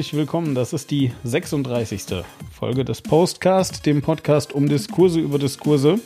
[0.00, 0.54] Herzlich willkommen.
[0.54, 2.24] Das ist die 36.
[2.50, 6.00] Folge des Postcast, dem Podcast um Diskurse über Diskurse.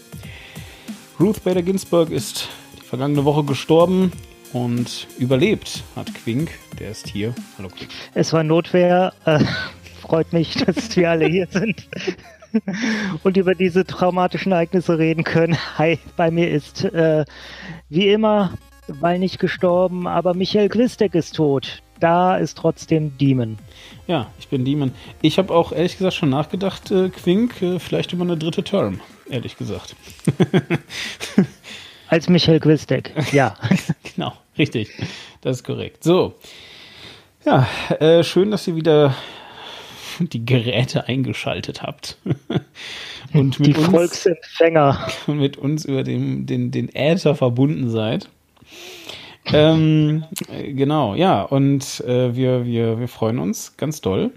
[1.20, 4.10] Ruth Bader Ginsburg ist die vergangene Woche gestorben
[4.52, 6.50] und überlebt hat Quink.
[6.80, 7.36] Der ist hier.
[7.56, 7.88] Hallo Quink.
[8.14, 9.12] Es war Notwehr.
[9.26, 9.38] Äh,
[10.02, 11.88] freut mich, dass wir alle hier sind
[13.22, 15.56] und über diese traumatischen Ereignisse reden können.
[15.78, 17.24] Hi, bei mir ist äh,
[17.90, 18.54] wie immer,
[18.88, 23.56] weil nicht gestorben, aber Michael Quistek ist tot da ist trotzdem Demon.
[24.06, 24.92] Ja, ich bin Demon.
[25.22, 29.00] Ich habe auch ehrlich gesagt schon nachgedacht, äh, Quink, äh, vielleicht über eine dritte Term,
[29.30, 29.96] ehrlich gesagt.
[32.08, 33.56] Als Michael Quistek, ja.
[34.14, 34.90] genau, richtig.
[35.40, 36.04] Das ist korrekt.
[36.04, 36.34] So.
[37.46, 37.66] Ja,
[37.98, 39.14] äh, schön, dass ihr wieder
[40.18, 42.18] die Geräte eingeschaltet habt.
[43.32, 45.08] und mit die uns, Volksempfänger.
[45.26, 48.28] mit uns über den, den, den Äther verbunden seid
[49.52, 54.32] ähm, genau, ja, und äh, wir, wir, wir freuen uns ganz doll.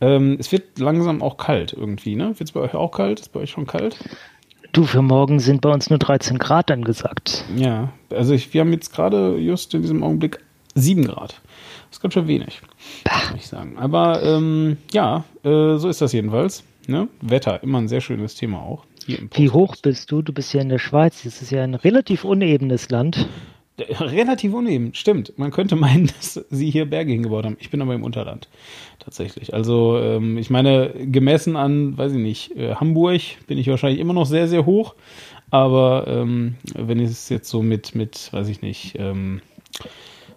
[0.00, 2.38] Ähm, es wird langsam auch kalt irgendwie, ne?
[2.38, 3.20] Wird es bei euch auch kalt?
[3.20, 3.98] Ist bei euch schon kalt?
[4.72, 7.44] Du, für morgen sind bei uns nur 13 Grad angesagt.
[7.56, 10.40] Ja, also ich, wir haben jetzt gerade just in diesem Augenblick
[10.74, 11.40] 7 Grad.
[11.88, 12.60] Das ist ganz schön wenig,
[13.30, 13.78] muss ich sagen.
[13.78, 16.64] Aber ähm, ja, äh, so ist das jedenfalls.
[16.88, 17.08] Ne?
[17.20, 18.84] Wetter, immer ein sehr schönes Thema auch.
[19.06, 20.22] Wie hoch bist du?
[20.22, 21.22] Du bist ja in der Schweiz.
[21.22, 23.28] Das ist ja ein relativ unebenes Land.
[24.00, 25.36] Relativ uneben, stimmt.
[25.36, 27.56] Man könnte meinen, dass sie hier Berge hingebaut haben.
[27.60, 28.48] Ich bin aber im Unterland,
[28.98, 29.52] tatsächlich.
[29.52, 34.12] Also, ähm, ich meine, gemessen an, weiß ich nicht, äh, Hamburg bin ich wahrscheinlich immer
[34.12, 34.94] noch sehr, sehr hoch.
[35.50, 39.40] Aber ähm, wenn ich es jetzt so mit, mit, weiß ich nicht, ähm,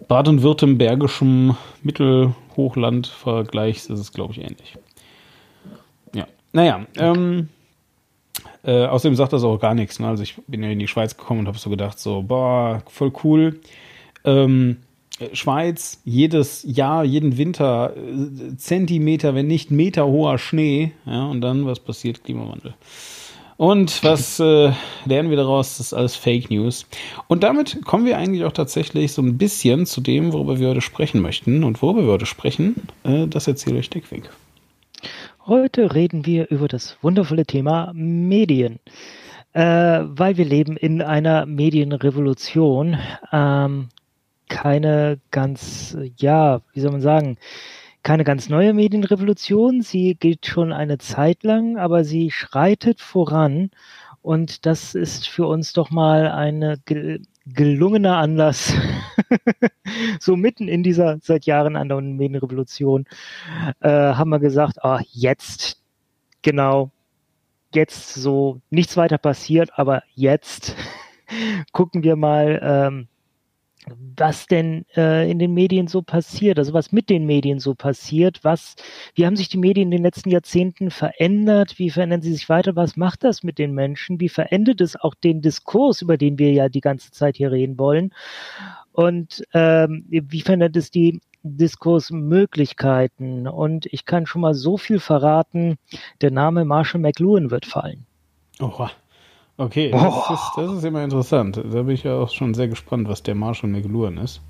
[0.06, 4.76] baden-württembergischem Mittelhochland vergleichst, ist es, glaube ich, ähnlich.
[6.14, 6.26] Ja.
[6.52, 7.48] Naja, ähm,
[8.64, 9.98] äh, außerdem sagt das auch gar nichts.
[9.98, 10.08] Ne?
[10.08, 13.12] Also ich bin ja in die Schweiz gekommen und habe so gedacht, so, boah, voll
[13.24, 13.60] cool.
[14.24, 14.78] Ähm,
[15.32, 20.92] Schweiz, jedes Jahr, jeden Winter äh, Zentimeter, wenn nicht Meter hoher Schnee.
[21.06, 22.24] Ja, und dann, was passiert?
[22.24, 22.74] Klimawandel.
[23.56, 24.70] Und was äh,
[25.04, 25.78] lernen wir daraus?
[25.78, 26.86] Das ist alles Fake News.
[27.26, 30.80] Und damit kommen wir eigentlich auch tatsächlich so ein bisschen zu dem, worüber wir heute
[30.80, 31.64] sprechen möchten.
[31.64, 34.30] Und worüber wir heute sprechen, äh, das erzähle ich Dickwink.
[35.48, 38.80] Heute reden wir über das wundervolle Thema Medien,
[39.54, 39.62] äh,
[40.04, 42.98] weil wir leben in einer Medienrevolution.
[43.32, 43.88] Ähm,
[44.50, 47.38] keine ganz, ja, wie soll man sagen,
[48.02, 49.80] keine ganz neue Medienrevolution.
[49.80, 53.70] Sie geht schon eine Zeit lang, aber sie schreitet voran.
[54.20, 56.78] Und das ist für uns doch mal eine
[57.46, 58.74] gelungener Anlass,
[60.20, 63.06] so mitten in dieser seit Jahren andauernden Medienrevolution,
[63.80, 65.82] äh, haben wir gesagt, ah, jetzt,
[66.42, 66.90] genau,
[67.74, 70.76] jetzt so, nichts weiter passiert, aber jetzt
[71.72, 73.08] gucken wir mal, ähm,
[74.16, 78.40] was denn äh, in den Medien so passiert, also was mit den Medien so passiert,
[78.42, 78.76] was,
[79.14, 82.76] wie haben sich die Medien in den letzten Jahrzehnten verändert, wie verändern sie sich weiter,
[82.76, 86.52] was macht das mit den Menschen, wie verändert es auch den Diskurs, über den wir
[86.52, 88.12] ja die ganze Zeit hier reden wollen
[88.98, 95.78] und ähm, wie verändert es die Diskursmöglichkeiten und ich kann schon mal so viel verraten,
[96.20, 98.06] der Name Marshall McLuhan wird fallen.
[98.58, 98.90] Oha.
[99.56, 101.58] Okay, das ist, das ist, immer interessant.
[101.58, 104.40] Da bin ich ja auch schon sehr gespannt, was der Marshall McLuhan ist.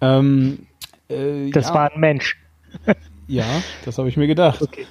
[0.00, 0.66] Ähm,
[1.08, 1.74] äh, das ja.
[1.74, 2.38] war ein Mensch.
[3.26, 3.44] ja,
[3.84, 4.62] das habe ich mir gedacht.
[4.62, 4.86] Okay.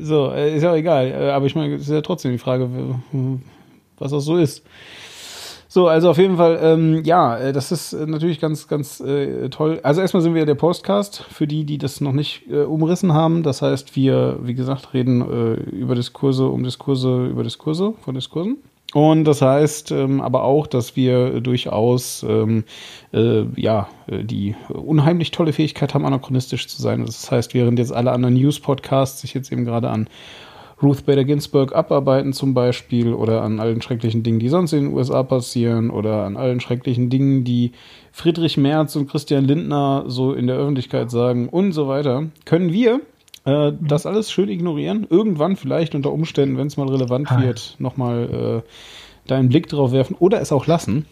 [0.00, 1.12] So, äh, ist ja auch egal.
[1.12, 2.68] Äh, aber ich meine, es ist ja trotzdem die Frage,
[3.98, 4.66] was das so ist.
[5.68, 9.48] So, also auf jeden Fall, ähm, ja, äh, das ist äh, natürlich ganz, ganz äh,
[9.48, 9.80] toll.
[9.82, 13.42] Also erstmal sind wir der Postcast, für die, die das noch nicht äh, umrissen haben.
[13.42, 18.58] Das heißt, wir, wie gesagt, reden äh, über Diskurse, um Diskurse, über Diskurse von Diskursen.
[18.94, 22.64] Und das heißt ähm, aber auch, dass wir durchaus ähm,
[23.12, 27.04] äh, ja die unheimlich tolle Fähigkeit haben, anachronistisch zu sein.
[27.04, 30.08] Das heißt, während jetzt alle anderen News-Podcasts sich jetzt eben gerade an
[30.82, 34.94] Ruth Bader Ginsburg abarbeiten zum Beispiel oder an allen schrecklichen Dingen, die sonst in den
[34.94, 37.72] USA passieren oder an allen schrecklichen Dingen, die
[38.12, 43.00] Friedrich Merz und Christian Lindner so in der Öffentlichkeit sagen und so weiter, können wir
[43.46, 45.06] äh, das alles schön ignorieren.
[45.08, 47.40] Irgendwann vielleicht unter Umständen, wenn es mal relevant ah.
[47.40, 48.70] wird, nochmal äh,
[49.26, 51.06] da einen Blick drauf werfen oder es auch lassen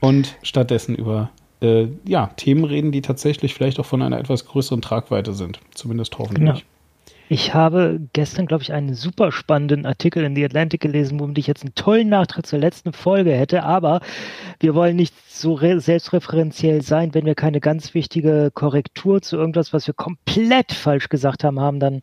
[0.00, 1.30] und stattdessen über
[1.62, 5.60] äh, ja, Themen reden, die tatsächlich vielleicht auch von einer etwas größeren Tragweite sind.
[5.74, 6.54] Zumindest hoffentlich.
[6.54, 6.60] Genau.
[7.32, 11.46] Ich habe gestern, glaube ich, einen super spannenden Artikel in The Atlantic gelesen, womit ich
[11.46, 13.62] jetzt einen tollen Nachtrag zur letzten Folge hätte.
[13.62, 14.02] Aber
[14.60, 17.14] wir wollen nicht so selbstreferenziell sein.
[17.14, 21.80] Wenn wir keine ganz wichtige Korrektur zu irgendwas, was wir komplett falsch gesagt haben, haben,
[21.80, 22.02] dann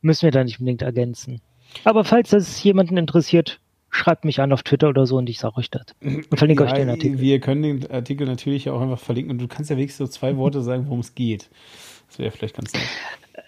[0.00, 1.42] müssen wir da nicht unbedingt ergänzen.
[1.84, 3.60] Aber falls das jemanden interessiert,
[3.90, 5.84] schreibt mich an auf Twitter oder so und ich sage euch das.
[6.00, 7.20] Und verlinke ja, euch den Artikel.
[7.20, 10.38] Wir können den Artikel natürlich auch einfach verlinken und du kannst ja wenigstens so zwei
[10.38, 11.50] Worte sagen, worum es geht.
[12.08, 12.82] Das wäre vielleicht ganz nett.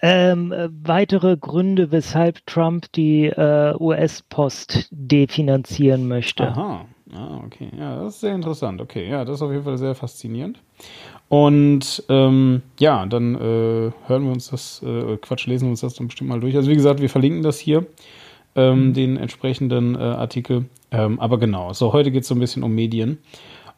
[0.01, 0.55] Ähm,
[0.85, 6.45] weitere Gründe, weshalb Trump die äh, US-Post definanzieren möchte.
[6.49, 6.85] Aha,
[7.15, 7.69] ah, okay.
[7.77, 8.81] Ja, das ist sehr interessant.
[8.81, 10.61] Okay, ja, das ist auf jeden Fall sehr faszinierend.
[11.29, 13.39] Und ähm, ja, dann äh,
[14.07, 16.57] hören wir uns das, äh, Quatsch, lesen wir uns das dann bestimmt mal durch.
[16.57, 17.85] Also wie gesagt, wir verlinken das hier,
[18.55, 20.67] ähm, den entsprechenden äh, Artikel.
[20.91, 23.19] Ähm, aber genau, so heute geht es so ein bisschen um Medien.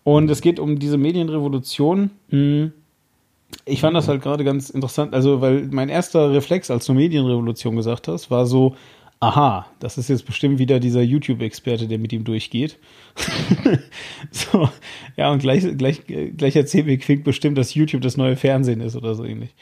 [0.05, 2.11] Und es geht um diese Medienrevolution.
[2.29, 2.73] Hm.
[3.64, 7.76] Ich fand das halt gerade ganz interessant, also weil mein erster Reflex, als du Medienrevolution
[7.76, 8.75] gesagt hast, war so,
[9.20, 12.79] aha, das ist jetzt bestimmt wieder dieser YouTube-Experte, der mit ihm durchgeht.
[14.31, 14.69] so,
[15.17, 18.97] ja, und gleich, gleich, gleich erzählt mir Quink bestimmt, dass YouTube das neue Fernsehen ist
[18.97, 19.55] oder so ähnlich.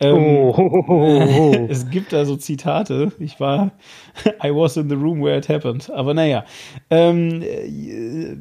[0.00, 3.12] Ähm, oh, oh, oh, es gibt da so Zitate.
[3.18, 3.72] Ich war,
[4.44, 5.90] I was in the room where it happened.
[5.90, 6.44] Aber naja,
[6.90, 8.36] ähm, äh,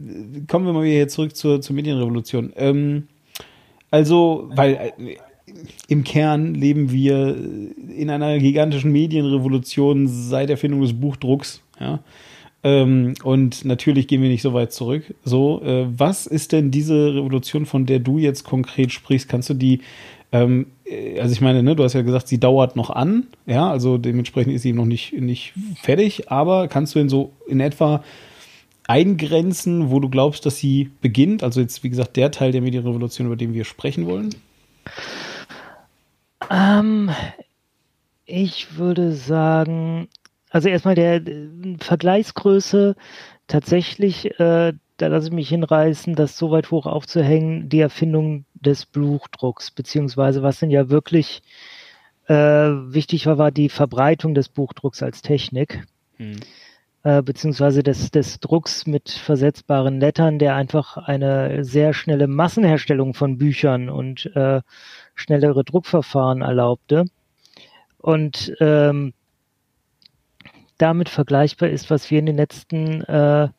[0.47, 2.51] kommen wir mal wieder zurück zur, zur Medienrevolution.
[2.57, 3.07] Ähm,
[3.92, 5.18] also, weil äh,
[5.88, 7.36] im Kern leben wir
[7.95, 11.62] in einer gigantischen Medienrevolution seit Erfindung des Buchdrucks.
[11.80, 12.00] Ja?
[12.63, 15.13] Ähm, und natürlich gehen wir nicht so weit zurück.
[15.24, 19.30] So, äh, was ist denn diese Revolution, von der du jetzt konkret sprichst?
[19.30, 19.81] Kannst du die,
[20.31, 23.69] ähm, äh, also ich meine, ne, du hast ja gesagt, sie dauert noch an, ja,
[23.69, 28.04] also dementsprechend ist sie noch nicht, nicht fertig, aber kannst du denn so in etwa
[28.88, 31.44] eingrenzen, wo du glaubst, dass sie beginnt?
[31.44, 34.34] Also jetzt, wie gesagt, der Teil der Medienrevolution, über den wir sprechen wollen?
[36.50, 37.12] Ähm,
[38.25, 40.07] ich würde sagen,
[40.50, 41.50] also erstmal der äh,
[41.80, 42.95] Vergleichsgröße
[43.48, 48.86] tatsächlich, äh, da lasse ich mich hinreißen, das so weit hoch aufzuhängen, die Erfindung des
[48.86, 51.42] Buchdrucks, beziehungsweise was denn ja wirklich
[52.28, 55.86] äh, wichtig war, war die Verbreitung des Buchdrucks als Technik.
[56.18, 56.38] Hm.
[57.03, 63.38] Äh, beziehungsweise des, des Drucks mit versetzbaren Lettern, der einfach eine sehr schnelle Massenherstellung von
[63.38, 64.61] Büchern und äh,
[65.15, 67.05] schnellere Druckverfahren erlaubte.
[67.99, 69.13] Und ähm,
[70.77, 73.49] damit vergleichbar ist, was wir in den letzten, äh,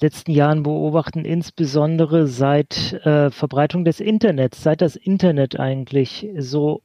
[0.00, 6.82] letzten Jahren beobachten, insbesondere seit äh, Verbreitung des Internets, seit das Internet eigentlich so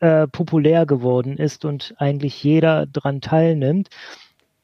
[0.00, 3.88] äh, populär geworden ist und eigentlich jeder daran teilnimmt.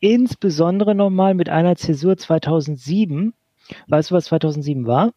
[0.00, 3.34] Insbesondere nochmal mit einer Zäsur 2007.
[3.86, 5.12] Weißt du, was 2007 war?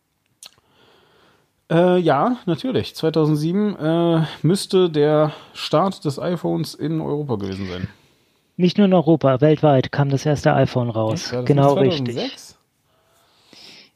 [1.72, 2.94] Äh, ja, natürlich.
[2.94, 7.88] 2007 äh, müsste der Start des iPhones in Europa gewesen sein.
[8.58, 11.32] Nicht nur in Europa, weltweit kam das erste iPhone raus.
[11.32, 12.22] Ja, genau 2006?
[12.22, 12.56] richtig.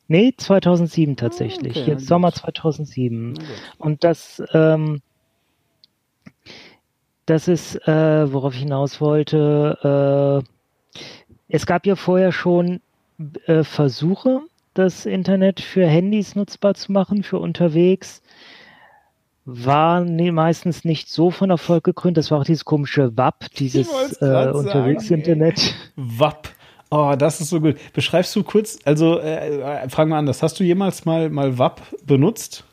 [0.07, 1.77] Nee, 2007 tatsächlich.
[1.77, 3.37] Ah, okay, Jetzt Sommer 2007.
[3.77, 5.01] Und das, ähm,
[7.25, 10.41] das ist, äh, worauf ich hinaus wollte.
[10.43, 10.56] Äh,
[11.49, 12.81] es gab ja vorher schon
[13.45, 14.41] äh, Versuche,
[14.73, 18.21] das Internet für Handys nutzbar zu machen, für unterwegs.
[19.45, 22.17] War nee, meistens nicht so von Erfolg gekrönt.
[22.17, 23.87] Das war auch dieses komische WAP, dieses
[24.21, 25.73] äh, Unterwegs-Internet.
[25.95, 26.49] WAP.
[26.89, 27.77] Oh, das ist so gut.
[27.93, 31.81] Beschreibst du kurz, also äh, äh, fragen wir anders, hast du jemals mal, mal WAP
[32.05, 32.65] benutzt?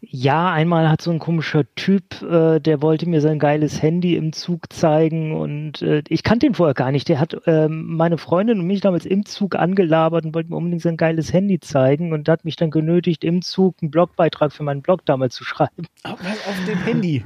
[0.00, 4.32] Ja, einmal hat so ein komischer Typ, äh, der wollte mir sein geiles Handy im
[4.32, 7.08] Zug zeigen und äh, ich kannte ihn vorher gar nicht.
[7.08, 10.82] Der hat äh, meine Freundin und mich damals im Zug angelabert und wollte mir unbedingt
[10.82, 14.82] sein geiles Handy zeigen und hat mich dann genötigt, im Zug einen Blogbeitrag für meinen
[14.82, 15.86] Blog damals zu schreiben.
[16.04, 17.24] Auf, auf dem Handy?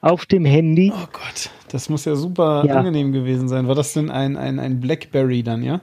[0.00, 0.92] Auf dem Handy.
[0.94, 2.76] Oh Gott, das muss ja super ja.
[2.76, 3.66] angenehm gewesen sein.
[3.66, 5.80] War das denn ein, ein, ein Blackberry dann, ja?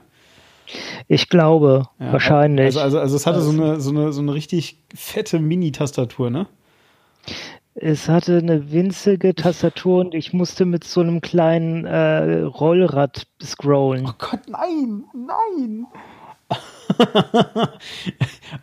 [1.08, 2.66] Ich glaube, ja, wahrscheinlich.
[2.66, 6.46] Also, also, also es hatte so eine, so eine, so eine richtig fette Mini-Tastatur, ne?
[7.78, 14.06] Es hatte eine winzige Tastatur und ich musste mit so einem kleinen äh, Rollrad scrollen.
[14.08, 15.86] Oh Gott, nein, nein.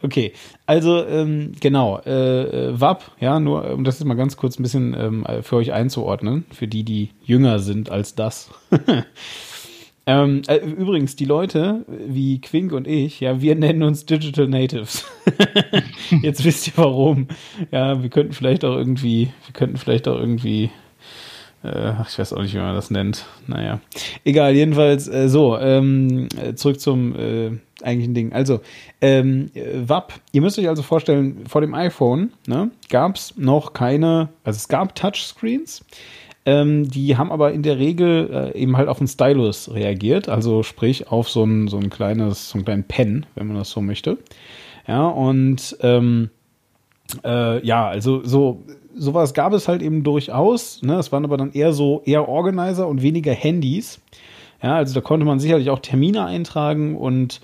[0.02, 0.34] okay,
[0.66, 4.64] also ähm, genau, äh, äh WAP, ja, nur um das jetzt mal ganz kurz ein
[4.64, 8.50] bisschen ähm, für euch einzuordnen, für die, die jünger sind als das.
[10.06, 15.06] Ähm, äh, übrigens, die Leute wie Quink und ich, ja, wir nennen uns Digital Natives.
[16.22, 17.28] Jetzt wisst ihr warum.
[17.72, 20.72] Ja, wir könnten vielleicht auch irgendwie, wir könnten vielleicht auch irgendwie,
[21.64, 23.26] äh, ich weiß auch nicht, wie man das nennt.
[23.48, 23.80] Naja,
[24.26, 28.34] egal, jedenfalls äh, so, ähm, zurück zum äh, eigentlichen Ding.
[28.34, 28.60] Also,
[29.00, 34.28] ähm, WAP, ihr müsst euch also vorstellen, vor dem iPhone ne, gab es noch keine,
[34.44, 35.86] also es gab Touchscreens,
[36.46, 40.64] ähm, die haben aber in der Regel äh, eben halt auf einen Stylus reagiert, also
[40.64, 43.82] sprich auf so ein, so ein kleines, so einen kleinen Pen, wenn man das so
[43.82, 44.18] möchte.
[44.88, 46.30] Ja, und ähm,
[47.24, 48.64] äh, ja, also so
[48.96, 50.82] sowas gab es halt eben durchaus.
[50.82, 50.96] Ne?
[50.96, 54.02] Es waren aber dann eher so eher Organizer und weniger Handys.
[54.62, 57.42] Ja, also da konnte man sicherlich auch Termine eintragen und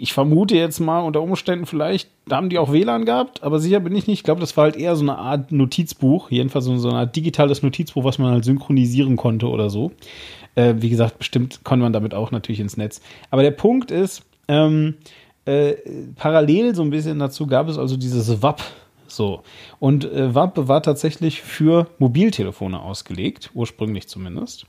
[0.00, 3.80] ich vermute jetzt mal unter Umständen vielleicht, da haben die auch WLAN gehabt, aber sicher
[3.80, 4.20] bin ich nicht.
[4.20, 7.62] Ich glaube, das war halt eher so eine Art Notizbuch, jedenfalls so, eine Art digitales
[7.62, 9.92] Notizbuch, was man halt synchronisieren konnte oder so.
[10.54, 13.02] Äh, wie gesagt, bestimmt konnte man damit auch natürlich ins Netz.
[13.30, 14.94] Aber der Punkt ist, ähm,
[15.44, 15.74] äh,
[16.16, 18.62] parallel so ein bisschen dazu gab es also dieses WAP.
[19.10, 19.42] So.
[19.78, 24.66] Und äh, WAP war tatsächlich für Mobiltelefone ausgelegt, ursprünglich zumindest.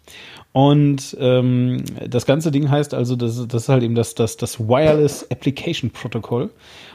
[0.52, 4.60] Und ähm, das ganze Ding heißt also, das, das ist halt eben das, das, das
[4.60, 6.50] Wireless Application Protocol.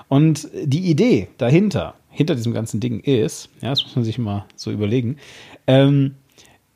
[0.09, 4.47] Und die Idee dahinter, hinter diesem ganzen Ding ist, ja, das muss man sich immer
[4.55, 5.17] so überlegen,
[5.67, 6.15] ähm,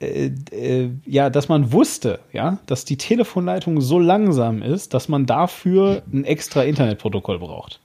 [0.00, 5.26] äh, äh, ja, dass man wusste, ja, dass die Telefonleitung so langsam ist, dass man
[5.26, 7.80] dafür ein extra Internetprotokoll braucht.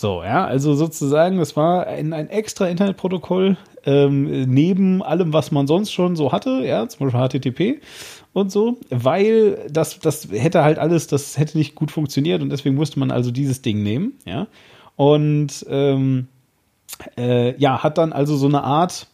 [0.00, 5.66] So, ja, also sozusagen, das war ein, ein extra Internetprotokoll ähm, neben allem, was man
[5.66, 7.82] sonst schon so hatte, ja, zum Beispiel HTTP
[8.32, 12.76] und so, weil das, das hätte halt alles, das hätte nicht gut funktioniert und deswegen
[12.76, 14.46] musste man also dieses Ding nehmen, ja.
[14.96, 16.28] Und ähm,
[17.18, 19.06] äh, ja, hat dann also so eine Art,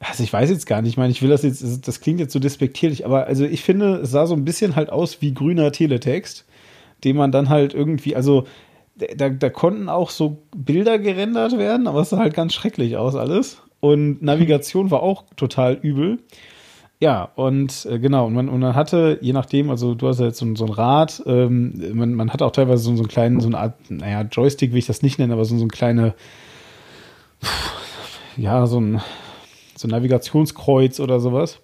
[0.00, 2.32] also ich weiß jetzt gar nicht, ich meine, ich will das jetzt, das klingt jetzt
[2.32, 5.72] so despektierlich, aber also ich finde, es sah so ein bisschen halt aus wie grüner
[5.72, 6.46] Teletext,
[7.04, 8.46] den man dann halt irgendwie, also
[8.94, 13.14] da, da konnten auch so Bilder gerendert werden, aber es sah halt ganz schrecklich aus
[13.14, 13.62] alles.
[13.80, 16.18] Und Navigation war auch total übel.
[17.00, 20.26] Ja, und äh, genau, und man, und man hatte, je nachdem, also du hast ja
[20.26, 23.40] jetzt so, so ein Rad, ähm, man, man hatte auch teilweise so, so einen kleinen,
[23.40, 26.14] so eine Art, naja, Joystick will ich das nicht nennen, aber so, so ein kleine,
[28.36, 29.00] ja, so ein
[29.82, 31.60] so ein Navigationskreuz oder sowas,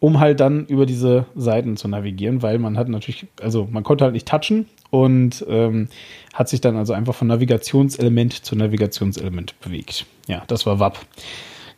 [0.00, 4.04] um halt dann über diese Seiten zu navigieren, weil man hat natürlich, also man konnte
[4.04, 5.88] halt nicht touchen und ähm,
[6.34, 10.06] hat sich dann also einfach von Navigationselement zu Navigationselement bewegt.
[10.26, 10.98] Ja, das war WAP.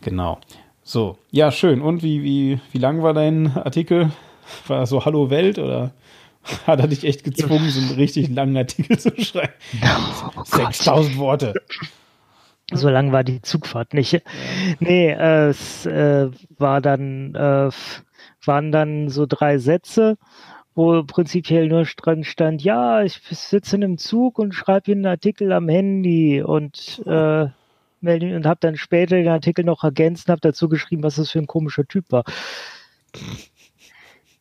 [0.02, 0.38] Genau.
[0.82, 1.82] So, ja, schön.
[1.82, 4.10] Und wie, wie, wie lang war dein Artikel?
[4.66, 5.92] War das so Hallo Welt oder
[6.66, 9.52] hat er dich echt gezwungen, so einen richtig langen Artikel zu schreiben?
[10.36, 11.54] Oh, 6000 Worte.
[12.72, 14.22] So lang war die Zugfahrt nicht.
[14.78, 17.70] Nee, äh, es äh, war dann, äh,
[18.44, 20.16] waren dann so drei Sätze,
[20.74, 25.06] wo prinzipiell nur dran stand, ja, ich sitze in einem Zug und schreibe hier einen
[25.06, 27.46] Artikel am Handy und äh,
[28.00, 31.30] melde und habe dann später den Artikel noch ergänzt und habe dazu geschrieben, was das
[31.30, 32.24] für ein komischer Typ war.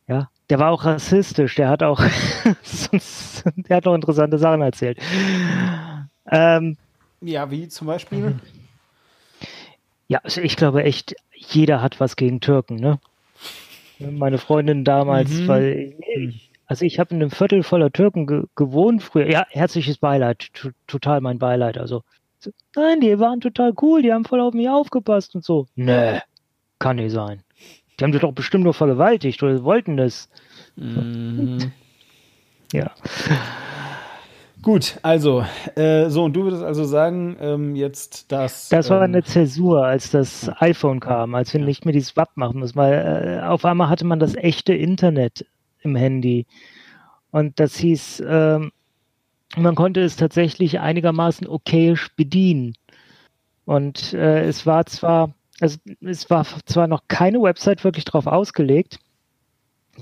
[0.08, 2.00] Ja, der war auch rassistisch, der hat auch,
[3.56, 5.00] der hat auch interessante Sachen erzählt.
[6.32, 6.78] Ähm,
[7.22, 8.20] ja, wie zum Beispiel?
[8.20, 8.40] Mhm.
[10.08, 13.00] Ja, also ich glaube echt, jeder hat was gegen Türken, ne?
[14.00, 15.48] Meine Freundin damals, mhm.
[15.48, 19.30] weil ich, also ich habe in einem Viertel voller Türken ge gewohnt früher.
[19.30, 20.50] Ja, herzliches Beileid,
[20.88, 21.78] total mein Beileid.
[21.78, 22.04] Also,
[22.76, 25.68] nein, die waren total cool, die haben voll auf mich aufgepasst und so.
[25.76, 26.22] Nee,
[26.80, 27.44] kann nicht sein.
[28.00, 30.30] Die haben dich doch bestimmt nur vergewaltigt oder wollten das.
[30.76, 31.72] Mhm.
[32.72, 32.92] Ja.
[34.62, 38.68] Gut, also, äh, so, und du würdest also sagen, ähm, jetzt das.
[38.68, 42.36] Das war ähm, eine Zäsur, als das iPhone kam, als wir nicht mehr dieses WAP
[42.36, 45.46] machen müssen, weil äh, auf einmal hatte man das echte Internet
[45.82, 46.46] im Handy.
[47.32, 48.72] Und das hieß, ähm,
[49.56, 52.74] man konnte es tatsächlich einigermaßen okayisch bedienen.
[53.66, 59.00] Und äh, es war zwar, also es war zwar noch keine Website wirklich drauf ausgelegt,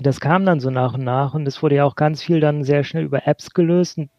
[0.00, 2.64] das kam dann so nach und nach und es wurde ja auch ganz viel dann
[2.64, 3.98] sehr schnell über Apps gelöst.
[3.98, 4.10] Und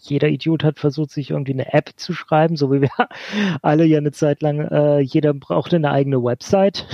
[0.00, 2.90] jeder Idiot hat versucht, sich irgendwie eine App zu schreiben, so wie wir
[3.62, 6.86] alle ja eine Zeit lang, äh, jeder brauchte eine eigene Website.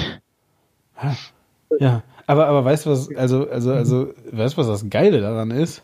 [1.78, 5.50] Ja, aber, aber weißt du, was, also, also, also, weißt du, was das Geile daran
[5.50, 5.82] ist?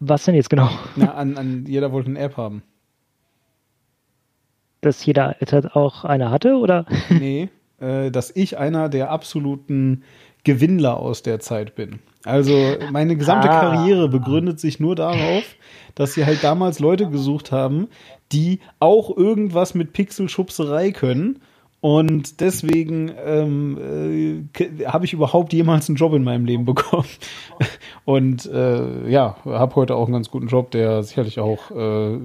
[0.00, 0.70] Was denn jetzt genau?
[0.94, 2.62] Na, an, an jeder wollte eine App haben.
[4.80, 5.36] Dass jeder
[5.74, 6.86] auch eine hatte, oder?
[7.08, 10.02] Nee, dass ich einer der absoluten
[10.44, 11.98] Gewinnler aus der Zeit bin.
[12.24, 13.60] Also meine gesamte ah.
[13.60, 15.42] Karriere begründet sich nur darauf,
[15.94, 17.88] dass sie halt damals Leute gesucht haben,
[18.32, 21.40] die auch irgendwas mit Pixelschubserei können
[21.86, 27.06] und deswegen ähm, äh, habe ich überhaupt jemals einen Job in meinem Leben bekommen.
[28.04, 32.18] Und äh, ja, habe heute auch einen ganz guten Job, der sicherlich auch äh,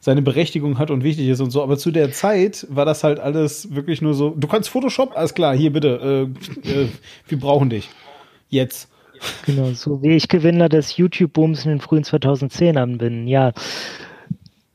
[0.00, 1.62] seine Berechtigung hat und wichtig ist und so.
[1.62, 5.32] Aber zu der Zeit war das halt alles wirklich nur so, du kannst Photoshop, alles
[5.32, 6.28] klar, hier bitte,
[6.64, 6.88] äh, äh,
[7.28, 7.90] wir brauchen dich.
[8.48, 8.88] Jetzt.
[9.46, 13.52] Genau, so wie ich Gewinner des YouTube-Booms in den frühen 2010ern bin, ja.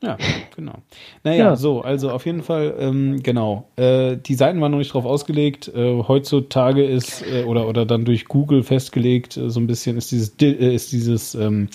[0.04, 0.16] Ja,
[0.56, 0.74] genau.
[1.22, 1.56] Naja, ja.
[1.56, 3.68] so, also auf jeden Fall, ähm, genau.
[3.76, 5.68] Äh, die Seiten waren noch nicht drauf ausgelegt.
[5.74, 10.12] Äh, heutzutage ist, äh, oder, oder dann durch Google festgelegt, äh, so ein bisschen ist
[10.12, 11.68] dieses, äh, ist dieses ähm,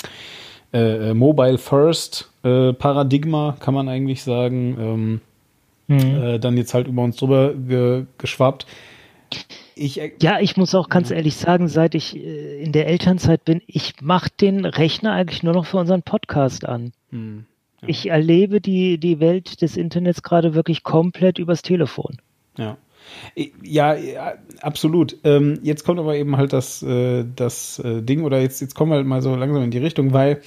[0.73, 5.21] äh, Mobile First Paradigma, kann man eigentlich sagen, ähm,
[5.87, 6.39] mhm.
[6.39, 8.65] dann jetzt halt über uns drüber ge geschwappt
[9.75, 13.93] ich, ja, ich muss auch ganz ehrlich sagen, seit ich in der Elternzeit bin, ich
[14.01, 16.91] mache den Rechner eigentlich nur noch für unseren Podcast an.
[17.11, 17.45] Hm,
[17.81, 17.87] ja.
[17.87, 22.17] Ich erlebe die, die Welt des Internets gerade wirklich komplett übers Telefon.
[22.57, 22.77] Ja.
[23.63, 25.17] Ja, ja absolut.
[25.23, 28.91] Ähm, jetzt kommt aber eben halt das, äh, das äh, Ding, oder jetzt, jetzt kommen
[28.91, 30.41] wir halt mal so langsam in die Richtung, weil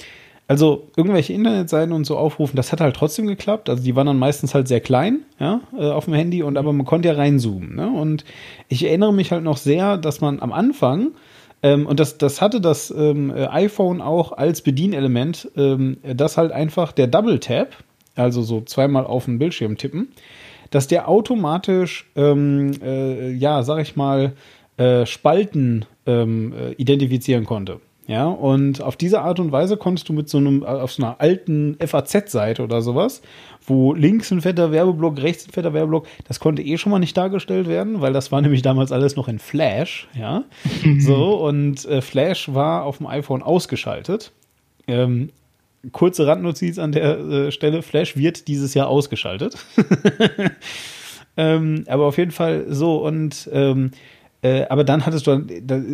[0.48, 3.70] also irgendwelche Internetseiten und so aufrufen, das hat halt trotzdem geklappt.
[3.70, 6.72] Also die waren dann meistens halt sehr klein, ja, äh, auf dem Handy und aber
[6.72, 7.74] man konnte ja reinzoomen.
[7.74, 7.88] Ne?
[7.88, 8.24] Und
[8.68, 11.12] ich erinnere mich halt noch sehr, dass man am Anfang
[11.62, 16.52] ähm, und das, das hatte das ähm, äh, iPhone auch als Bedienelement, ähm, das halt
[16.52, 17.76] einfach der Double Tap,
[18.16, 20.08] also so zweimal auf den Bildschirm tippen,
[20.70, 24.32] dass der automatisch, ähm, äh, ja, sag ich mal,
[24.76, 27.80] äh, Spalten ähm, äh, identifizieren konnte.
[28.08, 31.20] Ja, und auf diese Art und Weise konntest du mit so einem, auf so einer
[31.20, 33.22] alten FAZ-Seite oder sowas,
[33.64, 37.16] wo links ein fetter Werbeblock, rechts ein fetter Werbeblock, das konnte eh schon mal nicht
[37.16, 40.42] dargestellt werden, weil das war nämlich damals alles noch in Flash, ja.
[40.98, 44.32] so, und äh, Flash war auf dem iPhone ausgeschaltet.
[44.88, 45.30] Ähm,
[45.92, 49.56] kurze Randnotiz an der äh, Stelle: Flash wird dieses Jahr ausgeschaltet.
[51.36, 53.92] ähm, aber auf jeden Fall so und ähm,
[54.44, 55.46] äh, aber dann hattest du,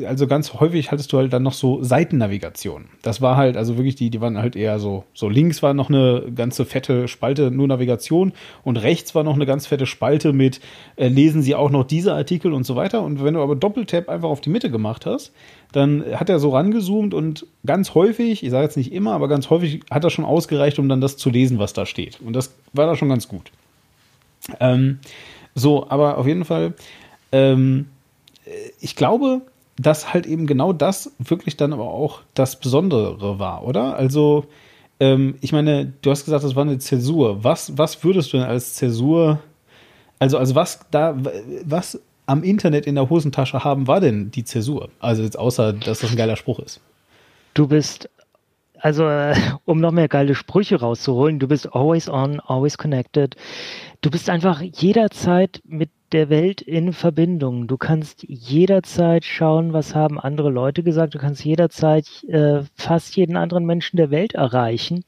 [0.06, 2.86] also ganz häufig hattest du halt dann noch so Seitennavigation.
[3.02, 5.90] Das war halt, also wirklich, die, die waren halt eher so, so links war noch
[5.90, 8.32] eine ganze fette Spalte, nur Navigation
[8.64, 10.60] und rechts war noch eine ganz fette Spalte mit,
[10.96, 13.02] äh, lesen Sie auch noch diese Artikel und so weiter.
[13.02, 15.32] Und wenn du aber Doppeltap einfach auf die Mitte gemacht hast,
[15.72, 19.50] dann hat er so rangezoomt und ganz häufig, ich sage jetzt nicht immer, aber ganz
[19.50, 22.18] häufig hat er schon ausgereicht, um dann das zu lesen, was da steht.
[22.22, 23.52] Und das war da schon ganz gut.
[24.58, 25.00] Ähm,
[25.54, 26.72] so, aber auf jeden Fall,
[27.30, 27.88] ähm,
[28.80, 29.42] ich glaube,
[29.78, 33.96] dass halt eben genau das wirklich dann aber auch das Besondere war, oder?
[33.96, 34.46] Also,
[35.00, 37.44] ähm, ich meine, du hast gesagt, das war eine Zäsur.
[37.44, 39.38] Was, was würdest du denn als Zäsur,
[40.18, 41.16] also, also was da,
[41.64, 44.90] was am Internet in der Hosentasche haben, war denn die Zäsur?
[45.00, 46.80] Also jetzt außer, dass das ein geiler Spruch ist.
[47.54, 48.10] Du bist,
[48.78, 49.34] also äh,
[49.64, 53.36] um noch mehr geile Sprüche rauszuholen, du bist always on, always connected.
[54.00, 57.66] Du bist einfach jederzeit mit der Welt in Verbindung.
[57.66, 61.14] Du kannst jederzeit schauen, was haben andere Leute gesagt.
[61.14, 65.04] Du kannst jederzeit äh, fast jeden anderen Menschen der Welt erreichen.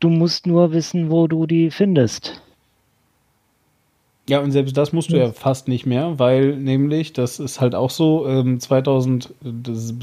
[0.00, 2.42] Du musst nur wissen, wo du die findest.
[4.28, 7.74] Ja, und selbst das musst du ja fast nicht mehr, weil nämlich, das ist halt
[7.74, 9.94] auch so, ähm, 2000, das,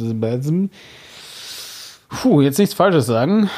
[2.09, 3.49] puh, jetzt nichts Falsches sagen.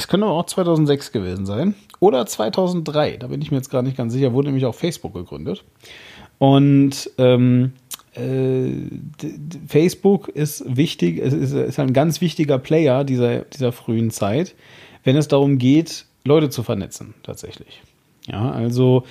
[0.00, 1.74] Es könnte auch 2006 gewesen sein.
[1.98, 5.12] Oder 2003, da bin ich mir jetzt gar nicht ganz sicher, wurde nämlich auch Facebook
[5.12, 5.62] gegründet.
[6.38, 7.72] Und ähm,
[8.14, 8.70] äh,
[9.66, 14.54] Facebook ist wichtig, es ist, ist, ein ganz wichtiger Player dieser, dieser frühen Zeit,
[15.04, 17.82] wenn es darum geht, Leute zu vernetzen, tatsächlich.
[18.26, 19.04] Ja, also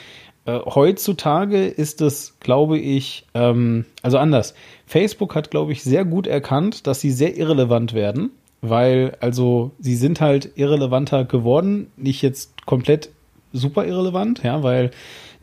[0.45, 4.55] äh, heutzutage ist es, glaube ich, ähm, also anders.
[4.87, 9.95] Facebook hat, glaube ich, sehr gut erkannt, dass sie sehr irrelevant werden weil also sie
[9.95, 13.09] sind halt irrelevanter geworden, nicht jetzt komplett
[13.53, 14.91] super irrelevant, ja, weil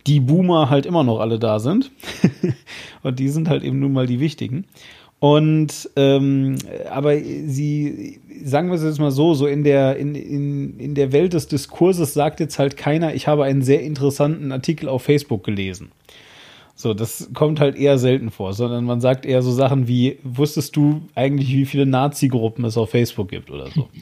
[0.07, 1.91] die Boomer halt immer noch alle da sind
[3.03, 4.67] und die sind halt eben nun mal die wichtigen.
[5.19, 6.57] Und ähm,
[6.91, 11.11] aber sie, sagen wir es jetzt mal so, so in der, in, in, in der
[11.13, 15.43] Welt des Diskurses sagt jetzt halt keiner, ich habe einen sehr interessanten Artikel auf Facebook
[15.43, 15.91] gelesen.
[16.79, 20.77] So, das kommt halt eher selten vor, sondern man sagt eher so Sachen wie, wusstest
[20.77, 23.89] du eigentlich, wie viele Nazi-Gruppen es auf Facebook gibt oder so.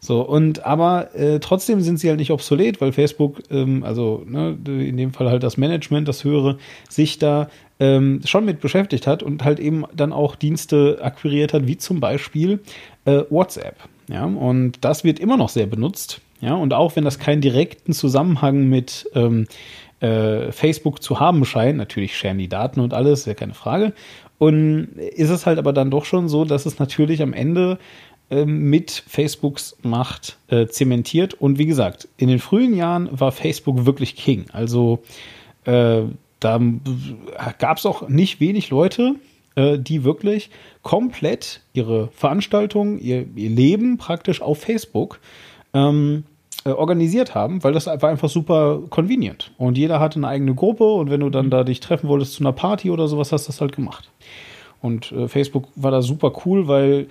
[0.00, 4.56] So, und aber äh, trotzdem sind sie halt nicht obsolet, weil Facebook, ähm, also ne,
[4.64, 7.48] in dem Fall halt das Management, das Höhere, sich da
[7.80, 11.98] ähm, schon mit beschäftigt hat und halt eben dann auch Dienste akquiriert hat, wie zum
[11.98, 12.60] Beispiel
[13.06, 13.74] äh, WhatsApp.
[14.08, 16.20] Ja, und das wird immer noch sehr benutzt.
[16.40, 19.46] Ja, und auch wenn das keinen direkten Zusammenhang mit ähm,
[20.00, 21.78] äh, Facebook zu haben scheint.
[21.78, 23.92] Natürlich scheren die Daten und alles, ja keine Frage.
[24.38, 27.78] Und ist es halt aber dann doch schon so, dass es natürlich am Ende
[28.30, 31.34] äh, mit Facebooks Macht äh, zementiert.
[31.34, 34.46] Und wie gesagt, in den frühen Jahren war Facebook wirklich King.
[34.52, 35.02] Also
[35.64, 36.02] äh,
[36.40, 36.60] da
[37.58, 39.16] gab es auch nicht wenig Leute,
[39.56, 40.50] äh, die wirklich
[40.82, 45.18] komplett ihre Veranstaltungen, ihr, ihr Leben praktisch auf Facebook
[45.74, 46.24] ähm,
[46.68, 49.52] äh, organisiert haben, weil das war einfach super convenient.
[49.58, 52.42] Und jeder hatte eine eigene Gruppe und wenn du dann da dich treffen wolltest zu
[52.42, 54.10] einer Party oder sowas, hast du das halt gemacht.
[54.80, 57.08] Und äh, Facebook war da super cool, weil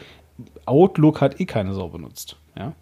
[0.65, 2.37] Outlook hat eh keine Sau benutzt.
[2.57, 2.73] Ja.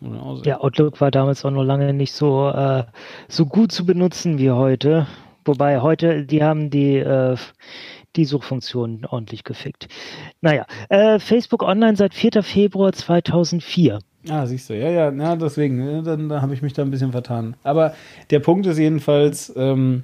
[0.44, 2.84] ja, Outlook war damals auch noch lange nicht so, äh,
[3.28, 5.06] so gut zu benutzen wie heute.
[5.44, 7.36] Wobei heute, die haben die, äh,
[8.16, 9.88] die Suchfunktion ordentlich gefickt.
[10.40, 12.42] Naja, äh, Facebook Online seit 4.
[12.42, 14.00] Februar 2004.
[14.28, 16.90] Ah, siehst du, ja, ja, ja deswegen, ne, dann, dann habe ich mich da ein
[16.90, 17.54] bisschen vertan.
[17.62, 17.94] Aber
[18.30, 20.02] der Punkt ist jedenfalls, ähm,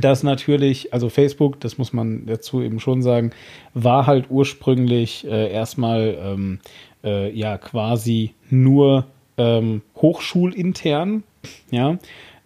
[0.00, 3.30] dass natürlich, also Facebook, das muss man dazu eben schon sagen,
[3.74, 6.58] war halt ursprünglich äh, erstmal ähm,
[7.04, 9.06] äh, ja quasi nur
[9.38, 11.22] ähm, hochschulintern,
[11.70, 11.98] ja,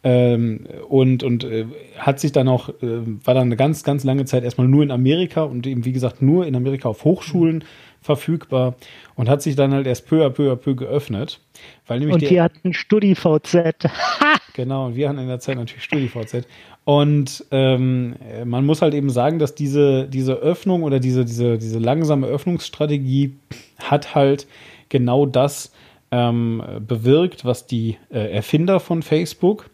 [0.03, 1.67] ähm, und und äh,
[1.99, 4.91] hat sich dann auch, äh, war dann eine ganz, ganz lange Zeit erstmal nur in
[4.91, 7.65] Amerika und eben, wie gesagt, nur in Amerika auf Hochschulen.
[8.01, 8.75] Verfügbar
[9.15, 11.41] und hat sich dann halt erst peu à peu à peu geöffnet.
[11.87, 13.89] Weil nämlich und wir hatten StudiVZ.
[14.55, 16.47] genau, und wir hatten in der Zeit natürlich StudiVZ.
[16.85, 21.79] Und ähm, man muss halt eben sagen, dass diese, diese Öffnung oder diese, diese, diese
[21.79, 23.37] langsame Öffnungsstrategie
[23.83, 24.47] hat halt
[24.89, 25.73] genau das
[26.11, 29.71] ähm, bewirkt, was die äh, Erfinder von Facebook,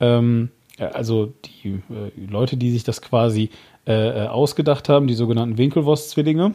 [0.00, 3.50] ähm, also die äh, Leute, die sich das quasi
[3.86, 6.54] äh, äh ausgedacht haben, die sogenannten Winkelwurst-Zwillinge.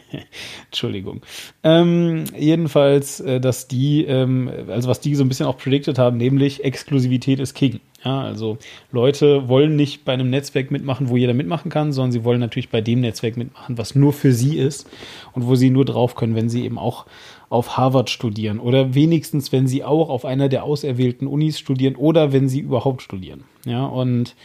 [0.66, 1.22] Entschuldigung.
[1.62, 6.16] Ähm, jedenfalls, äh, dass die, ähm, also was die so ein bisschen auch predicted haben,
[6.16, 7.80] nämlich Exklusivität ist King.
[8.04, 8.58] Ja, also
[8.92, 12.68] Leute wollen nicht bei einem Netzwerk mitmachen, wo jeder mitmachen kann, sondern sie wollen natürlich
[12.68, 14.88] bei dem Netzwerk mitmachen, was nur für sie ist
[15.32, 17.06] und wo sie nur drauf können, wenn sie eben auch
[17.48, 22.32] auf Harvard studieren oder wenigstens, wenn sie auch auf einer der auserwählten Unis studieren oder
[22.32, 23.44] wenn sie überhaupt studieren.
[23.64, 24.36] Ja, und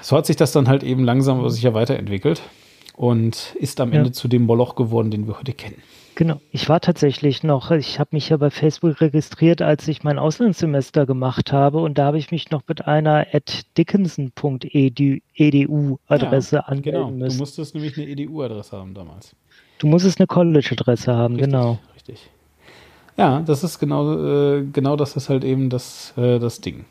[0.00, 2.42] so hat sich das dann halt eben langsam aber sicher weiterentwickelt
[2.96, 3.98] und ist am ja.
[3.98, 5.82] Ende zu dem Moloch geworden, den wir heute kennen.
[6.16, 10.18] Genau, ich war tatsächlich noch, ich habe mich ja bei Facebook registriert, als ich mein
[10.18, 16.92] Auslandssemester gemacht habe und da habe ich mich noch mit einer at dickinson.edu-Adresse ja, anmelden
[16.92, 17.10] genau.
[17.10, 17.38] müssen.
[17.38, 19.34] Du musstest nämlich eine EDU-Adresse haben damals.
[19.78, 21.78] Du musstest eine College-Adresse haben, richtig, genau.
[21.94, 22.28] Richtig.
[23.16, 26.84] Ja, das ist genau, äh, genau das ist halt eben das, äh, das Ding.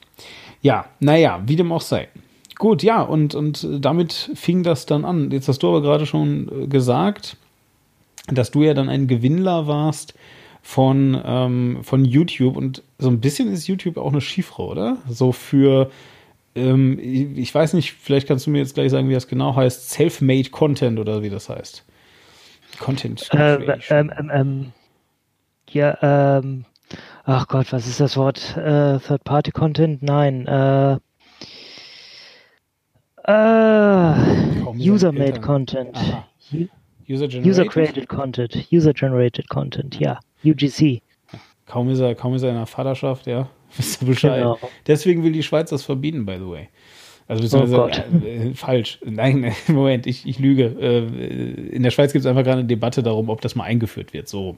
[0.63, 2.07] Ja, naja, wie dem auch sei.
[2.59, 5.31] Gut, ja, und, und damit fing das dann an.
[5.31, 7.37] Jetzt hast du aber gerade schon äh, gesagt,
[8.27, 10.13] dass du ja dann ein Gewinnler warst
[10.61, 14.97] von, ähm, von YouTube und so ein bisschen ist YouTube auch eine Chiffre, oder?
[15.07, 15.89] So für,
[16.53, 19.91] ähm, ich weiß nicht, vielleicht kannst du mir jetzt gleich sagen, wie das genau heißt,
[19.91, 21.85] Self-Made Content oder wie das heißt.
[22.77, 23.55] Content äh,
[23.89, 24.71] ähm, ähm, ähm,
[25.69, 26.65] ja, ähm,
[27.23, 28.57] ach Gott, was ist das Wort?
[28.57, 30.03] Äh, Third-Party-Content?
[30.03, 30.45] Nein.
[30.45, 30.97] Äh,
[33.29, 35.97] äh, User-Made Content.
[37.07, 38.67] User-Generated User Content.
[38.71, 40.19] User-Generated Content, ja.
[40.43, 41.01] UGC.
[41.65, 43.49] Kaum ist er, kaum ist er in der Vaterschaft, ja.
[43.77, 44.39] Wisst ihr Bescheid.
[44.39, 44.57] Genau.
[44.87, 46.69] Deswegen will die Schweiz das verbieten, by the way.
[47.27, 48.97] Also oh äh, falsch.
[49.05, 50.63] Nein, Moment, ich, ich lüge.
[50.81, 54.13] Äh, in der Schweiz gibt es einfach gerade eine Debatte darum, ob das mal eingeführt
[54.13, 54.27] wird.
[54.27, 54.57] So.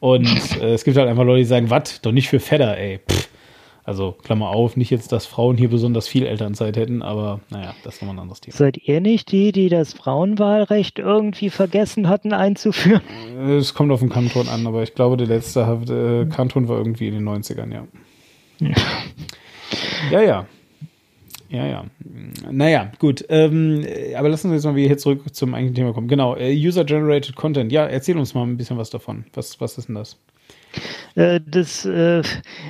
[0.00, 0.26] Und
[0.60, 2.00] äh, es gibt halt einfach Leute, die sagen, was?
[2.00, 2.98] Doch nicht für Fedder, ey.
[3.08, 3.29] Pff.
[3.84, 7.94] Also, Klammer auf, nicht jetzt, dass Frauen hier besonders viel Elternzeit hätten, aber naja, das
[7.94, 8.56] ist nochmal ein anderes Thema.
[8.56, 13.02] Seid ihr nicht die, die das Frauenwahlrecht irgendwie vergessen hatten einzuführen?
[13.38, 17.08] Es kommt auf den Kanton an, aber ich glaube, der letzte äh, Kanton war irgendwie
[17.08, 17.86] in den 90ern, ja.
[20.10, 20.46] ja, ja.
[21.50, 21.84] Ja, ja.
[22.50, 23.24] Naja, gut.
[23.28, 23.84] Ähm,
[24.16, 26.06] aber lassen Sie uns mal wieder hier zurück zum eigentlichen Thema kommen.
[26.06, 27.72] Genau, äh, User-Generated Content.
[27.72, 29.24] Ja, erzähl uns mal ein bisschen was davon.
[29.34, 30.16] Was, was ist denn das?
[31.14, 32.22] Äh, das, äh,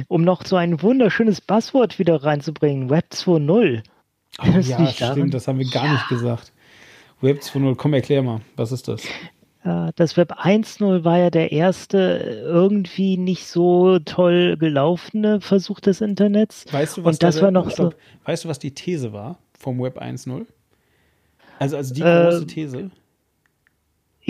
[0.09, 3.83] um noch so ein wunderschönes Buzzword wieder reinzubringen, Web 2.0.
[4.39, 5.31] Oh, ja, stimmt, daran?
[5.31, 5.93] das haben wir gar ja.
[5.93, 6.53] nicht gesagt.
[7.21, 9.03] Web 2.0, komm, erklär mal, was ist das?
[9.63, 16.65] Das Web 1.0 war ja der erste irgendwie nicht so toll gelaufene Versuch des Internets.
[16.73, 19.13] Weißt du, was, Und das der, war noch stopp, so, weißt du, was die These
[19.13, 20.47] war vom Web 1.0?
[21.59, 22.91] Also, also die große äh, These?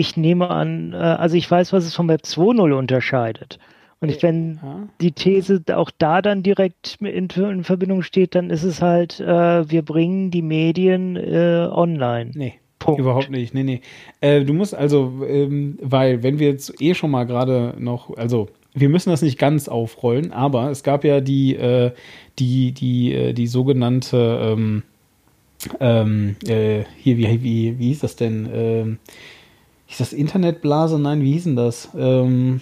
[0.01, 3.59] Ich nehme an, äh, also ich weiß, was es vom Web 2.0 unterscheidet.
[3.99, 4.87] Und ich, wenn ja.
[4.99, 9.69] die These auch da dann direkt in, in, Verbindung steht, dann ist es halt, äh,
[9.69, 12.31] wir bringen die Medien äh, online.
[12.33, 12.53] Nee.
[12.79, 12.99] Punkt.
[12.99, 13.81] Überhaupt nicht, nee, nee.
[14.21, 18.49] Äh, du musst also, ähm, weil wenn wir jetzt eh schon mal gerade noch, also
[18.73, 21.91] wir müssen das nicht ganz aufrollen, aber es gab ja die, äh,
[22.39, 24.81] die, die, äh, die sogenannte, ähm,
[25.79, 28.49] ähm, äh, hier, wie, wie, wie hieß das denn?
[28.51, 28.97] Ähm,
[29.91, 30.97] hieß das Internetblase?
[30.99, 31.89] Nein, wie hieß denn das?
[31.95, 32.61] Ähm,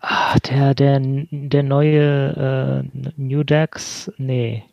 [0.00, 4.64] Ach, der, der, der neue äh, New Dax, nee.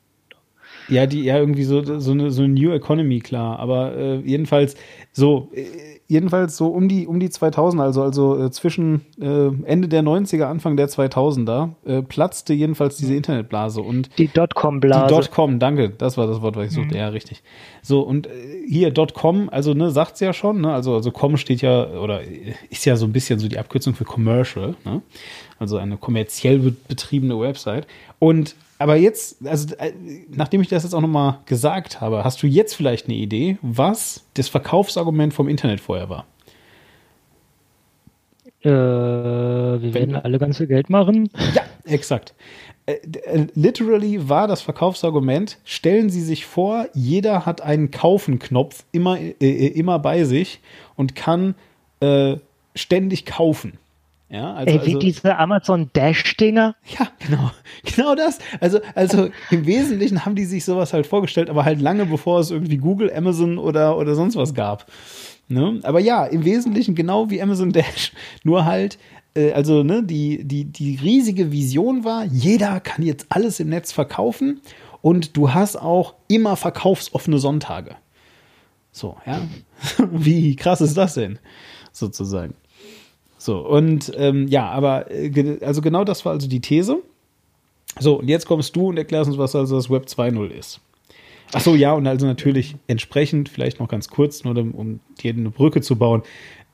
[0.89, 3.59] Ja, die, ja, irgendwie so, so eine, so eine New Economy, klar.
[3.59, 4.75] Aber äh, jedenfalls
[5.11, 5.65] so, äh,
[6.07, 10.43] jedenfalls so um die, um die 2000, also, also äh, zwischen äh, Ende der 90er,
[10.43, 14.09] Anfang der 2000er, äh, platzte jedenfalls diese Internetblase und.
[14.17, 15.07] Die Dotcom-Blase.
[15.07, 16.95] Die Dotcom, danke, das war das Wort, was ich suchte.
[16.95, 16.99] Mhm.
[16.99, 17.43] Ja, richtig.
[17.81, 18.31] So, und äh,
[18.67, 22.21] hier Dotcom, also, ne, sagt's ja schon, ne, also, also Com steht ja, oder
[22.69, 25.01] ist ja so ein bisschen so die Abkürzung für Commercial, ne?
[25.59, 27.85] Also eine kommerziell betriebene Website.
[28.17, 29.93] Und aber jetzt, also äh,
[30.29, 34.25] nachdem ich das jetzt auch nochmal gesagt habe, hast du jetzt vielleicht eine Idee, was
[34.33, 36.25] das Verkaufsargument vom Internet vorher war?
[38.61, 41.29] Äh, wir Wenn, werden alle ganz viel Geld machen.
[41.53, 42.33] Ja, Exakt.
[42.85, 49.19] Äh, äh, literally war das Verkaufsargument, stellen Sie sich vor, jeder hat einen Kaufen-Knopf immer,
[49.19, 50.59] äh immer bei sich
[50.95, 51.55] und kann
[51.99, 52.37] äh,
[52.75, 53.77] ständig kaufen.
[54.29, 56.75] Ja, also, Ey, wie also, diese Amazon Dash-Dinger?
[56.99, 57.51] Ja, genau.
[57.83, 58.37] Genau das.
[58.59, 62.51] Also, also im Wesentlichen haben die sich sowas halt vorgestellt, aber halt lange bevor es
[62.51, 64.85] irgendwie Google, Amazon oder, oder sonst was gab.
[65.47, 65.79] Ne?
[65.83, 68.11] Aber ja, im Wesentlichen genau wie Amazon Dash.
[68.43, 68.99] Nur halt,
[69.33, 73.91] äh, also ne, die, die, die riesige Vision war, jeder kann jetzt alles im Netz
[73.91, 74.61] verkaufen
[75.01, 77.95] und du hast auch immer verkaufsoffene Sonntage.
[78.91, 79.41] So, ja.
[80.11, 81.39] wie krass ist das denn?
[81.91, 82.53] Sozusagen.
[83.49, 87.01] So, und ähm, ja, aber äh, also genau das war also die These.
[87.99, 90.81] So, und jetzt kommst du und erklärst uns, was also das Web 2.0 ist.
[91.53, 95.49] Ach so, ja, und also natürlich entsprechend, vielleicht noch ganz kurz, nur um dir eine
[95.49, 96.21] Brücke zu bauen.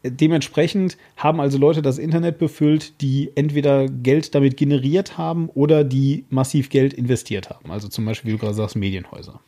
[0.04, 6.26] Dementsprechend haben also Leute das Internet befüllt, die entweder Geld damit generiert haben oder die
[6.30, 7.72] massiv Geld investiert haben.
[7.72, 9.40] Also zum Beispiel, wie du gerade sagst, Medienhäuser.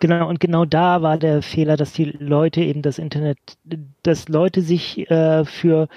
[0.00, 3.38] Genau, und genau da war der Fehler, dass die Leute eben das Internet,
[4.02, 5.88] dass Leute sich äh, für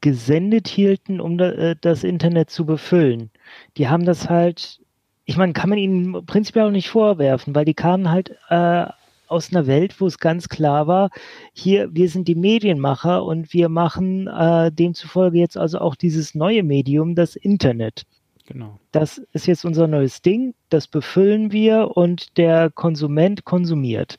[0.00, 3.30] gesendet hielten, um äh, das Internet zu befüllen.
[3.76, 4.80] Die haben das halt,
[5.24, 8.86] ich meine, kann man ihnen prinzipiell auch nicht vorwerfen, weil die kamen halt äh,
[9.28, 11.10] aus einer Welt, wo es ganz klar war,
[11.52, 16.62] hier, wir sind die Medienmacher und wir machen äh, demzufolge jetzt also auch dieses neue
[16.62, 18.04] Medium, das Internet.
[18.46, 18.80] Genau.
[18.92, 24.18] Das ist jetzt unser neues Ding, das befüllen wir und der Konsument konsumiert.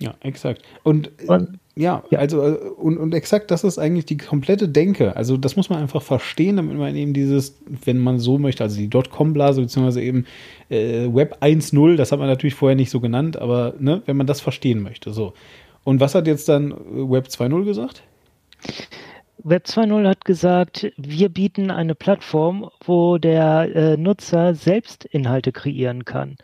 [0.00, 0.62] Ja, exakt.
[0.84, 5.16] Und, und ja, ja, also äh, und, und exakt das ist eigentlich die komplette Denke.
[5.16, 8.76] Also das muss man einfach verstehen, damit man eben dieses, wenn man so möchte, also
[8.76, 10.26] die Dotcom-Blase beziehungsweise eben
[10.70, 14.26] äh, Web 1.0, das hat man natürlich vorher nicht so genannt, aber ne, wenn man
[14.26, 15.34] das verstehen möchte, so.
[15.84, 18.02] Und was hat jetzt dann Web 2.0 gesagt?
[19.38, 26.04] Web 2.0 hat gesagt, wir bieten eine Plattform, wo der äh, Nutzer selbst Inhalte kreieren
[26.04, 26.36] kann.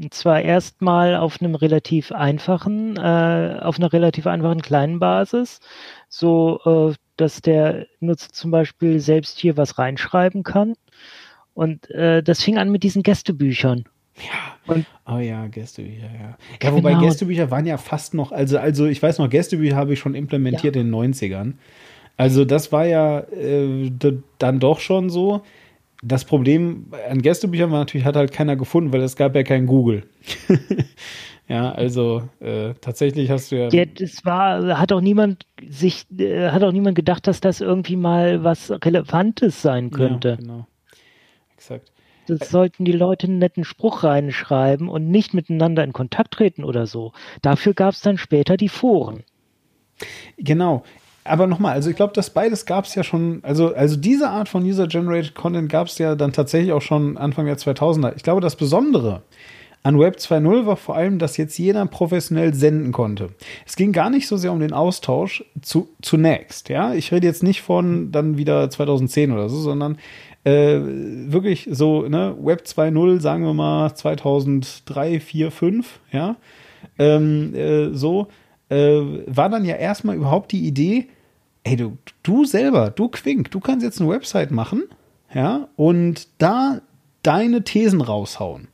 [0.00, 5.60] Und zwar erstmal auf einem relativ einfachen, äh, auf einer relativ einfachen kleinen Basis,
[6.08, 10.72] so äh, dass der Nutzer zum Beispiel selbst hier was reinschreiben kann.
[11.52, 13.84] Und äh, das fing an mit diesen Gästebüchern.
[14.16, 14.74] Ja.
[14.74, 16.38] Und oh ja, Gästebücher, ja.
[16.62, 17.02] Ja, wobei genau.
[17.04, 20.76] Gästebücher waren ja fast noch, also, also ich weiß noch, Gästebücher habe ich schon implementiert
[20.76, 20.82] ja.
[20.82, 21.54] in den 90ern.
[22.16, 23.90] Also das war ja äh,
[24.38, 25.42] dann doch schon so.
[26.02, 29.66] Das Problem an Gästebüchern war natürlich, hat halt keiner gefunden, weil es gab ja kein
[29.66, 30.04] Google.
[31.48, 33.68] ja, also äh, tatsächlich hast du ja.
[33.68, 37.96] Ja, das war, hat auch niemand sich, äh, hat auch niemand gedacht, dass das irgendwie
[37.96, 40.30] mal was Relevantes sein könnte.
[40.30, 40.66] Ja, genau.
[41.54, 41.92] Exakt.
[42.28, 46.86] Das sollten die Leute einen netten Spruch reinschreiben und nicht miteinander in Kontakt treten oder
[46.86, 47.12] so.
[47.42, 49.24] Dafür gab es dann später die Foren.
[50.38, 50.84] Genau
[51.24, 54.48] aber nochmal, also ich glaube, das beides gab es ja schon, also, also diese Art
[54.48, 58.14] von User-Generated Content gab es ja dann tatsächlich auch schon Anfang der 2000er.
[58.16, 59.22] Ich glaube, das Besondere
[59.82, 63.30] an Web 2.0 war vor allem, dass jetzt jeder professionell senden konnte.
[63.66, 66.94] Es ging gar nicht so sehr um den Austausch zu, zunächst, ja.
[66.94, 69.98] Ich rede jetzt nicht von dann wieder 2010 oder so, sondern
[70.44, 76.36] äh, wirklich so, ne, Web 2.0, sagen wir mal 2003, 4, 5, ja.
[76.98, 78.28] Ähm, äh, so,
[78.70, 81.08] äh, war dann ja erstmal überhaupt die Idee,
[81.64, 84.84] ey, du, du selber, du Quink, du kannst jetzt eine Website machen,
[85.34, 86.80] ja, und da
[87.22, 88.68] deine Thesen raushauen.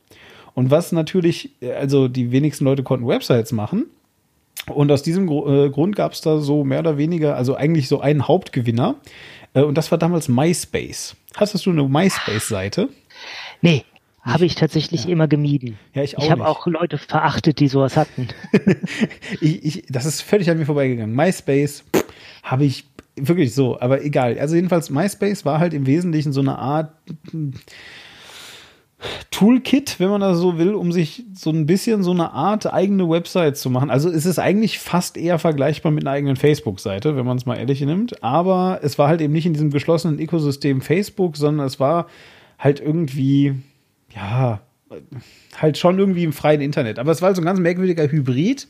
[0.55, 3.87] Und was natürlich, also die wenigsten Leute konnten Websites machen.
[4.73, 8.01] Und aus diesem äh, Grund gab es da so mehr oder weniger, also eigentlich so
[8.01, 8.97] einen Hauptgewinner.
[9.53, 11.15] Äh, und das war damals MySpace.
[11.37, 12.89] Hattest du eine MySpace-Seite?
[13.61, 13.85] Nee,
[14.27, 15.11] habe ich tatsächlich ja.
[15.11, 15.79] immer gemieden.
[15.95, 16.25] Ja, ich auch.
[16.25, 18.29] Ich habe auch Leute verachtet, die sowas hatten.
[19.41, 21.15] ich, ich, das ist völlig an mir vorbeigegangen.
[21.15, 21.85] MySpace
[22.43, 22.85] habe ich
[23.17, 24.39] wirklich so, aber egal.
[24.39, 26.93] Also jedenfalls MySpace war halt im Wesentlichen so eine Art
[27.31, 27.55] hm,
[29.31, 33.09] Toolkit, wenn man das so will, um sich so ein bisschen so eine Art eigene
[33.09, 33.91] Website zu machen.
[33.91, 37.57] Also es ist eigentlich fast eher vergleichbar mit einer eigenen Facebook-Seite, wenn man es mal
[37.57, 38.23] ehrlich nimmt.
[38.25, 42.07] Aber es war halt eben nicht in diesem geschlossenen Ökosystem Facebook, sondern es war
[42.59, 43.57] halt irgendwie
[44.17, 44.61] ja,
[45.57, 46.99] halt schon irgendwie im freien Internet.
[46.99, 48.67] Aber es war so ein ganz merkwürdiger Hybrid.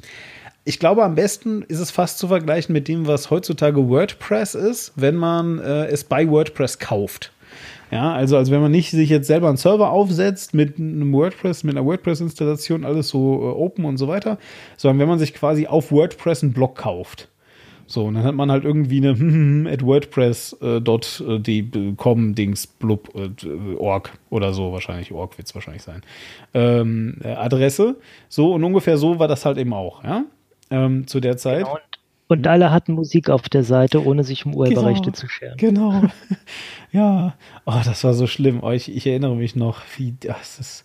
[0.65, 4.93] Ich glaube, am besten ist es fast zu vergleichen mit dem, was heutzutage WordPress ist,
[4.97, 7.33] wenn man äh, es bei WordPress kauft.
[7.93, 11.63] Ja, also, also wenn man nicht sich jetzt selber einen Server aufsetzt mit einem WordPress,
[11.63, 14.39] mit einer WordPress-Installation, alles so äh, open und so weiter,
[14.77, 17.29] sondern wenn man sich quasi auf WordPress einen Blog kauft.
[17.87, 23.29] So, und dann hat man halt irgendwie eine at wordpress.com Dings blub äh,
[23.77, 26.03] org oder so wahrscheinlich, org wird es wahrscheinlich sein,
[26.53, 27.97] ähm, äh, Adresse.
[28.29, 30.25] So, und ungefähr so war das halt eben auch, ja,
[30.71, 31.65] ähm, zu der Zeit.
[31.65, 31.79] Genau.
[32.29, 32.47] Und mhm.
[32.47, 35.57] alle hatten Musik auf der Seite, ohne sich um Urheberrechte genau, zu scheren.
[35.59, 36.03] Genau.
[36.93, 37.35] ja.
[37.65, 38.61] Oh, das war so schlimm.
[38.63, 40.85] Oh, ich, ich erinnere mich noch, wie das ist.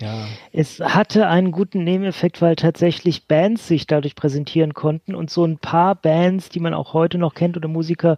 [0.00, 0.26] Ja.
[0.52, 5.58] Es hatte einen guten Nebeneffekt, weil tatsächlich Bands sich dadurch präsentieren konnten und so ein
[5.58, 8.16] paar Bands, die man auch heute noch kennt oder Musiker,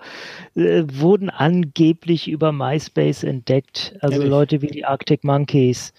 [0.55, 3.97] äh, wurden angeblich über MySpace entdeckt.
[4.01, 4.31] Also Ehrlich?
[4.31, 5.92] Leute wie die Arctic Monkeys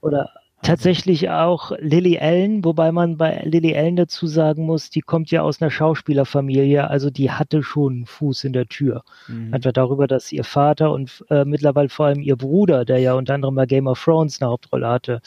[0.00, 0.30] oder
[0.64, 5.42] tatsächlich auch Lily Allen, wobei man bei Lily Allen dazu sagen muss, die kommt ja
[5.42, 9.04] aus einer Schauspielerfamilie, also die hatte schon einen Fuß in der Tür.
[9.28, 9.54] Mhm.
[9.54, 13.34] Einfach darüber, dass ihr Vater und äh, mittlerweile vor allem ihr Bruder, der ja unter
[13.34, 15.20] anderem bei Game of Thrones eine Hauptrolle hatte,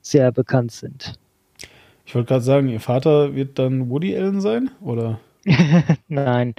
[0.00, 1.14] sehr bekannt sind.
[2.06, 5.18] Ich wollte gerade sagen, ihr Vater wird dann Woody Allen sein, oder?
[6.08, 6.54] Nein,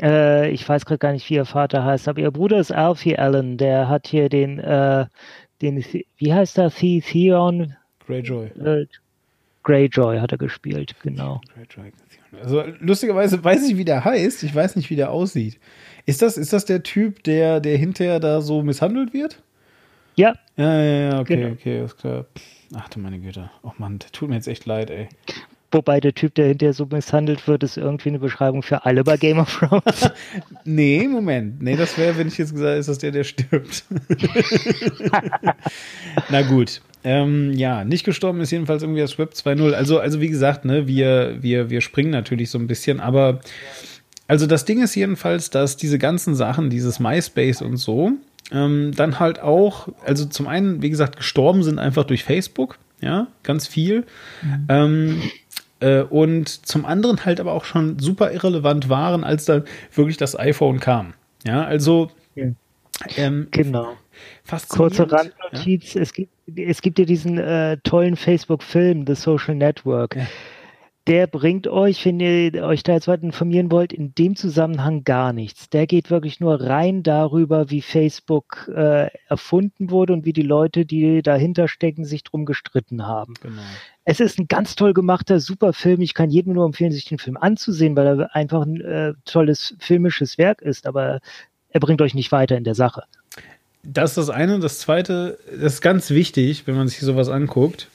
[0.00, 3.18] äh, ich weiß gerade gar nicht, wie ihr Vater heißt, aber ihr Bruder ist Alfie
[3.18, 5.06] Allen, der hat hier den äh,
[5.62, 5.84] den,
[6.16, 7.76] wie heißt er, The Theon?
[8.06, 8.46] Greyjoy.
[8.46, 8.86] Äh,
[9.62, 11.40] Greyjoy hat er gespielt, genau.
[11.54, 11.92] Greyjoy.
[12.42, 15.58] Also lustigerweise weiß ich, wie der heißt, ich weiß nicht, wie der aussieht.
[16.06, 19.42] Ist das, ist das der Typ, der, der hinterher da so misshandelt wird?
[20.16, 20.34] Ja.
[20.56, 21.52] Ja, ja, ja, okay, genau.
[21.52, 22.26] okay, ist klar.
[22.74, 23.50] Ach du meine Güte.
[23.62, 25.08] Oh Mann, tut mir jetzt echt leid, ey.
[25.72, 29.16] Wobei der Typ, der hinterher so misshandelt wird, ist irgendwie eine Beschreibung für alle bei
[29.16, 30.10] Game of Thrones.
[30.64, 31.62] nee, Moment.
[31.62, 33.84] Nee, das wäre, wenn ich jetzt gesagt ist das der, der stirbt.
[36.30, 36.82] Na gut.
[37.04, 39.72] Ähm, ja, nicht gestorben ist jedenfalls irgendwie das Web 2.0.
[39.72, 43.40] Also, also wie gesagt, ne, wir, wir, wir springen natürlich so ein bisschen, aber
[44.28, 48.12] also das Ding ist jedenfalls, dass diese ganzen Sachen, dieses MySpace und so,
[48.52, 53.26] ähm, dann halt auch, also zum einen, wie gesagt, gestorben sind einfach durch Facebook, ja,
[53.42, 54.04] ganz viel.
[54.42, 54.66] Mhm.
[54.68, 55.22] Ähm,
[55.82, 59.64] äh, und zum anderen halt aber auch schon super irrelevant waren, als dann
[59.94, 61.14] wirklich das iPhone kam.
[61.44, 62.10] Ja, also
[63.16, 63.96] ähm, genau.
[64.68, 66.02] Kurze Randnotiz, ja?
[66.02, 70.16] es, gibt, es gibt ja diesen äh, tollen Facebook-Film, The Social Network.
[70.16, 70.26] Ja
[71.06, 75.32] der bringt euch, wenn ihr euch da jetzt weiter informieren wollt, in dem Zusammenhang gar
[75.32, 75.68] nichts.
[75.68, 80.86] Der geht wirklich nur rein darüber, wie Facebook äh, erfunden wurde und wie die Leute,
[80.86, 83.34] die dahinter stecken, sich drum gestritten haben.
[83.40, 83.62] Genau.
[84.04, 86.00] Es ist ein ganz toll gemachter, super Film.
[86.02, 89.74] Ich kann jedem nur empfehlen, sich den Film anzusehen, weil er einfach ein äh, tolles
[89.80, 91.20] filmisches Werk ist, aber
[91.68, 93.02] er bringt euch nicht weiter in der Sache.
[93.82, 94.60] Das ist das eine.
[94.60, 97.88] Das zweite, das ist ganz wichtig, wenn man sich sowas anguckt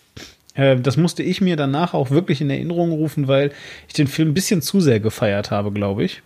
[0.57, 3.51] das musste ich mir danach auch wirklich in Erinnerung rufen, weil
[3.87, 6.21] ich den Film ein bisschen zu sehr gefeiert habe, glaube ich.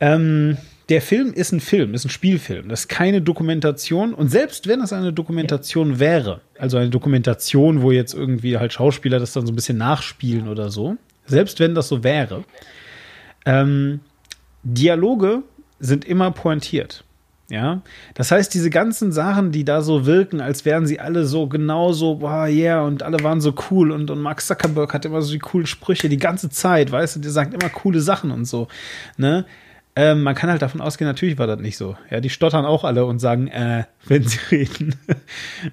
[0.00, 0.56] Ähm,
[0.88, 2.68] der Film ist ein Film, ist ein Spielfilm.
[2.68, 4.14] Das ist keine Dokumentation.
[4.14, 9.18] Und selbst wenn es eine Dokumentation wäre, also eine Dokumentation, wo jetzt irgendwie halt Schauspieler
[9.18, 12.44] das dann so ein bisschen nachspielen oder so, selbst wenn das so wäre,
[13.44, 14.00] ähm,
[14.62, 15.42] Dialoge
[15.78, 17.04] sind immer pointiert.
[17.50, 17.80] Ja,
[18.12, 22.16] das heißt, diese ganzen Sachen, die da so wirken, als wären sie alle so genauso,
[22.16, 25.38] boah, yeah, und alle waren so cool und, und Mark Zuckerberg hat immer so die
[25.38, 28.68] coolen Sprüche die ganze Zeit, weißt du, der sagt immer coole Sachen und so,
[29.16, 29.46] ne?
[29.96, 31.96] Ähm, man kann halt davon ausgehen, natürlich war das nicht so.
[32.08, 34.94] Ja, die stottern auch alle und sagen, äh, wenn sie reden.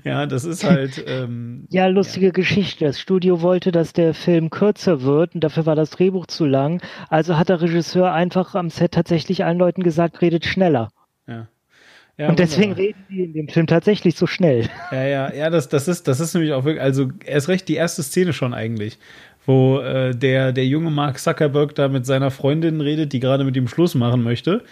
[0.03, 1.03] ja, das ist halt.
[1.07, 2.31] Ähm, ja, lustige ja.
[2.31, 2.85] Geschichte.
[2.85, 6.81] Das Studio wollte, dass der Film kürzer wird und dafür war das Drehbuch zu lang.
[7.09, 10.89] Also hat der Regisseur einfach am Set tatsächlich allen Leuten gesagt, redet schneller.
[11.27, 11.47] Ja.
[12.17, 12.85] Ja, und deswegen wunderbar.
[12.85, 14.69] reden die in dem Film tatsächlich so schnell.
[14.91, 17.75] Ja, ja, ja, das, das ist, das ist nämlich auch wirklich, also erst recht die
[17.75, 18.97] erste Szene schon eigentlich,
[19.45, 23.57] wo äh, der, der junge Mark Zuckerberg da mit seiner Freundin redet, die gerade mit
[23.57, 24.63] ihm Schluss machen möchte.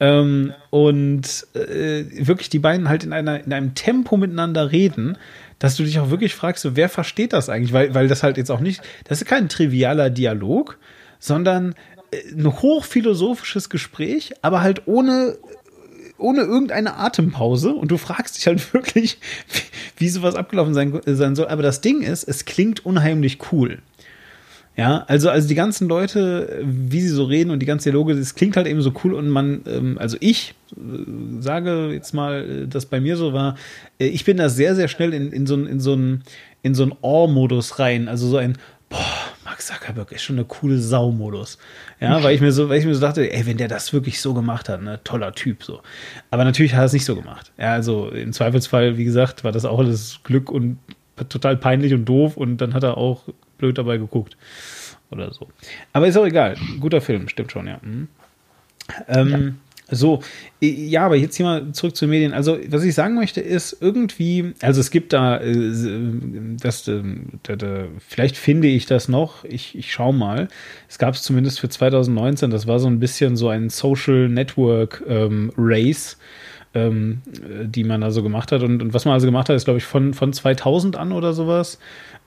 [0.00, 5.16] Ähm, und äh, wirklich die beiden halt in einer, in einem Tempo miteinander reden,
[5.58, 7.72] dass du dich auch wirklich fragst, so, wer versteht das eigentlich?
[7.72, 10.78] Weil, weil das halt jetzt auch nicht, das ist kein trivialer Dialog,
[11.20, 11.74] sondern
[12.10, 15.38] äh, ein hochphilosophisches Gespräch, aber halt ohne
[16.22, 19.18] ohne irgendeine Atempause und du fragst dich halt wirklich,
[19.52, 21.48] wie, wie sowas abgelaufen sein, sein soll.
[21.48, 23.78] Aber das Ding ist, es klingt unheimlich cool.
[24.74, 28.34] Ja, also, also die ganzen Leute, wie sie so reden und die ganze Dialoge, das
[28.34, 32.86] klingt halt eben so cool und man, ähm, also ich äh, sage jetzt mal, dass
[32.86, 33.56] bei mir so war,
[33.98, 35.98] äh, ich bin da sehr, sehr schnell in, in so ein, in so
[36.62, 38.56] in so Awe-Modus rein, also so ein,
[38.88, 41.58] boah, Mark Zuckerberg ist schon eine coole Sau-Modus.
[42.00, 44.18] Ja, weil ich mir so, weil ich mir so dachte, ey, wenn der das wirklich
[44.22, 45.82] so gemacht hat, ne, toller Typ, so.
[46.30, 47.52] Aber natürlich hat er es nicht so gemacht.
[47.58, 50.78] Ja, also im Zweifelsfall, wie gesagt, war das auch alles Glück und
[51.28, 53.24] total peinlich und doof und dann hat er auch
[53.58, 54.38] blöd dabei geguckt.
[55.10, 55.48] Oder so.
[55.92, 56.56] Aber ist auch egal.
[56.80, 57.78] Guter Film, stimmt schon, ja.
[57.82, 58.08] Mhm.
[59.06, 59.38] Ähm, ja.
[59.94, 60.20] So,
[60.60, 62.32] ja, aber jetzt hier mal zurück zu Medien.
[62.32, 66.12] Also, was ich sagen möchte, ist irgendwie, also es gibt da, äh, äh,
[66.58, 66.90] das,
[67.42, 67.60] das,
[68.08, 70.48] vielleicht finde ich das noch, ich, ich schau mal.
[70.88, 75.02] Es gab es zumindest für 2019, das war so ein bisschen so ein Social Network
[75.06, 76.16] ähm, Race
[76.74, 77.20] ähm,
[77.64, 78.62] die man da so gemacht hat.
[78.62, 81.34] Und, und was man also gemacht hat, ist, glaube ich, von, von 2000 an oder
[81.34, 81.78] sowas,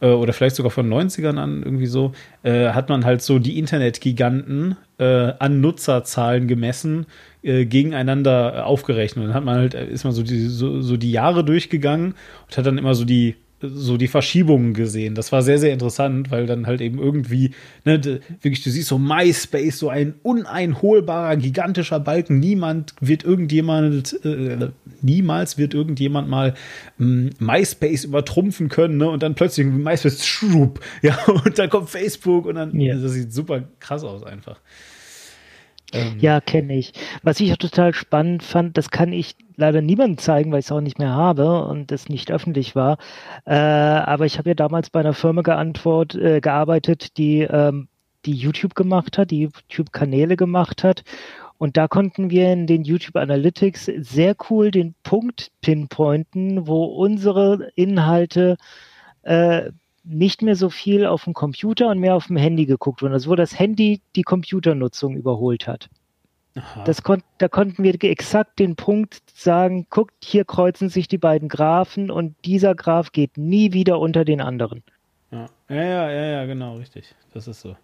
[0.02, 2.12] äh, oder vielleicht sogar von 90ern an, irgendwie so,
[2.44, 7.06] äh, hat man halt so die Internetgiganten äh, an Nutzerzahlen gemessen,
[7.46, 9.24] äh, gegeneinander aufgerechnet.
[9.24, 12.16] Und dann hat man halt, ist man so die, so, so die Jahre durchgegangen
[12.48, 15.16] und hat dann immer so die so die Verschiebungen gesehen.
[15.16, 17.52] Das war sehr, sehr interessant, weil dann halt eben irgendwie,
[17.86, 18.04] ne,
[18.42, 22.40] wirklich, du siehst so MySpace, so ein uneinholbarer, gigantischer Balken.
[22.40, 24.70] Niemand wird irgendjemand, äh,
[25.02, 26.54] niemals wird irgendjemand mal
[27.00, 29.10] ähm, MySpace übertrumpfen können, ne?
[29.10, 32.96] Und dann plötzlich MySpace, schrupp, ja, und dann kommt Facebook und dann, ja.
[32.96, 34.60] das sieht super krass aus einfach.
[35.96, 36.94] Ähm, ja, kenne ich.
[37.24, 40.72] Was ich auch total spannend fand, das kann ich leider niemandem zeigen, weil ich es
[40.72, 42.98] auch nicht mehr habe und es nicht öffentlich war.
[43.46, 47.88] Äh, aber ich habe ja damals bei einer Firma geantwort, äh, gearbeitet, die, ähm,
[48.26, 51.04] die YouTube gemacht hat, die YouTube-Kanäle gemacht hat.
[51.58, 57.70] Und da konnten wir in den YouTube Analytics sehr cool den Punkt pinpointen, wo unsere
[57.76, 58.58] Inhalte
[59.22, 59.72] äh,
[60.06, 63.14] nicht mehr so viel auf dem Computer und mehr auf dem Handy geguckt wurden.
[63.14, 65.90] Also wo das Handy die Computernutzung überholt hat.
[66.86, 71.50] Das kon da konnten wir exakt den Punkt sagen, guckt, hier kreuzen sich die beiden
[71.50, 74.82] Graphen und dieser Graph geht nie wieder unter den anderen.
[75.32, 77.14] Ja, ja, ja, ja, ja genau, richtig.
[77.34, 77.76] Das ist so.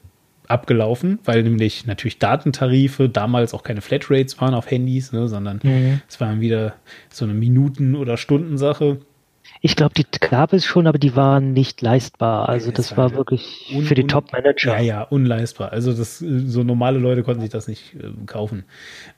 [0.49, 6.01] abgelaufen, weil nämlich natürlich Datentarife damals auch keine Flatrates waren auf Handys, ne, sondern mhm.
[6.09, 6.74] es waren wieder
[7.11, 8.99] so eine Minuten- oder Stundensache.
[9.66, 12.48] Ich glaube, die gab es schon, aber die waren nicht leistbar.
[12.48, 14.76] Also das war wirklich un, für die Top-Manager.
[14.76, 15.72] Ja, ja, unleistbar.
[15.72, 18.62] Also das, so normale Leute konnten sich das nicht äh, kaufen.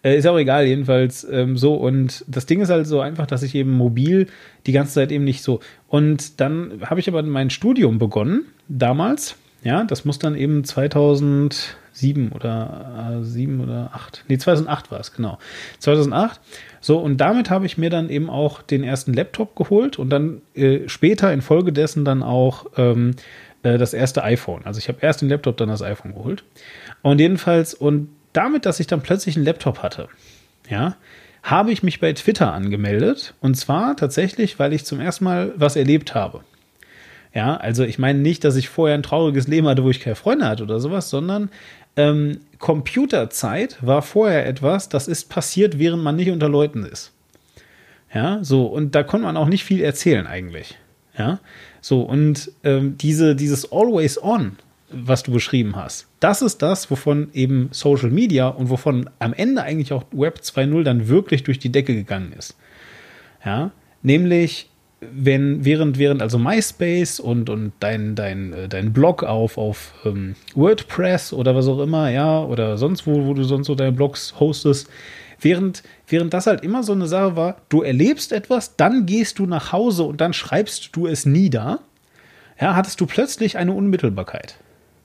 [0.03, 1.75] Äh, ist auch egal, jedenfalls ähm, so.
[1.75, 4.27] Und das Ding ist halt so einfach, dass ich eben mobil
[4.65, 5.61] die ganze Zeit eben nicht so.
[5.87, 9.37] Und dann habe ich aber mein Studium begonnen, damals.
[9.63, 10.65] Ja, das muss dann eben
[11.99, 14.25] 2007 oder äh, 7 oder 8.
[14.29, 15.39] Nee, 2008 war es, genau.
[15.79, 16.41] 2008.
[16.81, 20.41] So, und damit habe ich mir dann eben auch den ersten Laptop geholt und dann
[20.55, 23.17] äh, später infolgedessen dann auch ähm,
[23.63, 24.63] äh, das erste iPhone.
[24.65, 26.45] Also ich habe erst den Laptop, dann das iPhone geholt.
[27.03, 30.09] Und jedenfalls, und damit, dass ich dann plötzlich einen Laptop hatte,
[30.69, 30.97] ja,
[31.43, 33.35] habe ich mich bei Twitter angemeldet.
[33.41, 36.43] Und zwar tatsächlich, weil ich zum ersten Mal was erlebt habe.
[37.35, 40.17] Ja, also ich meine nicht, dass ich vorher ein trauriges Leben hatte, wo ich keine
[40.17, 41.51] Freunde hatte oder sowas, sondern
[41.99, 47.13] ähm, Computerzeit war vorher etwas, das ist passiert, während man nicht unter Leuten ist.
[48.15, 50.79] Ja, so, und da konnte man auch nicht viel erzählen eigentlich.
[51.19, 51.41] Ja,
[51.81, 54.57] so, und ähm, diese, dieses Always On,
[54.91, 59.63] was du beschrieben hast, das ist das, wovon eben Social Media und wovon am Ende
[59.63, 62.57] eigentlich auch Web 2.0 dann wirklich durch die Decke gegangen ist.
[63.45, 63.73] Ja,
[64.03, 64.71] nämlich
[65.01, 70.35] wenn während, während also MySpace und, und dein, dein, äh, dein Blog auf, auf ähm,
[70.55, 74.35] WordPress oder was auch immer, ja, oder sonst wo, wo du sonst so deine Blogs
[74.41, 74.89] hostest,
[75.41, 79.47] während, während das halt immer so eine Sache war, du erlebst etwas, dann gehst du
[79.47, 81.79] nach Hause und dann schreibst du es nieder,
[82.61, 84.57] ja, hattest du plötzlich eine Unmittelbarkeit.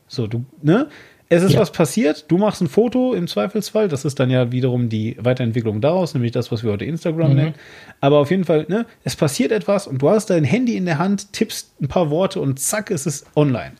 [0.07, 0.89] So, du, ne?
[1.33, 1.59] Es ist ja.
[1.59, 5.81] was passiert, du machst ein Foto im Zweifelsfall, das ist dann ja wiederum die Weiterentwicklung
[5.81, 7.35] daraus, nämlich das, was wir heute Instagram mhm.
[7.35, 7.55] nennen.
[8.01, 10.99] Aber auf jeden Fall, ne, es passiert etwas und du hast dein Handy in der
[10.99, 13.73] Hand, tippst ein paar Worte und zack, ist es online.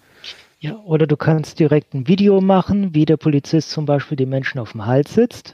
[0.62, 4.60] Ja, oder du kannst direkt ein Video machen, wie der Polizist zum Beispiel den Menschen
[4.60, 5.54] auf dem Hals sitzt.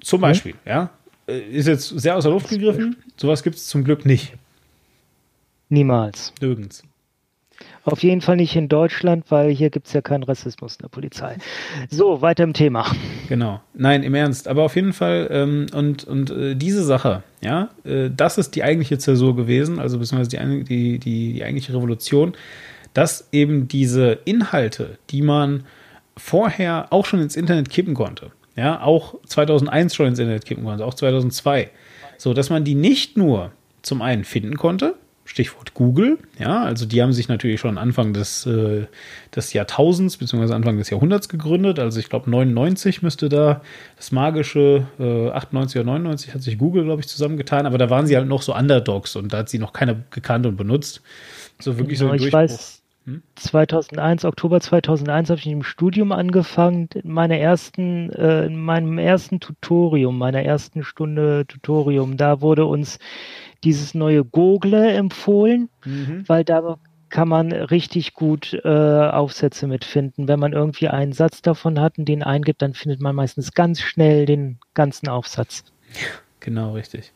[0.00, 0.58] Zum Beispiel, hm?
[0.64, 0.90] ja.
[1.28, 2.96] Äh, ist jetzt sehr aus der Luft gegriffen.
[3.16, 4.32] Sowas gibt es zum Glück nicht.
[5.68, 6.32] Niemals.
[6.40, 6.82] Nirgends.
[7.86, 10.88] Auf jeden Fall nicht in Deutschland, weil hier gibt es ja keinen Rassismus in der
[10.88, 11.36] Polizei.
[11.88, 12.84] So, weiter im Thema.
[13.28, 13.60] Genau.
[13.74, 14.48] Nein, im Ernst.
[14.48, 18.64] Aber auf jeden Fall, ähm, und, und äh, diese Sache, ja, äh, das ist die
[18.64, 22.32] eigentliche Zäsur gewesen, also beziehungsweise die, die, die, die eigentliche Revolution,
[22.92, 25.62] dass eben diese Inhalte, die man
[26.16, 30.84] vorher auch schon ins Internet kippen konnte, ja, auch 2001 schon ins Internet kippen konnte,
[30.84, 31.70] auch 2002,
[32.18, 34.96] so dass man die nicht nur zum einen finden konnte,
[35.26, 36.18] Stichwort Google.
[36.38, 38.86] Ja, also die haben sich natürlich schon Anfang des, äh,
[39.34, 40.54] des Jahrtausends bzw.
[40.54, 41.78] Anfang des Jahrhunderts gegründet.
[41.80, 43.60] Also ich glaube 99 müsste da
[43.96, 47.66] das magische äh, 98 oder 99 hat sich Google, glaube ich, zusammengetan.
[47.66, 50.46] Aber da waren sie halt noch so Underdogs und da hat sie noch keiner gekannt
[50.46, 51.02] und benutzt.
[51.60, 52.82] So wirklich genau, so ein ich weiß,
[53.36, 54.28] 2001, hm?
[54.28, 60.18] Oktober 2001 habe ich im Studium angefangen, in meiner ersten, äh, in meinem ersten Tutorium,
[60.18, 62.98] meiner ersten Stunde Tutorium, da wurde uns
[63.66, 66.24] dieses neue Google empfohlen, mhm.
[66.26, 70.28] weil da kann man richtig gut äh, Aufsätze mitfinden.
[70.28, 73.80] Wenn man irgendwie einen Satz davon hat und den eingibt, dann findet man meistens ganz
[73.80, 75.64] schnell den ganzen Aufsatz.
[76.40, 77.12] Genau, richtig.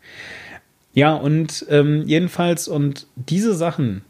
[0.92, 4.02] Ja, und ähm, jedenfalls, und diese Sachen,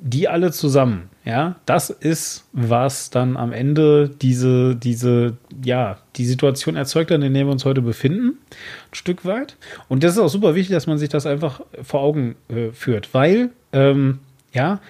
[0.00, 6.76] die alle zusammen, ja, das ist, was dann am Ende diese, diese, ja, die Situation
[6.76, 9.56] erzeugt hat, in der wir uns heute befinden, ein Stück weit.
[9.88, 13.12] Und das ist auch super wichtig, dass man sich das einfach vor Augen äh, führt,
[13.12, 14.20] weil, ähm,
[14.52, 14.80] ja,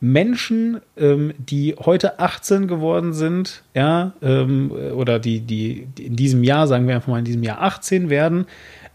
[0.00, 6.66] Menschen, ähm, die heute 18 geworden sind, ja, ähm, oder die, die, in diesem Jahr,
[6.66, 8.46] sagen wir einfach mal in diesem Jahr 18 werden,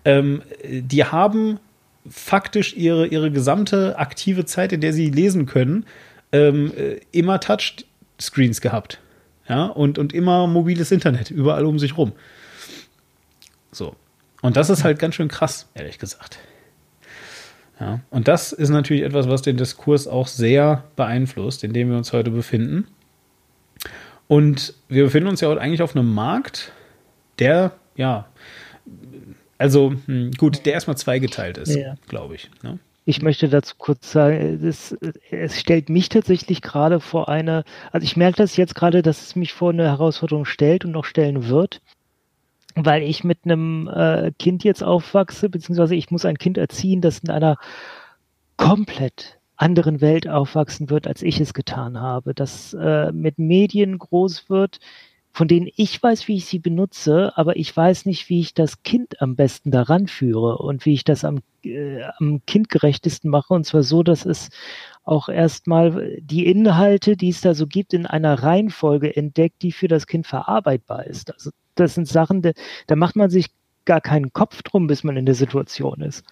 [0.03, 1.59] ähm, die haben
[2.07, 5.85] faktisch ihre, ihre gesamte aktive Zeit, in der sie lesen können,
[6.31, 8.99] ähm, äh, immer Touchscreens gehabt.
[9.47, 12.13] Ja, und, und immer mobiles Internet, überall um sich rum.
[13.71, 13.95] So.
[14.41, 16.39] Und das ist halt ganz schön krass, ehrlich gesagt.
[17.79, 21.97] Ja, und das ist natürlich etwas, was den Diskurs auch sehr beeinflusst, in dem wir
[21.97, 22.87] uns heute befinden.
[24.27, 26.71] Und wir befinden uns ja heute eigentlich auf einem Markt,
[27.37, 28.27] der, ja,
[29.65, 31.95] also hm, gut, der erstmal zweigeteilt ist, ja.
[32.07, 32.51] glaube ich.
[32.61, 32.77] Ne?
[33.03, 34.95] Ich möchte dazu kurz sagen, es,
[35.31, 39.35] es stellt mich tatsächlich gerade vor eine, also ich merke das jetzt gerade, dass es
[39.35, 41.81] mich vor eine Herausforderung stellt und noch stellen wird,
[42.75, 47.19] weil ich mit einem äh, Kind jetzt aufwachse, beziehungsweise ich muss ein Kind erziehen, das
[47.19, 47.57] in einer
[48.55, 54.47] komplett anderen Welt aufwachsen wird, als ich es getan habe, das äh, mit Medien groß
[54.47, 54.77] wird,
[55.35, 58.83] von denen ich weiß, wie ich sie benutze, aber ich weiß nicht, wie ich das
[58.83, 63.53] Kind am besten daran führe und wie ich das am, äh, am kindgerechtesten mache.
[63.53, 64.49] Und zwar so, dass es
[65.03, 69.89] auch erstmal die Inhalte, die es da so gibt, in einer Reihenfolge entdeckt, die für
[69.89, 71.33] das Kind verarbeitbar ist.
[71.33, 72.51] Also das sind Sachen, da,
[72.87, 73.47] da macht man sich
[73.83, 76.23] gar keinen Kopf drum, bis man in der Situation ist.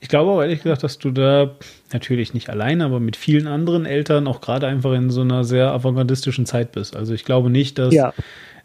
[0.00, 1.56] Ich glaube aber ehrlich gesagt, dass du da
[1.92, 5.70] natürlich nicht allein, aber mit vielen anderen Eltern auch gerade einfach in so einer sehr
[5.72, 6.96] avantgardistischen Zeit bist.
[6.96, 8.12] Also ich glaube nicht, dass ja.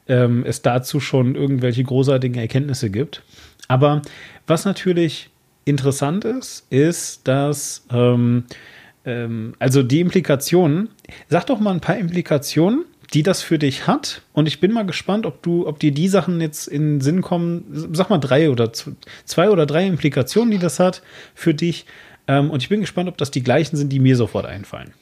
[0.07, 3.23] ähm, es dazu schon irgendwelche großartigen Erkenntnisse gibt.
[3.67, 4.01] Aber
[4.47, 5.29] was natürlich
[5.65, 8.45] interessant ist, ist, dass ähm,
[9.05, 10.89] ähm, also die Implikationen,
[11.29, 14.21] sag doch mal ein paar Implikationen, die das für dich hat.
[14.33, 17.21] Und ich bin mal gespannt, ob du, ob dir die Sachen jetzt in den Sinn
[17.21, 17.65] kommen.
[17.93, 21.01] Sag mal drei oder zwei oder drei Implikationen, die das hat
[21.35, 21.85] für dich.
[22.27, 24.93] Ähm, und ich bin gespannt, ob das die gleichen sind, die mir sofort einfallen.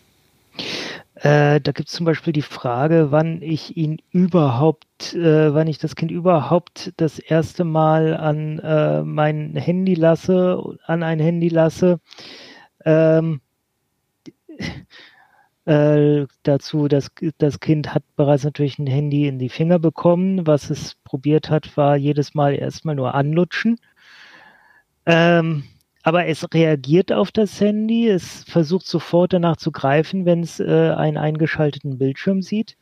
[1.16, 5.78] Äh, da gibt es zum Beispiel die Frage, wann ich ihn überhaupt, äh, wann ich
[5.78, 12.00] das Kind überhaupt das erste Mal an äh, mein Handy lasse, an ein Handy lasse.
[12.86, 13.42] Ähm,
[15.70, 20.48] äh, dazu, dass das Kind hat bereits natürlich ein Handy in die Finger bekommen.
[20.48, 23.80] Was es probiert hat, war jedes Mal erstmal nur anlutschen.
[25.06, 25.66] Ähm,
[26.02, 30.92] aber es reagiert auf das Handy, es versucht sofort danach zu greifen, wenn es äh,
[30.98, 32.76] einen eingeschalteten Bildschirm sieht.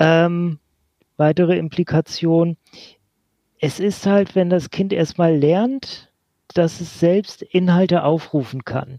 [0.00, 0.58] Ähm,
[1.16, 2.56] weitere Implikation,
[3.60, 6.10] es ist halt, wenn das Kind erstmal lernt,
[6.54, 8.98] dass es selbst Inhalte aufrufen kann,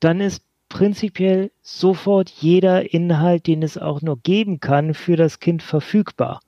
[0.00, 5.62] dann ist prinzipiell sofort jeder Inhalt, den es auch nur geben kann, für das Kind
[5.62, 6.40] verfügbar.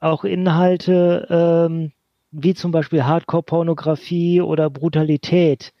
[0.00, 1.92] Auch Inhalte ähm,
[2.30, 5.72] wie zum Beispiel Hardcore-Pornografie oder Brutalität,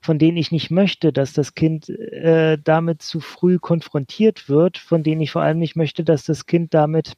[0.00, 5.02] von denen ich nicht möchte, dass das Kind äh, damit zu früh konfrontiert wird, von
[5.02, 7.14] denen ich vor allem nicht möchte, dass das Kind damit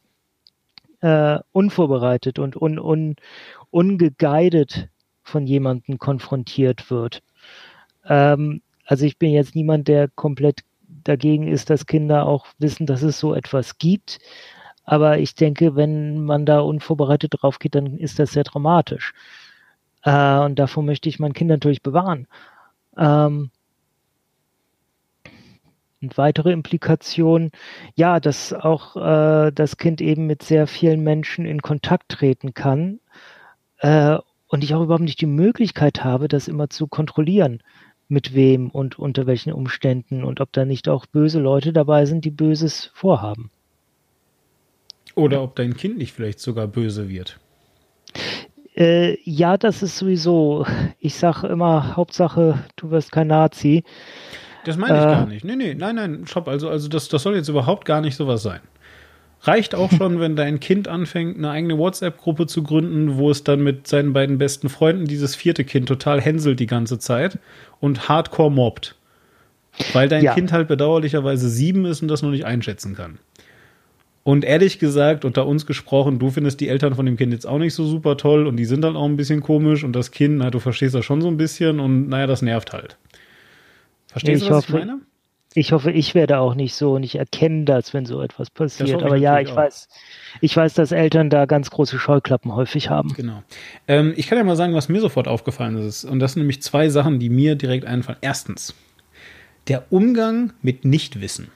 [1.00, 3.16] äh, unvorbereitet und un, un,
[3.70, 4.88] ungeguidet
[5.22, 7.22] von jemandem konfrontiert wird.
[8.04, 10.60] Ähm, also ich bin jetzt niemand, der komplett
[11.04, 14.18] dagegen ist, dass Kinder auch wissen, dass es so etwas gibt.
[14.84, 19.12] Aber ich denke, wenn man da unvorbereitet drauf geht, dann ist das sehr dramatisch.
[20.02, 22.28] Äh, und davor möchte ich mein Kind natürlich bewahren.
[22.96, 23.50] Ähm,
[26.00, 27.50] und weitere Implikationen,
[27.96, 33.00] ja, dass auch äh, das Kind eben mit sehr vielen Menschen in Kontakt treten kann
[33.78, 37.62] äh, und ich auch überhaupt nicht die Möglichkeit habe, das immer zu kontrollieren,
[38.08, 42.24] mit wem und unter welchen Umständen und ob da nicht auch böse Leute dabei sind,
[42.24, 43.50] die Böses vorhaben.
[45.14, 47.38] Oder ob dein Kind nicht vielleicht sogar böse wird.
[48.76, 50.66] Äh, ja, das ist sowieso.
[50.98, 53.82] Ich sage immer, Hauptsache, du wirst kein Nazi.
[54.66, 55.44] Das meine ich äh, gar nicht.
[55.44, 56.48] Nee, nee, nein, nein, stopp.
[56.48, 58.60] Also, also das, das soll jetzt überhaupt gar nicht sowas sein.
[59.42, 63.62] Reicht auch schon, wenn dein Kind anfängt, eine eigene WhatsApp-Gruppe zu gründen, wo es dann
[63.62, 67.38] mit seinen beiden besten Freunden dieses vierte Kind total hänselt die ganze Zeit
[67.80, 68.96] und hardcore mobbt.
[69.92, 70.34] Weil dein ja.
[70.34, 73.18] Kind halt bedauerlicherweise sieben ist und das noch nicht einschätzen kann.
[74.26, 77.58] Und ehrlich gesagt, unter uns gesprochen, du findest die Eltern von dem Kind jetzt auch
[77.58, 80.38] nicht so super toll und die sind halt auch ein bisschen komisch und das Kind,
[80.38, 82.96] na, du verstehst das schon so ein bisschen und naja, das nervt halt.
[84.08, 85.00] Verstehst ich du, was hoffe, ich meine?
[85.56, 89.02] Ich hoffe, ich werde auch nicht so und ich erkenne das, wenn so etwas passiert.
[89.02, 89.56] Aber ja, ich auch.
[89.56, 89.88] weiß,
[90.42, 93.14] ich weiß, dass Eltern da ganz große Scheuklappen häufig haben.
[93.14, 93.42] Genau.
[93.88, 96.04] Ähm, ich kann ja mal sagen, was mir sofort aufgefallen ist.
[96.04, 98.18] Und das sind nämlich zwei Sachen, die mir direkt einfallen.
[98.20, 98.74] Erstens,
[99.66, 101.48] der Umgang mit Nichtwissen.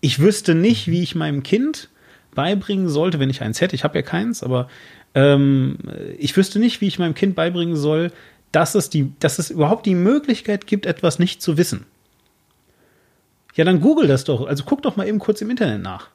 [0.00, 1.90] Ich wüsste nicht, wie ich meinem Kind
[2.34, 3.76] beibringen sollte, wenn ich eins hätte.
[3.76, 4.68] Ich habe ja keins, aber
[5.14, 5.78] ähm,
[6.18, 8.10] ich wüsste nicht, wie ich meinem Kind beibringen soll,
[8.50, 11.86] dass es, die, dass es überhaupt die Möglichkeit gibt, etwas nicht zu wissen.
[13.54, 14.46] Ja, dann google das doch.
[14.46, 16.08] Also guck doch mal eben kurz im Internet nach.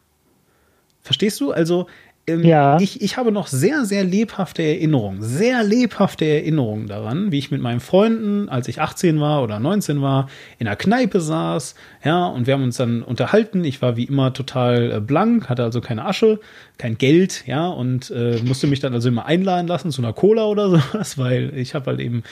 [1.02, 1.52] Verstehst du?
[1.52, 1.88] Also
[2.30, 2.80] ähm, ja.
[2.80, 7.62] ich, ich habe noch sehr, sehr lebhafte Erinnerungen, sehr lebhafte Erinnerungen daran, wie ich mit
[7.62, 12.48] meinen Freunden, als ich 18 war oder 19 war, in einer Kneipe saß, ja, und
[12.48, 13.64] wir haben uns dann unterhalten.
[13.66, 16.40] Ich war wie immer total äh, blank, hatte also keine Asche,
[16.78, 20.46] kein Geld, ja, und äh, musste mich dann also immer einladen lassen zu einer Cola
[20.46, 22.24] oder sowas, weil ich habe halt eben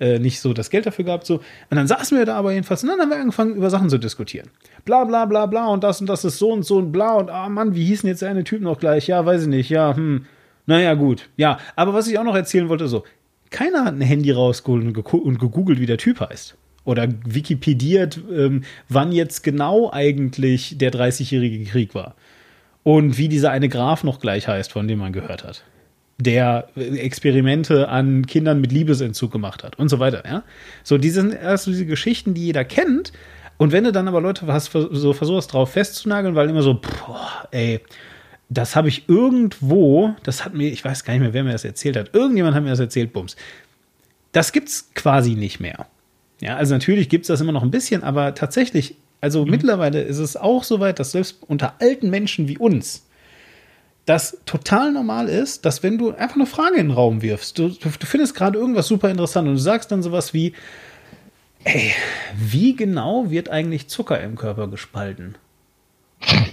[0.00, 1.36] äh, nicht so das Geld dafür gehabt, so.
[1.70, 3.98] Und dann saßen wir da aber jedenfalls und dann haben wir angefangen, über Sachen zu
[3.98, 4.50] diskutieren.
[4.84, 7.30] Bla, bla, bla, bla, und das und das ist so und so und bla, und
[7.30, 9.06] ah, Mann, wie hießen jetzt der eine Typ noch gleich?
[9.06, 10.26] Ja, weiß ich nicht, ja, hm.
[10.66, 11.28] Naja, gut.
[11.36, 13.04] Ja, aber was ich auch noch erzählen wollte, so,
[13.50, 19.12] keiner hat ein Handy rausgeholt und, gegoogelt, wie der Typ heißt oder wikipediert, ähm, wann
[19.12, 22.14] jetzt genau eigentlich der 30-jährige Krieg war.
[22.82, 25.64] Und wie dieser eine Graf noch gleich heißt, von dem man gehört hat.
[26.18, 30.44] Der Experimente an Kindern mit Liebesentzug gemacht hat und so weiter, ja.
[30.82, 33.12] So, diese, also diese Geschichten, die jeder kennt.
[33.56, 37.48] Und wenn du dann aber Leute hast, so versuchst drauf festzunageln, weil immer so, boah,
[37.50, 37.80] ey,
[38.48, 41.64] das habe ich irgendwo, das hat mir, ich weiß gar nicht mehr, wer mir das
[41.64, 42.14] erzählt hat.
[42.14, 43.36] Irgendjemand hat mir das erzählt, Bums.
[44.32, 45.86] Das gibt's quasi nicht mehr.
[46.40, 49.50] Ja, also natürlich gibt es das immer noch ein bisschen, aber tatsächlich, also mhm.
[49.50, 53.06] mittlerweile ist es auch so weit, dass selbst unter alten Menschen wie uns
[54.06, 57.68] das total normal ist, dass wenn du einfach eine Frage in den Raum wirfst, du,
[57.68, 60.52] du, du findest gerade irgendwas super interessant und du sagst dann sowas wie,
[61.64, 61.92] ey,
[62.36, 65.36] wie genau wird eigentlich Zucker im Körper gespalten?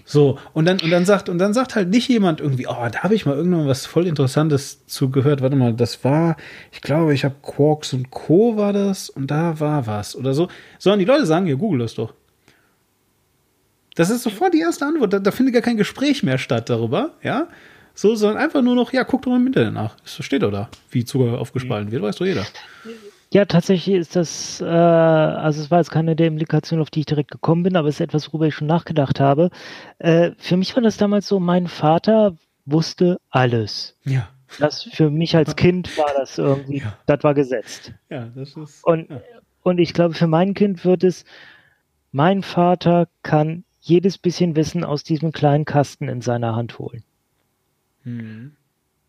[0.06, 3.04] So, und dann, und dann sagt, und dann sagt halt nicht jemand irgendwie, oh, da
[3.04, 5.42] habe ich mal irgendwann was voll Interessantes zugehört.
[5.42, 6.36] Warte mal, das war,
[6.72, 8.58] ich glaube, ich habe Quarks und Co.
[8.58, 10.50] war das und da war was oder so.
[10.80, 12.14] Sondern die Leute sagen, ja, google das doch.
[13.96, 15.14] Das ist sofort die erste Antwort.
[15.14, 17.48] Da, da findet gar kein Gespräch mehr statt darüber, ja.
[17.94, 19.96] So, sondern einfach nur noch, ja, guck doch mal im Internet nach.
[20.06, 22.46] Es steht doch da, wie Zucker aufgespalten wird, weiß doch jeder.
[23.34, 27.06] Ja, tatsächlich ist das, äh, also es war jetzt keine der Implikationen, auf die ich
[27.06, 29.52] direkt gekommen bin, aber es ist etwas, worüber ich schon nachgedacht habe.
[30.00, 33.98] Äh, für mich war das damals so, mein Vater wusste alles.
[34.04, 34.28] Ja.
[34.60, 36.98] Das für mich als Kind war das irgendwie, ja.
[37.06, 37.94] das war gesetzt.
[38.10, 38.84] Ja, das ist.
[38.84, 39.22] Und, ja.
[39.64, 41.24] und ich glaube, für mein Kind wird es,
[42.12, 47.04] mein Vater kann jedes bisschen Wissen aus diesem kleinen Kasten in seiner Hand holen.
[48.04, 48.58] Mhm.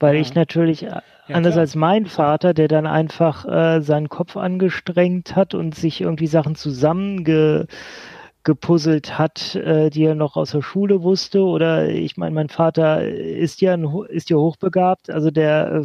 [0.03, 0.20] Weil ja.
[0.20, 1.61] ich natürlich, äh, ja, anders klar.
[1.61, 6.57] als mein Vater, der dann einfach äh, seinen Kopf angestrengt hat und sich irgendwie Sachen
[6.57, 11.44] zusammengepuzzelt hat, äh, die er noch aus der Schule wusste.
[11.44, 15.84] Oder ich meine, mein Vater ist ja, ein, ist ja hochbegabt, also der äh,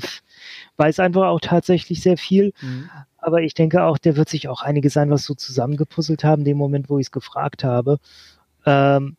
[0.78, 2.53] weiß einfach auch tatsächlich sehr viel.
[2.59, 2.89] Mhm.
[3.20, 6.45] Aber ich denke auch, der wird sich auch einige sein, was so zusammengepuzzelt haben, in
[6.45, 7.99] dem Moment, wo ich es gefragt habe.
[8.65, 9.16] Ähm,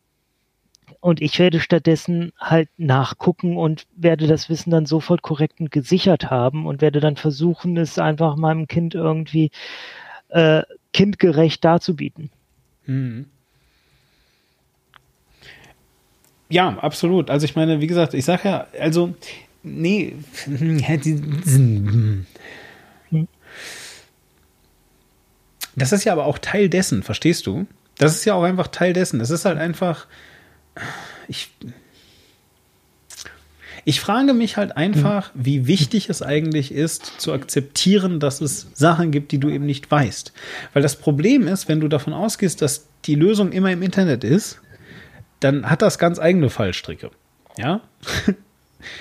[1.01, 6.29] und ich werde stattdessen halt nachgucken und werde das Wissen dann sofort korrekt und gesichert
[6.29, 9.51] haben und werde dann versuchen, es einfach meinem Kind irgendwie
[10.29, 12.29] äh, kindgerecht darzubieten.
[12.85, 13.25] Mhm.
[16.49, 17.29] Ja, absolut.
[17.29, 19.13] Also ich meine, wie gesagt, ich sage ja, also,
[19.63, 20.15] nee,
[25.75, 27.67] das ist ja aber auch Teil dessen, verstehst du?
[27.99, 29.21] Das ist ja auch einfach Teil dessen.
[29.21, 30.07] Es ist halt einfach,
[31.27, 31.51] ich,
[33.85, 35.45] ich frage mich halt einfach, mhm.
[35.45, 39.89] wie wichtig es eigentlich ist, zu akzeptieren, dass es Sachen gibt, die du eben nicht
[39.89, 40.33] weißt.
[40.73, 44.61] Weil das Problem ist, wenn du davon ausgehst, dass die Lösung immer im Internet ist,
[45.39, 47.11] dann hat das ganz eigene Fallstricke.
[47.57, 47.81] Ja?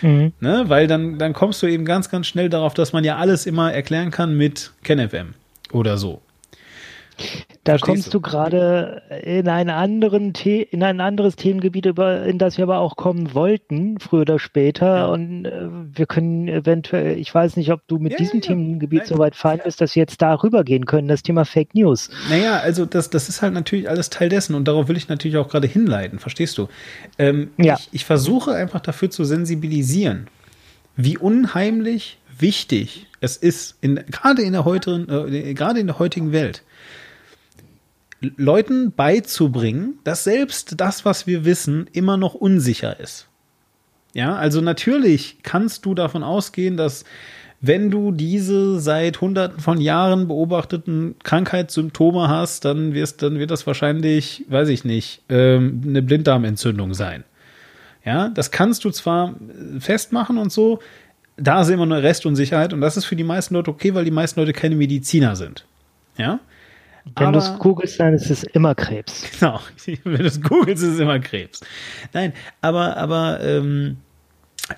[0.02, 0.32] Mhm.
[0.40, 0.64] ne?
[0.66, 3.72] Weil dann, dann kommst du eben ganz, ganz schnell darauf, dass man ja alles immer
[3.72, 5.34] erklären kann mit KenFM
[5.72, 6.22] oder so.
[7.68, 12.56] Da kommst du, du gerade in, einen anderen in ein anderes Themengebiet, über, in das
[12.56, 14.96] wir aber auch kommen wollten, früher oder später.
[14.96, 15.06] Ja.
[15.08, 19.06] Und äh, wir können eventuell, ich weiß nicht, ob du mit ja, diesem ja, Themengebiet
[19.06, 22.08] so weit fein bist, dass wir jetzt darüber gehen können, das Thema Fake News.
[22.30, 25.36] Naja, also das, das ist halt natürlich alles Teil dessen und darauf will ich natürlich
[25.36, 26.68] auch gerade hinleiten, verstehst du?
[27.18, 27.76] Ähm, ja.
[27.78, 30.28] Ich, ich versuche einfach dafür zu sensibilisieren,
[30.96, 36.32] wie unheimlich wichtig es ist, in, gerade in der heutigen, äh, gerade in der heutigen
[36.32, 36.62] Welt,
[38.20, 43.28] Leuten beizubringen, dass selbst das, was wir wissen, immer noch unsicher ist.
[44.14, 47.04] Ja, also natürlich kannst du davon ausgehen, dass
[47.60, 53.66] wenn du diese seit hunderten von Jahren beobachteten Krankheitssymptome hast, dann wirst, dann wird das
[53.66, 57.24] wahrscheinlich, weiß ich nicht, ähm, eine Blinddarmentzündung sein.
[58.04, 59.34] Ja, das kannst du zwar
[59.80, 60.78] festmachen und so,
[61.36, 64.10] da ist immer eine Restunsicherheit und das ist für die meisten Leute okay, weil die
[64.10, 65.64] meisten Leute keine Mediziner sind.
[66.16, 66.40] Ja,
[67.16, 69.24] wenn du es googelst, dann ist es immer Krebs.
[69.38, 69.60] Genau,
[70.04, 71.60] wenn du es googelst, ist es immer Krebs.
[72.12, 73.98] Nein, aber, aber, ähm,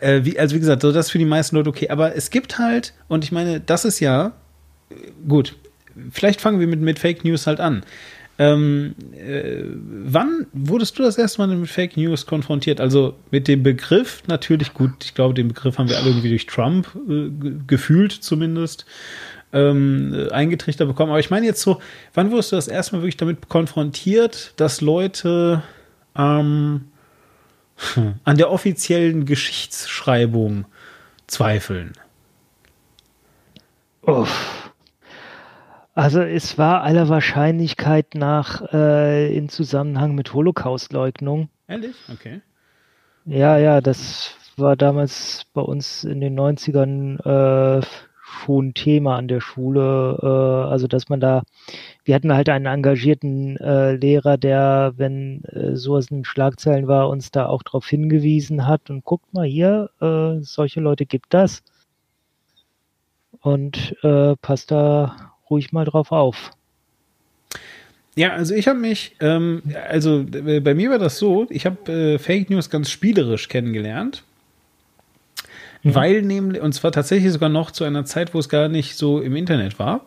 [0.01, 1.89] äh, wie, also wie gesagt, so das ist für die meisten Leute okay.
[1.91, 4.33] Aber es gibt halt, und ich meine, das ist ja,
[5.29, 5.57] gut,
[6.11, 7.83] vielleicht fangen wir mit, mit Fake News halt an.
[8.39, 12.81] Ähm, äh, wann wurdest du das erste Mal mit Fake News konfrontiert?
[12.81, 16.47] Also mit dem Begriff natürlich, gut, ich glaube, den Begriff haben wir alle irgendwie durch
[16.47, 17.29] Trump äh,
[17.67, 18.87] gefühlt zumindest
[19.53, 21.11] ähm, eingetrichtert bekommen.
[21.11, 21.81] Aber ich meine jetzt so,
[22.15, 25.63] wann wurdest du das erstmal wirklich damit konfrontiert, dass Leute
[26.17, 26.91] ähm,
[28.25, 30.67] an der offiziellen Geschichtsschreibung
[31.27, 31.93] zweifeln?
[34.03, 34.73] Uff.
[35.95, 41.51] Also es war aller Wahrscheinlichkeit nach äh, in Zusammenhang mit Holocaustleugnung.
[41.67, 41.97] Ehrlich?
[42.11, 42.41] Okay.
[43.27, 47.83] Ja, ja, das war damals bei uns in den 90ern äh,
[48.31, 50.19] schon Thema an der Schule.
[50.23, 51.43] Äh, also dass man da,
[52.05, 57.31] wir hatten halt einen engagierten äh, Lehrer, der, wenn äh, sowas in Schlagzeilen war, uns
[57.31, 61.63] da auch darauf hingewiesen hat und guckt mal hier, äh, solche Leute gibt das.
[63.41, 66.51] Und äh, passt da ruhig mal drauf auf.
[68.17, 71.93] Ja, also ich habe mich, ähm, also äh, bei mir war das so, ich habe
[71.93, 74.25] äh, Fake News ganz spielerisch kennengelernt.
[75.83, 75.95] Mhm.
[75.95, 79.21] Weil nämlich, und zwar tatsächlich sogar noch zu einer Zeit, wo es gar nicht so
[79.21, 80.05] im Internet war,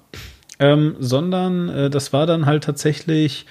[0.59, 3.45] ähm, sondern äh, das war dann halt tatsächlich,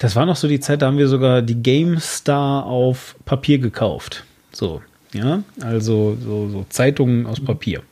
[0.00, 4.24] das war noch so die Zeit, da haben wir sogar die GameStar auf Papier gekauft.
[4.52, 4.82] So,
[5.12, 7.82] ja, also so, so Zeitungen aus Papier.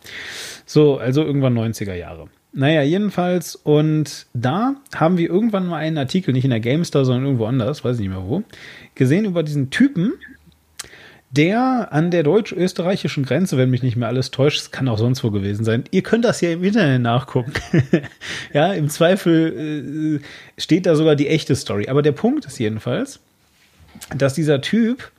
[0.67, 2.29] So, also irgendwann 90er Jahre.
[2.55, 7.25] Naja, jedenfalls, und da haben wir irgendwann mal einen Artikel, nicht in der GameStar, sondern
[7.25, 8.43] irgendwo anders, weiß ich nicht mehr wo,
[8.95, 10.13] gesehen über diesen Typen,
[11.33, 15.25] der an der deutsch-österreichischen Grenze, wenn mich nicht mehr alles täuscht, es kann auch sonst
[15.25, 15.85] wo gewesen sein.
[15.91, 17.53] Ihr könnt das ja im Internet nachgucken.
[18.53, 21.89] ja, im Zweifel äh, steht da sogar die echte Story.
[21.89, 23.19] Aber der Punkt ist jedenfalls,
[24.15, 25.11] dass dieser Typ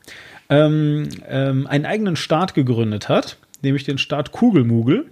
[0.50, 5.08] ähm, ähm, einen eigenen Staat gegründet hat, nämlich den Staat Kugelmugel.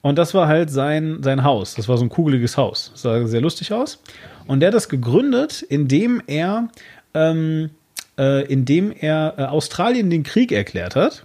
[0.00, 1.74] Und das war halt sein, sein Haus.
[1.74, 2.90] Das war so ein kugeliges Haus.
[2.92, 4.00] Das sah sehr lustig aus.
[4.46, 6.68] Und der hat das gegründet, indem er
[7.14, 7.70] ähm,
[8.20, 11.24] äh, indem er äh, Australien den Krieg erklärt hat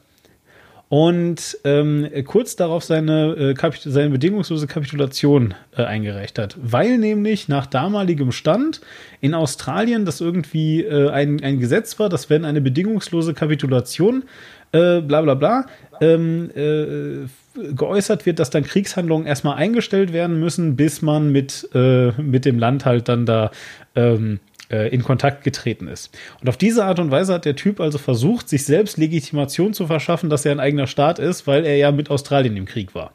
[0.87, 6.55] und ähm, kurz darauf seine, äh, seine bedingungslose Kapitulation äh, eingereicht hat.
[6.61, 8.79] Weil nämlich nach damaligem Stand
[9.19, 14.23] in Australien das irgendwie äh, ein, ein Gesetz war, dass wenn eine bedingungslose Kapitulation
[14.71, 15.65] äh, bla bla bla
[15.99, 17.27] ähm, äh,
[17.73, 22.59] geäußert wird, dass dann Kriegshandlungen erstmal eingestellt werden müssen, bis man mit, äh, mit dem
[22.59, 23.51] Land halt dann da
[23.95, 26.18] ähm, äh, in Kontakt getreten ist.
[26.41, 29.86] Und auf diese Art und Weise hat der Typ also versucht, sich selbst Legitimation zu
[29.86, 33.13] verschaffen, dass er ein eigener Staat ist, weil er ja mit Australien im Krieg war.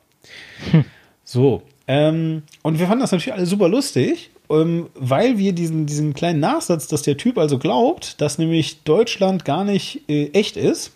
[0.70, 0.84] Hm.
[1.24, 1.62] So.
[1.88, 6.40] Ähm, und wir fanden das natürlich alle super lustig, ähm, weil wir diesen, diesen kleinen
[6.40, 10.92] Nachsatz, dass der Typ also glaubt, dass nämlich Deutschland gar nicht äh, echt ist,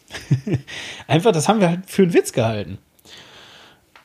[1.06, 2.78] einfach, das haben wir halt für einen Witz gehalten.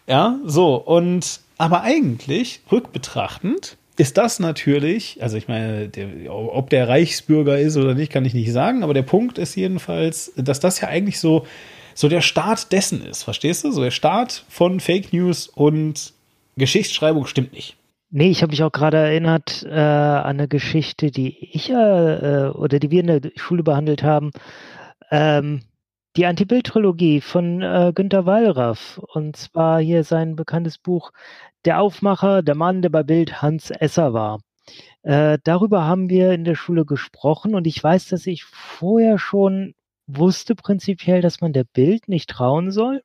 [0.07, 0.75] Ja, so.
[0.75, 7.75] Und aber eigentlich, rückbetrachtend, ist das natürlich, also ich meine, der, ob der Reichsbürger ist
[7.75, 11.19] oder nicht, kann ich nicht sagen, aber der Punkt ist jedenfalls, dass das ja eigentlich
[11.19, 11.45] so,
[11.93, 13.71] so der Start dessen ist, verstehst du?
[13.71, 16.13] So der Start von Fake News und
[16.55, 17.75] Geschichtsschreibung stimmt nicht.
[18.09, 21.73] Nee, ich habe mich auch gerade erinnert äh, an eine Geschichte, die ich äh,
[22.53, 24.31] oder die wir in der Schule behandelt haben.
[25.11, 25.61] Ähm,
[26.15, 28.97] die Anti-Bild-Trilogie von äh, Günter Wallraff.
[29.13, 31.11] Und zwar hier sein bekanntes Buch
[31.65, 34.39] Der Aufmacher, der Mann, der bei Bild Hans Esser war.
[35.01, 39.73] Äh, darüber haben wir in der Schule gesprochen und ich weiß, dass ich vorher schon
[40.07, 43.01] wusste prinzipiell, dass man der Bild nicht trauen soll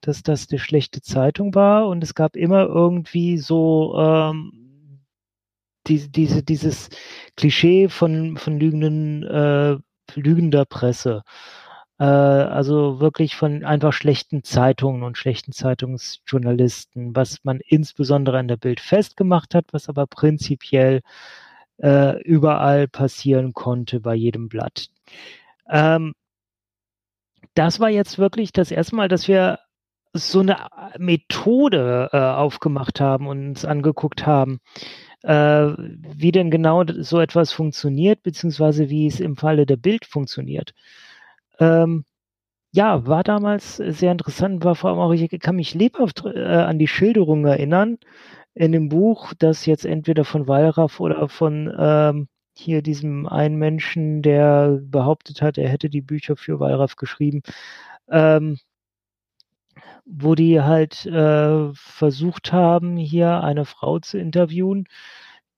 [0.00, 5.00] dass das eine schlechte Zeitung war und es gab immer irgendwie so ähm,
[5.86, 6.90] die, diese, dieses
[7.36, 9.76] Klischee von, von lügenden, äh,
[10.14, 11.22] lügender Presse.
[12.04, 18.58] Äh, also wirklich von einfach schlechten Zeitungen und schlechten Zeitungsjournalisten, was man insbesondere an der
[18.58, 21.00] Bild festgemacht hat, was aber prinzipiell
[21.78, 24.88] äh, überall passieren konnte bei jedem Blatt.
[25.70, 26.12] Ähm,
[27.54, 29.60] das war jetzt wirklich das erste Mal, dass wir
[30.12, 30.58] so eine
[30.98, 34.60] Methode äh, aufgemacht haben und uns angeguckt haben,
[35.22, 40.74] äh, wie denn genau so etwas funktioniert, beziehungsweise wie es im Falle der Bild funktioniert.
[41.58, 42.04] Ähm,
[42.72, 46.78] ja, war damals sehr interessant, war vor allem auch, ich kann mich lebhaft äh, an
[46.78, 47.98] die Schilderung erinnern
[48.54, 54.22] in dem Buch, das jetzt entweder von Wallraff oder von ähm, hier diesem einen Menschen,
[54.22, 57.42] der behauptet hat, er hätte die Bücher für Wallraff geschrieben,
[58.10, 58.58] ähm,
[60.04, 64.86] wo die halt äh, versucht haben, hier eine Frau zu interviewen,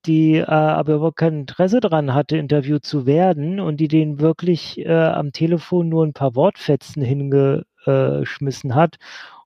[0.07, 4.79] die äh, aber überhaupt kein Interesse daran hatte, interviewt zu werden und die den wirklich
[4.79, 8.97] äh, am Telefon nur ein paar Wortfetzen hingeschmissen hat.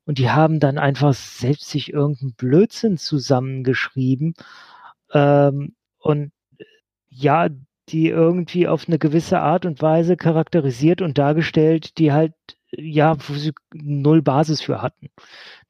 [0.04, 4.34] Und die haben dann einfach selbst sich irgendeinen Blödsinn zusammengeschrieben.
[5.12, 6.32] Ähm, und
[7.08, 7.48] ja,
[7.88, 12.34] die irgendwie auf eine gewisse Art und Weise charakterisiert und dargestellt, die halt
[12.72, 15.10] ja, wo sie null Basis für hatten.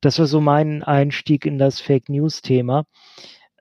[0.01, 2.85] Das war so mein Einstieg in das Fake News Thema.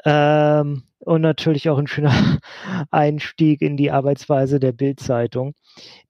[0.05, 2.11] Ähm, und natürlich auch ein schöner
[2.91, 5.53] Einstieg in die Arbeitsweise der Bildzeitung,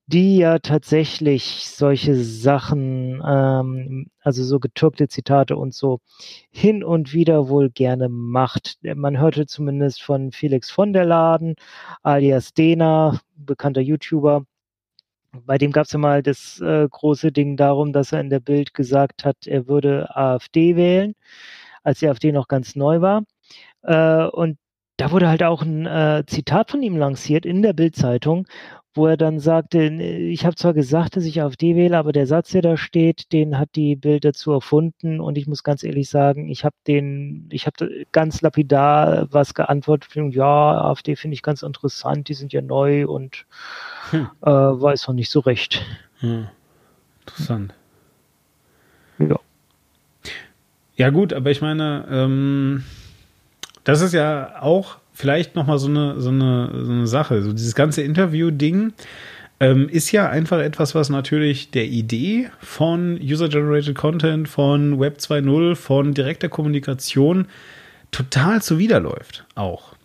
[0.07, 5.99] die ja tatsächlich solche Sachen, ähm, also so getürkte Zitate und so
[6.51, 8.77] hin und wieder wohl gerne macht.
[8.95, 11.55] Man hörte zumindest von Felix von der Laden,
[12.03, 14.45] alias Dena, bekannter YouTuber,
[15.45, 18.39] bei dem gab es ja mal das äh, große Ding darum, dass er in der
[18.39, 21.13] Bild gesagt hat, er würde AfD wählen,
[21.83, 23.23] als die AfD noch ganz neu war.
[23.83, 24.57] Äh, und
[24.97, 28.47] da wurde halt auch ein äh, Zitat von ihm lanciert in der Bildzeitung,
[28.93, 32.49] wo er dann sagte, ich habe zwar gesagt, dass ich AfD wähle, aber der Satz,
[32.51, 36.49] der da steht, den hat die Bild dazu erfunden und ich muss ganz ehrlich sagen,
[36.49, 42.27] ich habe den, ich habe ganz lapidar was geantwortet, ja, AfD finde ich ganz interessant,
[42.27, 43.45] die sind ja neu und
[44.09, 44.27] hm.
[44.41, 45.85] äh, weiß noch nicht so recht.
[46.19, 46.47] Hm.
[47.21, 47.73] Interessant.
[49.19, 49.39] Ja.
[50.95, 52.83] Ja gut, aber ich meine, ähm,
[53.89, 57.41] das ist ja auch vielleicht noch mal so eine, so eine, so eine Sache.
[57.41, 58.93] So dieses ganze Interview-Ding
[59.59, 65.75] ähm, ist ja einfach etwas, was natürlich der Idee von User-Generated Content, von Web 2.0,
[65.75, 67.47] von direkter Kommunikation
[68.11, 69.45] total zuwiderläuft.
[69.55, 69.95] Auch.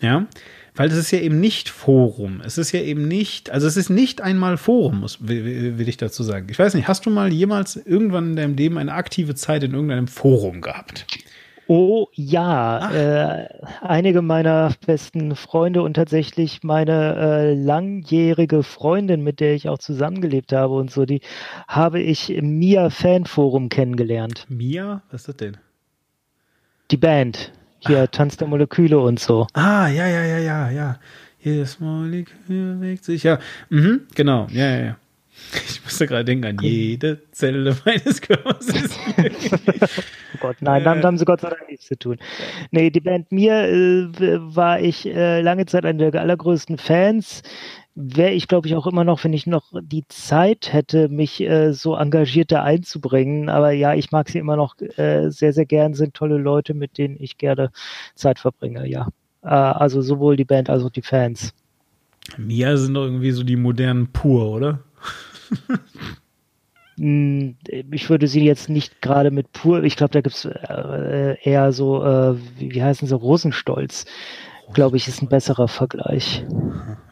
[0.00, 0.26] Ja.
[0.74, 2.42] Weil es ist ja eben nicht Forum.
[2.44, 5.98] Es ist ja eben nicht, also es ist nicht einmal Forum, muss, will, will ich
[5.98, 6.48] dazu sagen.
[6.50, 9.72] Ich weiß nicht, hast du mal jemals irgendwann in deinem Leben eine aktive Zeit in
[9.72, 11.06] irgendeinem Forum gehabt?
[11.66, 13.48] Oh ja, äh,
[13.80, 20.52] einige meiner besten Freunde und tatsächlich meine äh, langjährige Freundin, mit der ich auch zusammengelebt
[20.52, 21.22] habe und so, die
[21.66, 24.44] habe ich im Mia Fanforum kennengelernt.
[24.48, 25.02] Mia?
[25.10, 25.56] Was ist das denn?
[26.90, 27.52] Die Band.
[27.80, 28.06] Hier, ah.
[28.06, 29.46] Tanz der Moleküle und so.
[29.54, 30.98] Ah, ja, ja, ja, ja, ja.
[31.40, 33.38] Jedes Molekül bewegt sich, ja.
[33.70, 34.96] Mhm, genau, ja, ja, ja.
[35.68, 38.66] Ich musste gerade denken an jede Zelle meines Körpers.
[40.34, 42.18] oh Gott, nein, damit haben sie Gott sei Dank nichts zu tun.
[42.70, 44.08] Nee, die Band mir äh,
[44.40, 47.42] war ich äh, lange Zeit einer der allergrößten Fans.
[47.96, 51.72] Wäre ich, glaube ich, auch immer noch, wenn ich noch die Zeit hätte, mich äh,
[51.72, 53.48] so engagierter einzubringen.
[53.48, 56.98] Aber ja, ich mag sie immer noch äh, sehr, sehr gern, sind tolle Leute, mit
[56.98, 57.70] denen ich gerne
[58.16, 59.08] Zeit verbringe, ja.
[59.42, 61.54] Äh, also sowohl die Band als auch die Fans.
[62.36, 64.80] Mia sind doch irgendwie so die modernen Pur, oder?
[66.98, 67.56] Hm,
[67.90, 71.72] ich würde sie jetzt nicht gerade mit pur, ich glaube, da gibt es äh, eher
[71.72, 74.06] so, äh, wie, heißen sie, Rosenstolz,
[74.72, 76.44] glaube ich, ist ein besserer Vergleich.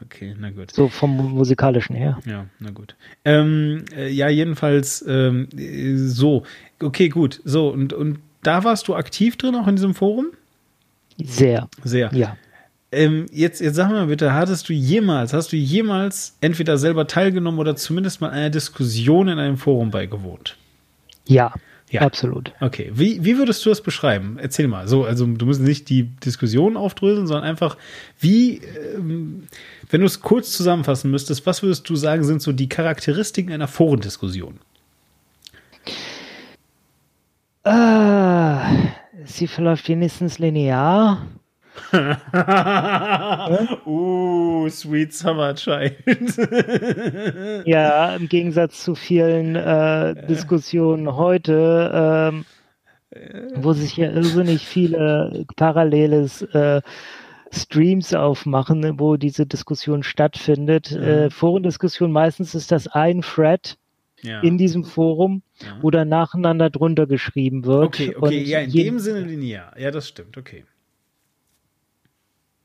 [0.05, 0.71] Okay, na gut.
[0.71, 2.21] So vom musikalischen her.
[2.27, 2.95] Ja, na gut.
[3.25, 5.49] Ähm, äh, ja, jedenfalls ähm,
[5.97, 6.45] so.
[6.81, 7.41] Okay, gut.
[7.45, 10.27] So, und, und da warst du aktiv drin, auch in diesem Forum?
[11.23, 11.69] Sehr.
[11.83, 12.11] Sehr.
[12.15, 12.37] Ja.
[12.93, 17.59] Ähm, jetzt, jetzt sag mal bitte, hattest du jemals, hast du jemals entweder selber teilgenommen
[17.59, 20.59] oder zumindest mal einer Diskussion in einem Forum beigewohnt?
[21.27, 21.55] Ja.
[21.91, 22.01] Ja.
[22.01, 22.53] Absolut.
[22.61, 22.91] Okay.
[22.95, 24.39] Wie, wie würdest du das beschreiben?
[24.41, 24.89] Erzähl mal.
[24.89, 27.77] So, also du musst nicht die Diskussion aufdröseln, sondern einfach,
[28.19, 28.63] wie,
[28.95, 29.43] ähm,
[29.91, 33.69] wenn du es kurz zusammenfassen müsstest, was würdest du sagen, sind so die Charakteristiken einer
[33.69, 34.59] Forendiskussion?
[37.65, 38.57] Äh,
[39.27, 41.27] sie verläuft wenigstens linear.
[43.87, 45.97] uh, Sweet Summer Child.
[47.67, 52.45] ja, im Gegensatz zu vielen äh, Diskussionen heute, ähm,
[53.57, 56.83] wo sich ja irrsinnig viele paralleles äh,
[57.51, 60.93] Streams aufmachen, wo diese Diskussion stattfindet.
[60.93, 63.77] Äh, Forendiskussion meistens ist das ein Thread
[64.23, 64.41] ja.
[64.41, 65.79] in diesem Forum, ja.
[65.83, 67.87] wo dann nacheinander drunter geschrieben wird.
[67.87, 69.79] Okay, okay, ja, in dem Sinne linear.
[69.79, 70.65] Ja, das stimmt, okay.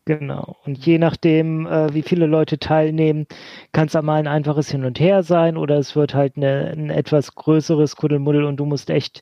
[0.08, 0.56] Genau.
[0.66, 3.28] Und je nachdem, äh, wie viele Leute teilnehmen,
[3.74, 6.90] kann es einmal ein einfaches Hin und Her sein oder es wird halt eine, ein
[6.90, 9.22] etwas größeres Kuddelmuddel und du musst echt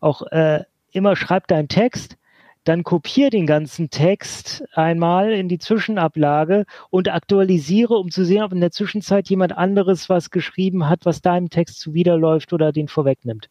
[0.00, 2.16] auch äh, immer schreib deinen Text,
[2.64, 8.52] dann kopiere den ganzen Text einmal in die Zwischenablage und aktualisiere, um zu sehen, ob
[8.52, 13.50] in der Zwischenzeit jemand anderes was geschrieben hat, was deinem Text zuwiderläuft oder den vorwegnimmt.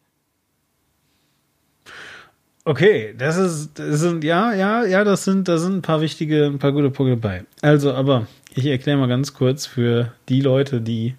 [2.66, 6.46] Okay, das ist, das sind, ja, ja, ja, das sind, da sind ein paar wichtige,
[6.46, 7.44] ein paar gute Punkte bei.
[7.60, 11.14] Also, aber ich erkläre mal ganz kurz für die Leute, die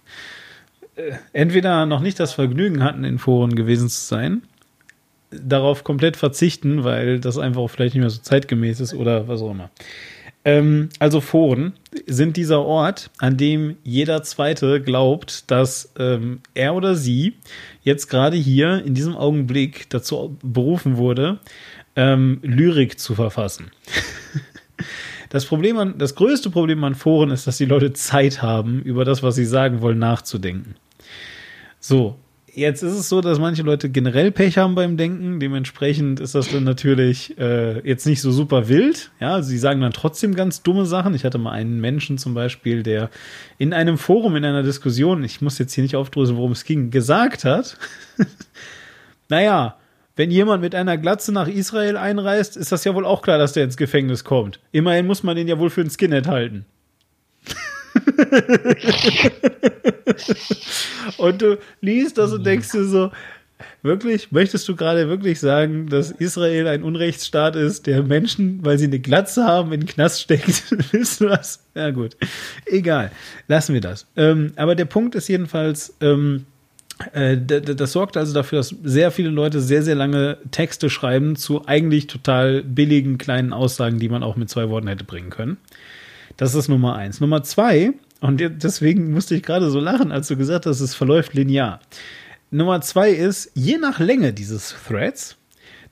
[0.96, 4.42] äh, entweder noch nicht das Vergnügen hatten, in Foren gewesen zu sein,
[5.30, 9.42] darauf komplett verzichten, weil das einfach auch vielleicht nicht mehr so zeitgemäß ist oder was
[9.42, 9.70] auch immer.
[10.46, 11.74] Ähm, also Foren
[12.06, 17.34] sind dieser Ort, an dem jeder Zweite glaubt, dass ähm, er oder sie
[17.82, 21.40] jetzt gerade hier in diesem Augenblick dazu berufen wurde,
[21.96, 23.72] ähm, Lyrik zu verfassen.
[25.30, 29.04] Das Problem an, das größte Problem an Foren ist, dass die Leute Zeit haben, über
[29.04, 30.76] das, was sie sagen wollen, nachzudenken.
[31.80, 32.18] So,
[32.56, 35.42] Jetzt ist es so, dass manche Leute generell Pech haben beim Denken.
[35.42, 39.12] Dementsprechend ist das dann natürlich äh, jetzt nicht so super wild.
[39.20, 41.14] Ja, sie sagen dann trotzdem ganz dumme Sachen.
[41.14, 43.10] Ich hatte mal einen Menschen zum Beispiel, der
[43.58, 46.92] in einem Forum, in einer Diskussion, ich muss jetzt hier nicht aufdröseln, worum es ging,
[46.92, 47.78] gesagt hat,
[49.28, 49.76] naja,
[50.16, 53.52] wenn jemand mit einer Glatze nach Israel einreist, ist das ja wohl auch klar, dass
[53.52, 54.62] der ins Gefängnis kommt.
[54.72, 56.66] Immerhin muss man den ja wohl für ein Skinhead halten.
[61.18, 63.12] und du liest das und denkst dir so,
[63.82, 68.86] wirklich, möchtest du gerade wirklich sagen, dass Israel ein Unrechtsstaat ist, der Menschen, weil sie
[68.86, 70.64] eine Glatze haben, in den Knast steckt?
[70.92, 71.64] Willst du das?
[71.74, 72.18] Ja, gut.
[72.66, 73.12] Egal.
[73.48, 74.08] Lassen wir das.
[74.16, 76.46] Ähm, aber der Punkt ist jedenfalls, ähm,
[77.14, 81.66] äh, das sorgt also dafür, dass sehr viele Leute sehr, sehr lange Texte schreiben zu
[81.66, 85.58] eigentlich total billigen kleinen Aussagen, die man auch mit zwei Worten hätte bringen können.
[86.38, 87.22] Das ist Nummer eins.
[87.22, 91.34] Nummer zwei, und deswegen musste ich gerade so lachen, als du gesagt hast, es verläuft
[91.34, 91.80] linear.
[92.52, 95.38] Nummer zwei ist, je nach Länge dieses Threads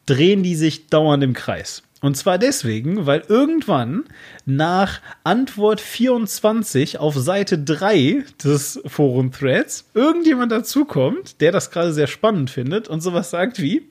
[0.05, 1.83] drehen die sich dauernd im Kreis.
[2.01, 4.03] Und zwar deswegen, weil irgendwann
[4.45, 12.49] nach Antwort 24 auf Seite 3 des Forum-Threads irgendjemand dazukommt, der das gerade sehr spannend
[12.49, 13.87] findet und sowas sagt wie,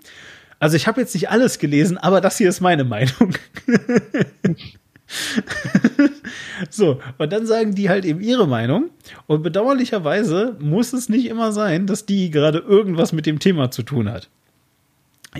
[0.58, 3.34] also ich habe jetzt nicht alles gelesen, aber das hier ist meine Meinung.
[6.70, 8.90] so, und dann sagen die halt eben ihre Meinung.
[9.26, 13.82] Und bedauerlicherweise muss es nicht immer sein, dass die gerade irgendwas mit dem Thema zu
[13.82, 14.28] tun hat.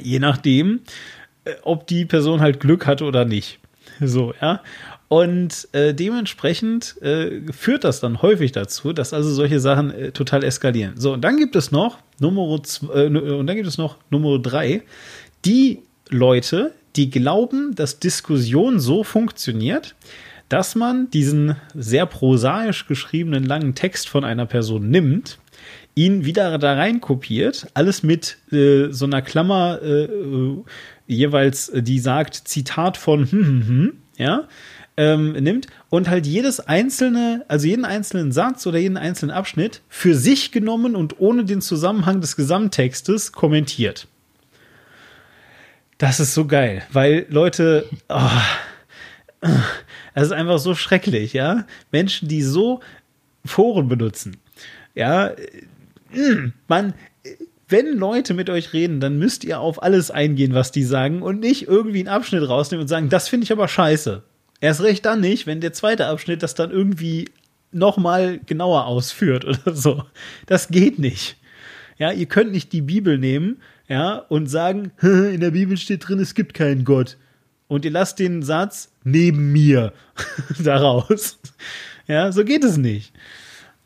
[0.00, 0.80] Je nachdem,
[1.44, 3.58] äh, ob die Person halt Glück hatte oder nicht.
[4.00, 4.62] So, ja.
[5.08, 10.42] Und äh, dementsprechend äh, führt das dann häufig dazu, dass also solche Sachen äh, total
[10.42, 10.94] eskalieren.
[10.96, 12.58] So, und dann gibt es noch Nummer
[12.94, 14.82] äh, und dann gibt es noch Nummer drei,
[15.44, 19.94] die Leute, die glauben, dass Diskussion so funktioniert,
[20.48, 25.38] dass man diesen sehr prosaisch geschriebenen langen Text von einer Person nimmt,
[25.94, 30.62] ihn wieder da rein kopiert, alles mit äh, so einer Klammer äh, äh
[31.06, 34.48] jeweils, äh, die sagt Zitat von hm, hm, hm, ja,
[34.96, 40.14] ähm, nimmt und halt jedes einzelne, also jeden einzelnen Satz oder jeden einzelnen Abschnitt für
[40.14, 44.06] sich genommen und ohne den Zusammenhang des Gesamttextes kommentiert.
[46.02, 48.28] Das ist so geil, weil Leute, oh,
[50.14, 51.64] das ist einfach so schrecklich, ja.
[51.92, 52.80] Menschen, die so
[53.44, 54.38] Foren benutzen,
[54.96, 55.30] ja,
[56.66, 56.94] man,
[57.68, 61.38] wenn Leute mit euch reden, dann müsst ihr auf alles eingehen, was die sagen und
[61.38, 64.24] nicht irgendwie einen Abschnitt rausnehmen und sagen, das finde ich aber scheiße.
[64.60, 67.28] Erst recht dann nicht, wenn der zweite Abschnitt das dann irgendwie
[67.70, 70.02] nochmal genauer ausführt oder so.
[70.46, 71.36] Das geht nicht.
[71.96, 73.58] Ja, ihr könnt nicht die Bibel nehmen
[73.92, 77.18] ja, und sagen, in der Bibel steht drin, es gibt keinen Gott.
[77.68, 79.92] Und ihr lasst den Satz neben mir
[80.64, 81.38] daraus.
[82.06, 83.12] Ja, so geht es nicht.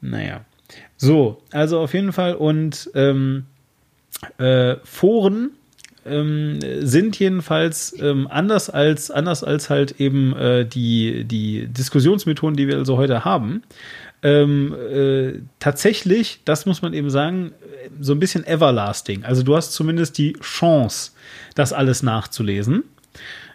[0.00, 0.44] Naja.
[0.96, 3.46] So, also auf jeden Fall und ähm,
[4.38, 5.50] äh, Foren
[6.08, 12.68] ähm, sind jedenfalls ähm, anders als anders als halt eben äh, die die Diskussionsmethoden, die
[12.68, 13.62] wir also heute haben.
[14.22, 17.52] Ähm, äh, tatsächlich, das muss man eben sagen,
[18.00, 19.24] so ein bisschen everlasting.
[19.24, 21.12] Also du hast zumindest die Chance,
[21.54, 22.84] das alles nachzulesen.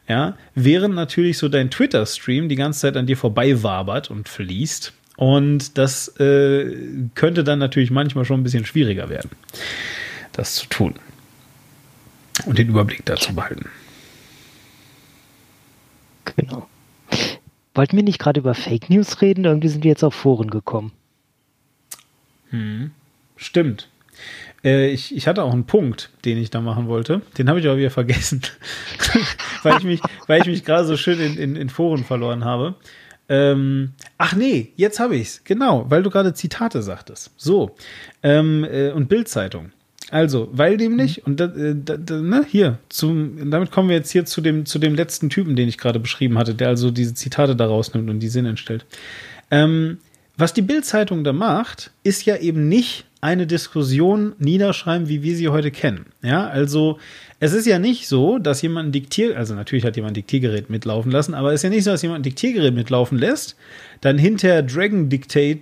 [0.07, 4.93] Ja, während natürlich so dein Twitter-Stream die ganze Zeit an dir vorbei wabert und fließt.
[5.15, 6.75] Und das äh,
[7.15, 9.29] könnte dann natürlich manchmal schon ein bisschen schwieriger werden,
[10.31, 10.95] das zu tun.
[12.45, 13.69] Und den Überblick dazu behalten.
[16.35, 16.67] Genau.
[17.73, 19.45] Wollten wir nicht gerade über Fake News reden?
[19.45, 20.91] Irgendwie sind wir jetzt auf Foren gekommen.
[22.49, 22.91] Hm.
[23.37, 23.89] Stimmt.
[24.63, 27.21] Äh, ich, ich hatte auch einen Punkt, den ich da machen wollte.
[27.37, 28.41] Den habe ich aber wieder vergessen,
[29.63, 32.75] weil ich mich, weil ich mich gerade so schön in, in, in Foren verloren habe.
[33.29, 35.41] Ähm, ach nee, jetzt habe ich's.
[35.45, 37.31] Genau, weil du gerade Zitate sagtest.
[37.37, 37.75] So.
[38.21, 39.71] Ähm, äh, und Bildzeitung.
[40.11, 41.23] Also, weil nämlich, mhm.
[41.25, 44.65] und da, äh, da, da, ne, hier, zum, damit kommen wir jetzt hier zu dem,
[44.65, 48.09] zu dem letzten Typen, den ich gerade beschrieben hatte, der also diese Zitate da rausnimmt
[48.09, 48.85] und die Sinn entstellt.
[49.49, 49.99] Ähm,
[50.37, 55.47] was die Bildzeitung da macht, ist ja eben nicht eine Diskussion niederschreiben, wie wir sie
[55.47, 56.07] heute kennen.
[56.21, 56.99] Ja, also
[57.39, 60.69] es ist ja nicht so, dass jemand ein Diktier, also natürlich hat jemand ein Diktiergerät
[60.69, 63.55] mitlaufen lassen, aber es ist ja nicht so, dass jemand ein Diktiergerät mitlaufen lässt,
[64.01, 65.61] dann hinter Dragon Dictation,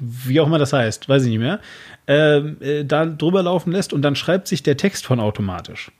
[0.00, 1.60] wie auch immer das heißt, weiß ich nicht mehr,
[2.06, 5.92] äh, da drüber laufen lässt und dann schreibt sich der Text von automatisch.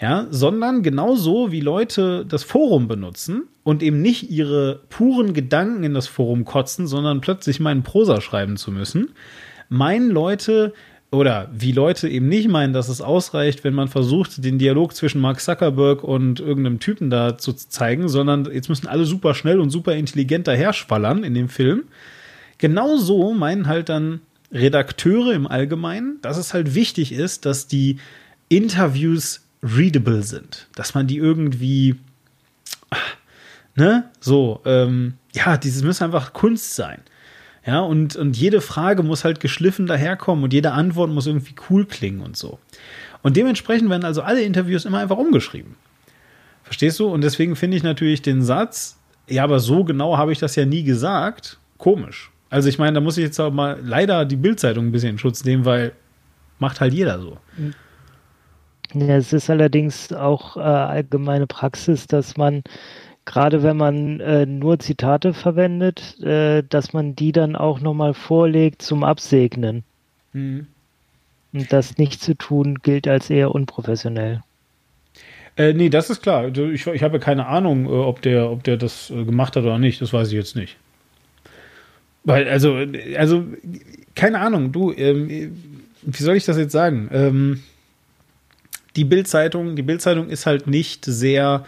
[0.00, 5.94] Ja, sondern genauso wie Leute das Forum benutzen und eben nicht ihre puren Gedanken in
[5.94, 9.10] das Forum kotzen, sondern plötzlich meinen Prosa schreiben zu müssen,
[9.68, 10.72] meinen Leute
[11.12, 15.20] oder wie Leute eben nicht meinen, dass es ausreicht, wenn man versucht, den Dialog zwischen
[15.20, 19.70] Mark Zuckerberg und irgendeinem Typen da zu zeigen, sondern jetzt müssen alle super schnell und
[19.70, 21.84] super intelligent daherschwallern in dem Film.
[22.56, 24.20] Genauso meinen halt dann
[24.52, 27.98] Redakteure im Allgemeinen, dass es halt wichtig ist, dass die
[28.48, 31.96] Interviews readable sind, dass man die irgendwie,
[33.76, 37.00] ne, so, ähm, ja, dieses müssen einfach Kunst sein.
[37.64, 41.86] Ja, und, und jede Frage muss halt geschliffen daherkommen und jede Antwort muss irgendwie cool
[41.86, 42.58] klingen und so.
[43.22, 45.76] Und dementsprechend werden also alle Interviews immer einfach umgeschrieben.
[46.64, 47.06] Verstehst du?
[47.06, 48.98] Und deswegen finde ich natürlich den Satz,
[49.28, 52.31] ja, aber so genau habe ich das ja nie gesagt, komisch.
[52.52, 55.18] Also ich meine, da muss ich jetzt auch mal leider die Bildzeitung ein bisschen in
[55.18, 55.92] Schutz nehmen, weil
[56.58, 57.38] macht halt jeder so.
[58.92, 62.62] Ja, es ist allerdings auch äh, allgemeine Praxis, dass man
[63.24, 68.82] gerade wenn man äh, nur Zitate verwendet, äh, dass man die dann auch nochmal vorlegt
[68.82, 69.82] zum Absegnen.
[70.34, 70.66] Mhm.
[71.54, 74.42] Und das nicht zu tun gilt als eher unprofessionell.
[75.56, 76.54] Äh, nee, das ist klar.
[76.54, 79.78] Ich, ich habe keine Ahnung, äh, ob der, ob der das äh, gemacht hat oder
[79.78, 80.02] nicht.
[80.02, 80.76] Das weiß ich jetzt nicht.
[82.24, 82.84] Weil, also,
[83.16, 83.44] also,
[84.14, 85.56] keine Ahnung, du, ähm,
[86.02, 87.08] wie soll ich das jetzt sagen?
[87.12, 87.62] Ähm,
[88.96, 91.64] die Bildzeitung, die Bildzeitung ist halt nicht sehr,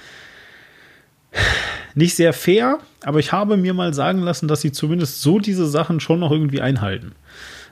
[1.94, 5.66] nicht sehr fair, aber ich habe mir mal sagen lassen, dass sie zumindest so diese
[5.66, 7.12] Sachen schon noch irgendwie einhalten.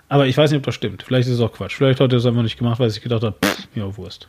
[0.08, 1.02] Aber ich weiß nicht, ob das stimmt.
[1.02, 1.74] Vielleicht ist es auch Quatsch.
[1.74, 4.28] Vielleicht hat er es einfach nicht gemacht, weil ich gedacht habe, pff, ja, Wurst.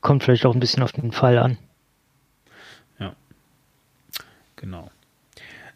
[0.00, 1.58] Kommt vielleicht auch ein bisschen auf den Fall an.
[2.98, 3.14] Ja.
[4.56, 4.90] Genau.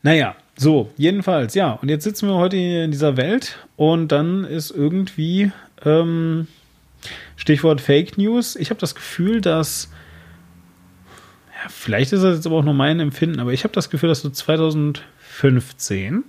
[0.02, 1.72] Naja, so, jedenfalls, ja.
[1.72, 5.52] Und jetzt sitzen wir heute in dieser Welt und dann ist irgendwie
[5.84, 6.48] ähm,
[7.36, 8.56] Stichwort Fake News.
[8.56, 9.90] Ich habe das Gefühl, dass
[11.62, 14.08] ja, vielleicht ist das jetzt aber auch nur mein Empfinden, aber ich habe das Gefühl,
[14.08, 16.24] dass so 2015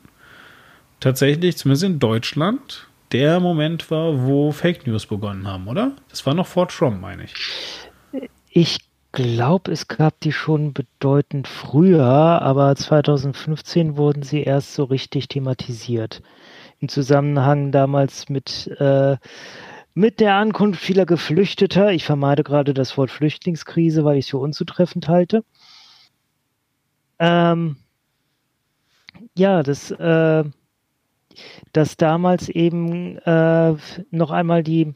[1.00, 5.94] tatsächlich, zumindest in Deutschland, der Moment war, wo Fake News begonnen haben, oder?
[6.10, 7.34] Das war noch vor Trump, meine ich.
[8.50, 8.80] Ich
[9.18, 16.22] glaube, es gab die schon bedeutend früher, aber 2015 wurden sie erst so richtig thematisiert.
[16.80, 19.18] Im Zusammenhang damals mit, äh,
[19.96, 21.92] mit der Ankunft vieler Geflüchteter.
[21.94, 25.44] Ich vermeide gerade das Wort Flüchtlingskrise, weil ich es für unzutreffend halte.
[27.18, 27.78] Ähm,
[29.36, 30.44] ja, das, äh,
[31.74, 33.76] dass damals eben äh,
[34.12, 34.94] noch einmal die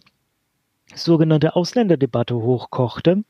[0.94, 3.24] sogenannte Ausländerdebatte hochkochte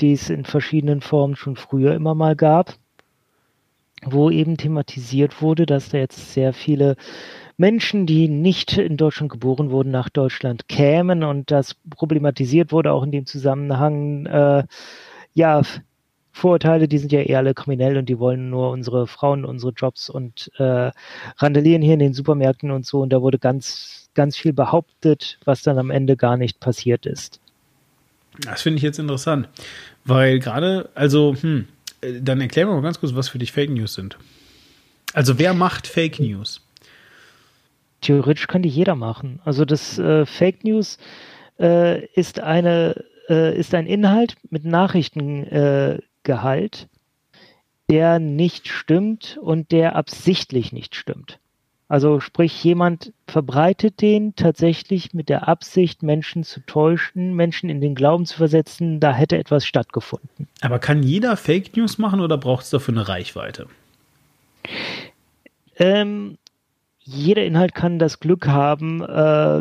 [0.00, 2.74] die es in verschiedenen Formen schon früher immer mal gab,
[4.04, 6.96] wo eben thematisiert wurde, dass da jetzt sehr viele
[7.56, 13.04] Menschen, die nicht in Deutschland geboren wurden, nach Deutschland kämen und das problematisiert wurde auch
[13.04, 14.64] in dem Zusammenhang, äh,
[15.34, 15.62] ja,
[16.32, 20.08] Vorurteile, die sind ja eher alle kriminell und die wollen nur unsere Frauen, unsere Jobs
[20.08, 20.90] und äh,
[21.36, 23.02] randalieren hier in den Supermärkten und so.
[23.02, 27.41] Und da wurde ganz, ganz viel behauptet, was dann am Ende gar nicht passiert ist.
[28.40, 29.48] Das finde ich jetzt interessant,
[30.04, 31.68] weil gerade, also, hm,
[32.20, 34.16] dann erklär mal ganz kurz, was für dich Fake News sind.
[35.12, 36.66] Also, wer macht Fake News?
[38.00, 39.40] Theoretisch könnte jeder machen.
[39.44, 40.98] Also, das äh, Fake News
[41.60, 45.92] äh, ist eine äh, ist ein Inhalt mit Nachrichtengehalt,
[46.28, 46.86] äh,
[47.90, 51.38] der nicht stimmt und der absichtlich nicht stimmt.
[51.92, 57.94] Also sprich, jemand verbreitet den tatsächlich mit der Absicht, Menschen zu täuschen, Menschen in den
[57.94, 60.48] Glauben zu versetzen, da hätte etwas stattgefunden.
[60.62, 63.66] Aber kann jeder Fake News machen oder braucht es dafür eine Reichweite?
[65.76, 66.38] Ähm,
[67.00, 69.04] jeder Inhalt kann das Glück haben, äh,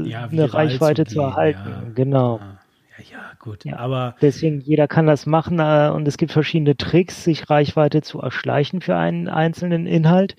[0.07, 1.69] ja, eine Reichweite zu, zu erhalten.
[1.69, 1.83] Ja.
[1.93, 2.39] Genau.
[2.97, 3.03] Ja.
[3.11, 3.65] ja, gut.
[3.65, 3.75] Ja.
[3.75, 8.21] Aber deswegen jeder kann das machen äh, und es gibt verschiedene Tricks, sich Reichweite zu
[8.21, 10.37] erschleichen für einen einzelnen Inhalt.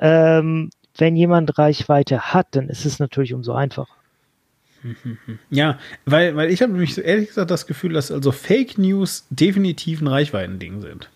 [0.00, 3.94] Ähm, wenn jemand Reichweite hat, dann ist es natürlich umso einfacher.
[5.50, 9.26] Ja, weil, weil ich habe nämlich so ehrlich gesagt das Gefühl, dass also Fake News
[9.28, 11.10] definitiv ein Reichweitending sind.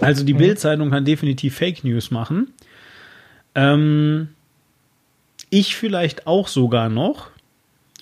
[0.00, 0.38] Also die mhm.
[0.38, 2.52] Bildzeitung kann definitiv Fake News machen.
[3.54, 4.28] Ähm,
[5.48, 7.30] ich vielleicht auch sogar noch.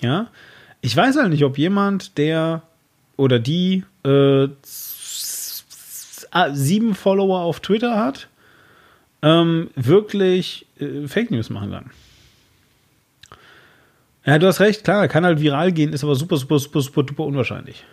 [0.01, 0.27] Ja,
[0.81, 2.61] ich weiß halt nicht, ob jemand, der
[3.17, 4.47] oder die äh,
[6.53, 8.28] sieben Follower auf Twitter hat
[9.21, 11.91] ähm, wirklich äh, Fake News machen kann.
[14.25, 17.05] Ja, du hast recht, klar, kann halt viral gehen, ist aber super, super, super, super,
[17.07, 17.83] super unwahrscheinlich.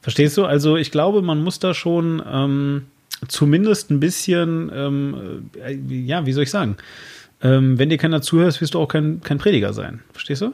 [0.00, 0.44] Verstehst du?
[0.44, 2.84] Also ich glaube, man muss da schon ähm,
[3.26, 6.76] zumindest ein bisschen, ähm, äh, ja, wie soll ich sagen?
[7.42, 10.00] Ähm, wenn dir keiner zuhört, wirst du auch kein, kein Prediger sein.
[10.12, 10.52] Verstehst du?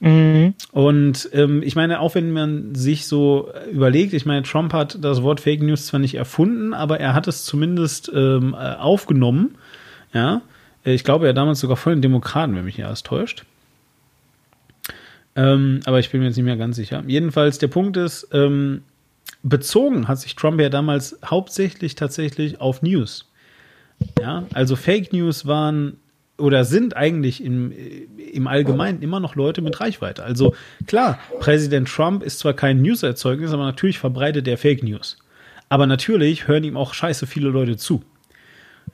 [0.00, 0.54] Mhm.
[0.72, 5.22] Und ähm, ich meine, auch wenn man sich so überlegt, ich meine, Trump hat das
[5.22, 9.56] Wort Fake News zwar nicht erfunden, aber er hat es zumindest ähm, äh, aufgenommen.
[10.12, 10.42] Ja,
[10.82, 13.44] ich glaube, er damals sogar voll den Demokraten, wenn mich nicht alles täuscht.
[15.36, 17.04] Ähm, aber ich bin mir jetzt nicht mehr ganz sicher.
[17.06, 18.82] Jedenfalls, der Punkt ist, ähm,
[19.42, 23.30] bezogen hat sich Trump ja damals hauptsächlich tatsächlich auf News.
[24.18, 25.98] Ja, also Fake News waren
[26.40, 27.72] oder sind eigentlich im,
[28.32, 30.24] im Allgemeinen immer noch Leute mit Reichweite.
[30.24, 30.54] Also
[30.86, 35.18] klar, Präsident Trump ist zwar kein News-Erzeugnis, aber natürlich verbreitet er Fake News.
[35.68, 38.02] Aber natürlich hören ihm auch scheiße viele Leute zu.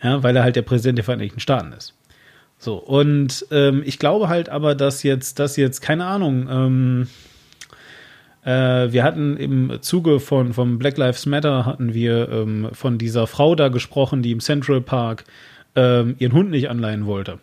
[0.02, 1.94] Ja, weil er halt der Präsident der Vereinigten Staaten ist.
[2.59, 7.09] So, und ähm, ich glaube halt aber, dass jetzt, dass jetzt, keine Ahnung, ähm,
[8.44, 13.27] äh, wir hatten im Zuge von, von Black Lives Matter hatten wir ähm, von dieser
[13.27, 15.24] Frau da gesprochen, die im Central Park
[15.76, 17.38] ähm, ihren Hund nicht anleihen wollte.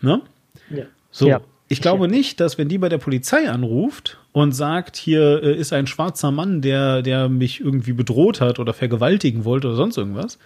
[0.00, 0.22] Ne?
[0.70, 0.84] Ja.
[1.10, 1.28] So.
[1.28, 1.40] Ja.
[1.68, 5.72] Ich glaube nicht, dass wenn die bei der Polizei anruft und sagt, hier äh, ist
[5.72, 10.38] ein schwarzer Mann, der, der mich irgendwie bedroht hat oder vergewaltigen wollte oder sonst irgendwas,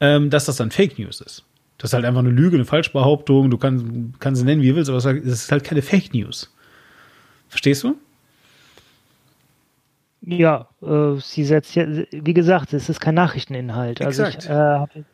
[0.00, 1.44] ähm, dass das dann Fake News ist.
[1.76, 3.50] Das ist halt einfach eine Lüge, eine Falschbehauptung.
[3.50, 3.84] Du kannst,
[4.20, 6.52] kannst sie nennen, wie du willst, aber es ist halt keine Fake News.
[7.48, 7.96] Verstehst du?
[10.22, 14.00] Ja, äh, sie setzt ja, wie gesagt, es ist kein Nachrichteninhalt.
[14.00, 14.48] Exakt.
[14.48, 15.04] Also ich äh,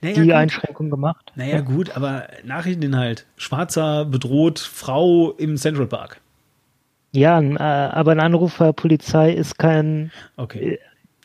[0.00, 0.32] naja, die gut.
[0.32, 1.32] Einschränkung gemacht.
[1.34, 1.60] Naja, ja.
[1.60, 3.26] gut, aber Nachrichteninhalt.
[3.36, 6.20] Schwarzer bedroht Frau im Central Park.
[7.12, 10.10] Ja, äh, aber ein Anruf der Polizei ist kein.
[10.36, 10.74] Okay.
[10.74, 10.78] Äh,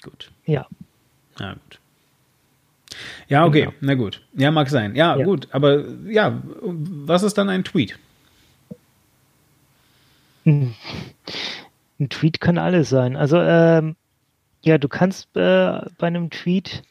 [0.03, 0.31] gut.
[0.45, 0.67] Ja.
[1.39, 1.79] Na gut.
[3.27, 3.73] Ja, okay, genau.
[3.81, 4.21] na gut.
[4.33, 4.95] Ja, mag sein.
[4.95, 7.97] Ja, ja, gut, aber ja, was ist dann ein Tweet?
[10.45, 10.75] Ein
[12.09, 13.15] Tweet kann alles sein.
[13.15, 13.95] Also, ähm,
[14.61, 16.83] ja, du kannst äh, bei einem Tweet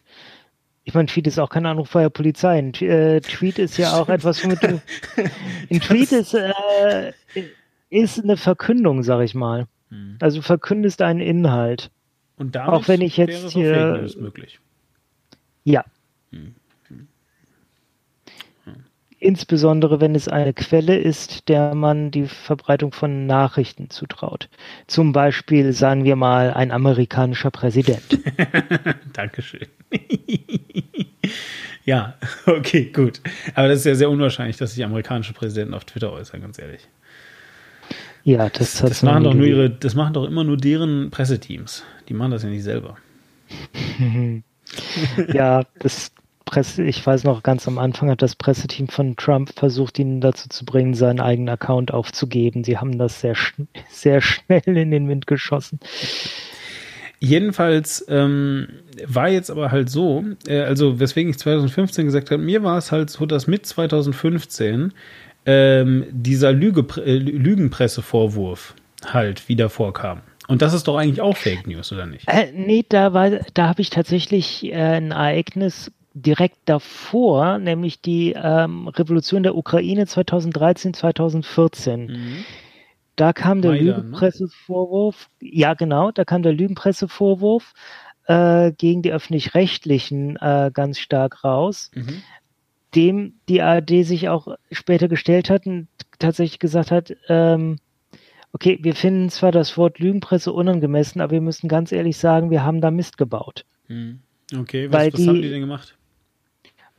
[0.89, 2.57] ich meine, Tweet ist auch kein Anruf bei der Polizei.
[2.57, 4.81] Ein äh, Tweet ist ja auch etwas, womit du.
[5.71, 7.13] Ein Tweet ist, äh,
[7.91, 9.67] ist eine Verkündung, sag ich mal.
[9.91, 10.17] Hm.
[10.19, 11.91] Also verkündest einen Inhalt.
[12.39, 14.09] Und damit auch wenn ich jetzt hier.
[14.19, 14.61] möglich.
[15.65, 15.85] Ja.
[16.33, 16.55] Hm.
[19.21, 24.49] Insbesondere wenn es eine Quelle ist, der man die Verbreitung von Nachrichten zutraut.
[24.87, 28.19] Zum Beispiel, sagen wir mal, ein amerikanischer Präsident.
[29.13, 29.67] Dankeschön.
[31.85, 32.15] ja,
[32.47, 33.21] okay, gut.
[33.55, 36.83] Aber das ist ja sehr unwahrscheinlich, dass sich amerikanische Präsidenten auf Twitter äußern, ganz ehrlich.
[38.23, 41.83] Ja, das, das machen doch nur ihre, das machen doch immer nur deren Presseteams.
[42.09, 42.99] Die machen das ja nicht selber.
[45.33, 46.13] ja, das
[46.49, 50.49] Presse, ich weiß noch, ganz am Anfang hat das Presseteam von Trump versucht, ihn dazu
[50.49, 52.65] zu bringen, seinen eigenen Account aufzugeben.
[52.65, 55.79] Sie haben das sehr, schn sehr schnell in den Wind geschossen.
[57.21, 58.69] Jedenfalls ähm,
[59.07, 62.93] war jetzt aber halt so, äh, also weswegen ich 2015 gesagt habe, mir war es
[62.93, 64.95] halt so, dass mit 2015
[65.45, 70.23] ähm, dieser Lüge, äh, Lügenpressevorwurf halt wieder vorkam.
[70.47, 72.27] Und das ist doch eigentlich auch Fake News, oder nicht?
[72.27, 75.93] Äh, nee, da war, da habe ich tatsächlich äh, ein Ereignis
[76.23, 82.07] direkt davor, nämlich die ähm, Revolution der Ukraine 2013, 2014.
[82.07, 82.45] Mhm.
[83.17, 83.93] Da kam der Maidan, ne?
[83.95, 85.51] Lügenpressevorwurf, ne?
[85.53, 87.75] ja genau, da kam der Lügenpressevorwurf
[88.27, 91.91] äh, gegen die öffentlich-rechtlichen äh, ganz stark raus.
[91.95, 92.23] Mhm.
[92.95, 95.89] dem die ARD sich auch später gestellt hat und
[96.19, 97.77] tatsächlich gesagt hat, ähm,
[98.53, 102.65] okay, wir finden zwar das Wort Lügenpresse unangemessen, aber wir müssen ganz ehrlich sagen, wir
[102.65, 103.67] haben da Mist gebaut.
[103.89, 104.21] Hm.
[104.57, 105.98] Okay, was, was die, haben die denn gemacht?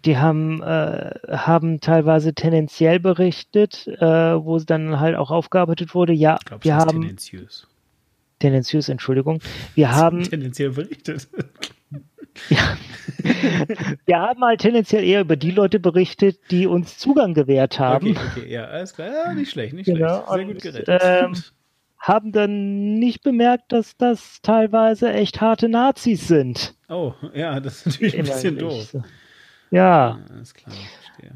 [0.05, 6.13] Die haben, äh, haben teilweise tendenziell berichtet, äh, wo es dann halt auch aufgearbeitet wurde.
[6.13, 7.01] Ja, glaub, wir haben.
[7.01, 7.67] Tendenziös.
[8.39, 9.41] Tendenziös, Entschuldigung.
[9.75, 10.23] Wir haben.
[10.23, 11.27] Tendenziell berichtet.
[12.49, 12.77] Ja.
[14.05, 18.11] Wir haben halt tendenziell eher über die Leute berichtet, die uns Zugang gewährt haben.
[18.11, 19.09] Okay, okay, ja, alles klar.
[19.09, 20.29] Ja, nicht schlecht, nicht genau, schlecht.
[20.29, 21.01] Sehr und, gut gerettet.
[21.03, 21.33] Ähm,
[21.97, 26.75] haben dann nicht bemerkt, dass das teilweise echt harte Nazis sind.
[26.87, 28.93] Oh, ja, das ist natürlich ein bisschen doof.
[28.93, 29.03] Ja.
[29.71, 30.19] Ja.
[30.29, 31.35] Alles klar, verstehe.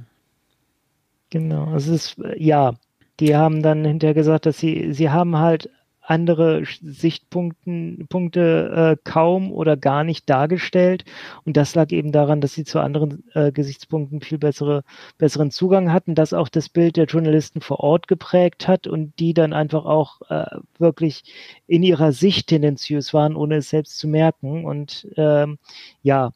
[1.30, 2.74] Genau, es ist, ja,
[3.20, 5.70] die haben dann hinterher gesagt, dass sie, sie haben halt
[6.04, 11.06] andere Sichtpunkte Punkte, äh, kaum oder gar nicht dargestellt.
[11.46, 14.84] Und das lag eben daran, dass sie zu anderen äh, Gesichtspunkten viel bessere,
[15.18, 19.34] besseren Zugang hatten, das auch das Bild der Journalisten vor Ort geprägt hat und die
[19.34, 21.24] dann einfach auch äh, wirklich
[21.68, 24.66] in ihrer Sicht tendenziös waren, ohne es selbst zu merken.
[24.66, 25.58] Und ähm,
[26.02, 26.32] ja,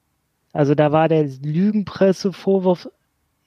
[0.57, 2.89] also da war der Lügenpressevorwurf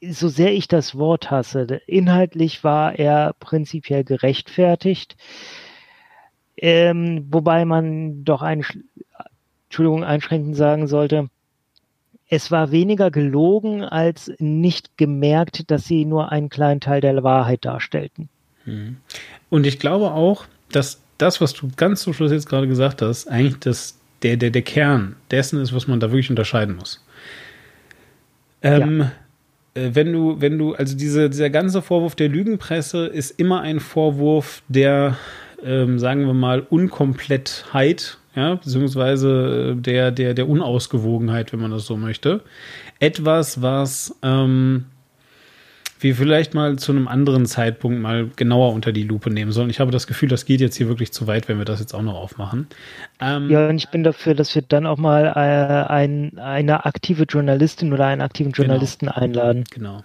[0.00, 5.16] so sehr ich das Wort hasse, inhaltlich war er prinzipiell gerechtfertigt.
[6.56, 8.64] Ähm, wobei man doch ein,
[9.64, 11.30] Entschuldigung, einschränkend sagen sollte,
[12.28, 17.64] es war weniger gelogen als nicht gemerkt, dass sie nur einen kleinen Teil der Wahrheit
[17.64, 18.28] darstellten.
[18.66, 18.98] Mhm.
[19.48, 23.26] Und ich glaube auch, dass das, was du ganz zum Schluss jetzt gerade gesagt hast,
[23.26, 27.04] eigentlich das, der, der, der Kern dessen ist, was man da wirklich unterscheiden muss.
[28.62, 29.12] Ähm, ja
[29.74, 33.78] äh, wenn du, wenn du, also diese, dieser ganze Vorwurf der Lügenpresse ist immer ein
[33.78, 35.16] Vorwurf der
[35.64, 41.86] ähm, sagen wir mal, Unkomplettheit, ja, beziehungsweise äh, der, der, der Unausgewogenheit, wenn man das
[41.86, 42.42] so möchte.
[42.98, 44.86] Etwas, was ähm,
[46.02, 49.70] wir vielleicht mal zu einem anderen Zeitpunkt mal genauer unter die Lupe nehmen sollen.
[49.70, 51.94] Ich habe das Gefühl, das geht jetzt hier wirklich zu weit, wenn wir das jetzt
[51.94, 52.66] auch noch aufmachen.
[53.20, 57.24] Ähm, ja, und ich bin dafür, dass wir dann auch mal äh, ein, eine aktive
[57.24, 58.68] Journalistin oder einen aktiven genau.
[58.68, 59.64] Journalisten genau, einladen.
[59.70, 60.02] Genau.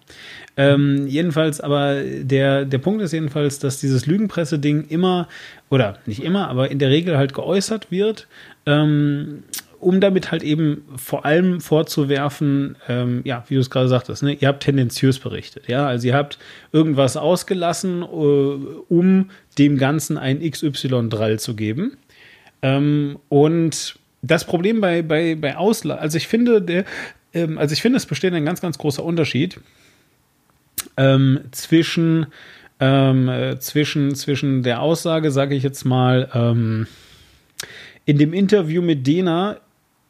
[0.57, 5.27] Ähm, jedenfalls, aber der, der Punkt ist jedenfalls, dass dieses Lügenpresse-Ding immer,
[5.69, 8.27] oder nicht immer, aber in der Regel halt geäußert wird.
[8.65, 9.43] Ähm,
[9.85, 14.33] um damit halt eben vor allem vorzuwerfen, ähm, ja, wie du es gerade sagtest, ne,
[14.33, 16.39] ihr habt tendenziös berichtet, ja, also ihr habt
[16.71, 19.29] irgendwas ausgelassen, äh, um
[19.59, 21.97] dem Ganzen ein XY-Drall zu geben.
[22.63, 26.85] Ähm, und das Problem bei, bei, bei Ausla also ich finde, der,
[27.35, 29.59] ähm, also ich finde, es besteht ein ganz, ganz großer Unterschied
[30.97, 32.25] ähm, zwischen,
[32.79, 36.87] ähm, äh, zwischen, zwischen der Aussage, sage ich jetzt mal, ähm,
[38.05, 39.57] in dem Interview mit Dena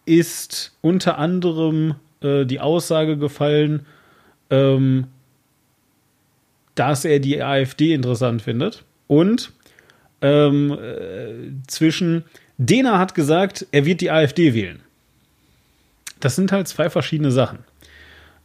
[0.06, 3.86] ist unter anderem äh, die Aussage gefallen,
[4.49, 5.07] ähm,
[6.76, 8.84] dass er die AfD interessant findet.
[9.07, 9.52] Und
[10.22, 12.23] ähm, äh, zwischen
[12.57, 14.80] Dena hat gesagt, er wird die AfD wählen.
[16.19, 17.60] Das sind halt zwei verschiedene Sachen.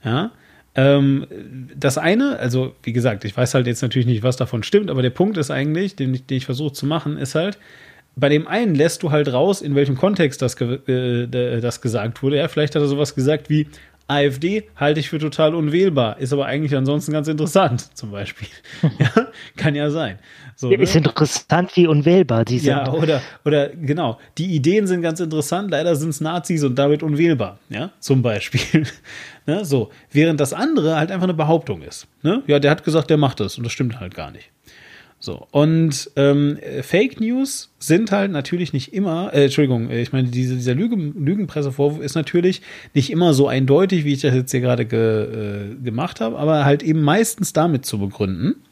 [0.05, 0.32] Ja.
[0.74, 1.27] Ähm,
[1.74, 5.03] das eine, also wie gesagt, ich weiß halt jetzt natürlich nicht, was davon stimmt, aber
[5.03, 7.59] der Punkt ist eigentlich, den, den ich versuche zu machen, ist halt,
[8.16, 12.23] bei dem einen lässt du halt raus, in welchem Kontext das, ge äh, das gesagt
[12.23, 12.37] wurde.
[12.37, 13.66] Ja, vielleicht hat er sowas gesagt wie
[14.11, 18.49] AfD halte ich für total unwählbar, ist aber eigentlich ansonsten ganz interessant, zum Beispiel.
[18.99, 20.19] ja, kann ja sein.
[20.57, 20.74] So, ne?
[20.74, 22.70] Ist interessant, wie unwählbar die sind.
[22.70, 27.05] Ja, oder, oder genau, die Ideen sind ganz interessant, leider sind es Nazis und damit
[27.05, 28.85] unwählbar, ja, zum Beispiel.
[29.47, 29.65] ne?
[29.65, 32.09] So, während das andere halt einfach eine Behauptung ist.
[32.23, 32.43] Ne?
[32.49, 34.51] Ja, der hat gesagt, der macht das und das stimmt halt gar nicht.
[35.22, 40.28] So, und ähm, Fake News sind halt natürlich nicht immer, äh, Entschuldigung, äh, ich meine,
[40.28, 42.62] diese, dieser Lügen, Lügenpressevorwurf ist natürlich
[42.94, 46.64] nicht immer so eindeutig, wie ich das jetzt hier gerade ge, äh, gemacht habe, aber
[46.64, 48.62] halt eben meistens damit zu begründen,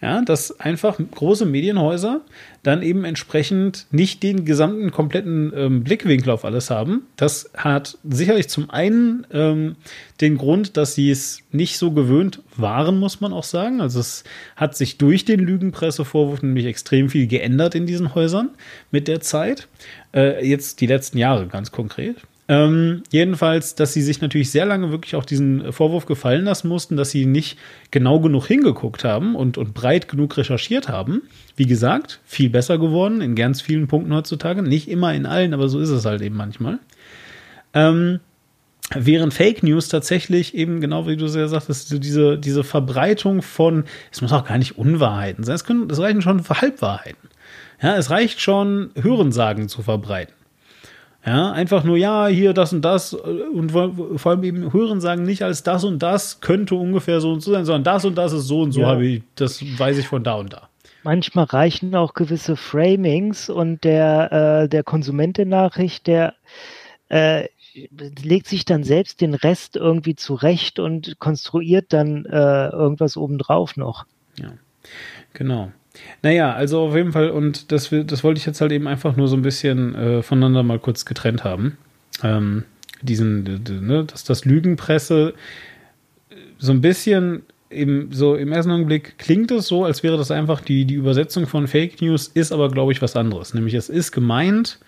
[0.00, 2.20] ja, dass einfach große Medienhäuser
[2.62, 7.02] dann eben entsprechend nicht den gesamten kompletten ähm, Blickwinkel auf alles haben.
[7.16, 9.76] Das hat sicherlich zum einen ähm,
[10.20, 13.80] den Grund, dass sie es nicht so gewöhnt waren, muss man auch sagen.
[13.80, 14.22] Also es
[14.54, 18.50] hat sich durch den Lügenpressevorwurf nämlich extrem viel geändert in diesen Häusern
[18.92, 19.66] mit der Zeit.
[20.14, 22.16] Äh, jetzt die letzten Jahre ganz konkret.
[22.50, 26.96] Ähm, jedenfalls, dass sie sich natürlich sehr lange wirklich auch diesen Vorwurf gefallen lassen mussten,
[26.96, 27.58] dass sie nicht
[27.90, 31.22] genau genug hingeguckt haben und, und breit genug recherchiert haben.
[31.56, 34.62] Wie gesagt, viel besser geworden in ganz vielen Punkten heutzutage.
[34.62, 36.78] Nicht immer in allen, aber so ist es halt eben manchmal.
[37.74, 38.20] Ähm,
[38.94, 44.22] während Fake News tatsächlich eben, genau wie du sehr sagtest, diese, diese Verbreitung von, es
[44.22, 47.28] muss auch gar nicht Unwahrheiten sein, es, können, es reichen schon Halbwahrheiten.
[47.82, 50.37] Ja, es reicht schon, Hörensagen zu verbreiten.
[51.26, 55.42] Ja, einfach nur, ja, hier das und das und vor allem eben Hören sagen nicht
[55.42, 58.46] als das und das könnte ungefähr so und so sein, sondern das und das ist
[58.46, 58.86] so und so, ja.
[58.86, 60.68] habe ich, das weiß ich von da und da.
[61.02, 66.34] Manchmal reichen auch gewisse Framings und der, äh, der Konsument der Nachricht, der
[67.08, 67.48] äh,
[68.22, 74.06] legt sich dann selbst den Rest irgendwie zurecht und konstruiert dann äh, irgendwas obendrauf noch.
[74.38, 74.52] Ja,
[75.34, 75.72] genau.
[76.22, 79.28] Naja, also auf jeden Fall, und das, das wollte ich jetzt halt eben einfach nur
[79.28, 81.78] so ein bisschen äh, voneinander mal kurz getrennt haben.
[82.22, 82.64] Ähm,
[83.02, 85.34] diesen, ne, dass das Lügenpresse
[86.58, 90.60] so ein bisschen im, so im ersten Augenblick klingt es so, als wäre das einfach
[90.60, 93.54] die, die Übersetzung von Fake News, ist aber, glaube ich, was anderes.
[93.54, 94.78] Nämlich es ist gemeint,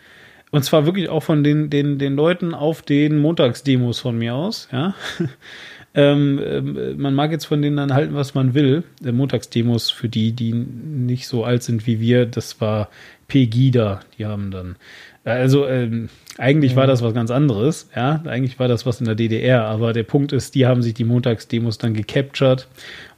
[0.51, 4.69] und zwar wirklich auch von den, den, den Leuten auf den Montagsdemos von mir aus,
[4.73, 4.95] ja.
[5.93, 8.85] ähm, ähm, man mag jetzt von denen dann halten, was man will.
[9.01, 12.89] Der Montagsdemos für die, die nicht so alt sind wie wir, das war
[13.27, 14.01] Pegida.
[14.17, 14.77] Die haben dann,
[15.25, 16.09] äh, also ähm,
[16.39, 18.23] eigentlich war das was ganz anderes, ja.
[18.25, 21.05] Eigentlich war das was in der DDR, aber der Punkt ist, die haben sich die
[21.05, 22.69] Montagsdemos dann gecaptured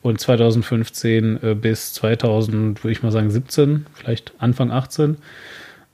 [0.01, 5.19] und 2015 äh, bis 2000, würde ich mal sagen, 17, vielleicht Anfang 18,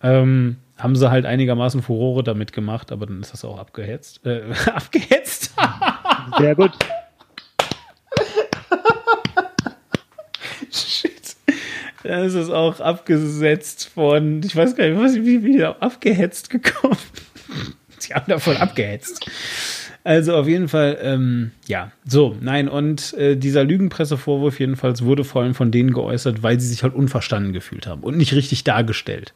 [0.03, 4.25] ähm, haben sie halt einigermaßen Furore damit gemacht, aber dann ist das auch abgehetzt.
[4.25, 5.55] Äh, abgehetzt?
[6.39, 6.73] Sehr gut.
[10.71, 11.37] Shit.
[12.05, 16.97] Dann ist es auch abgesetzt von, ich weiß gar nicht, was, wie, wie abgehetzt gekommen.
[17.99, 19.29] Sie haben davon abgehetzt.
[20.05, 25.43] Also auf jeden Fall, ähm, ja, so, nein, und äh, dieser Lügenpressevorwurf jedenfalls wurde vor
[25.43, 29.35] allem von denen geäußert, weil sie sich halt unverstanden gefühlt haben und nicht richtig dargestellt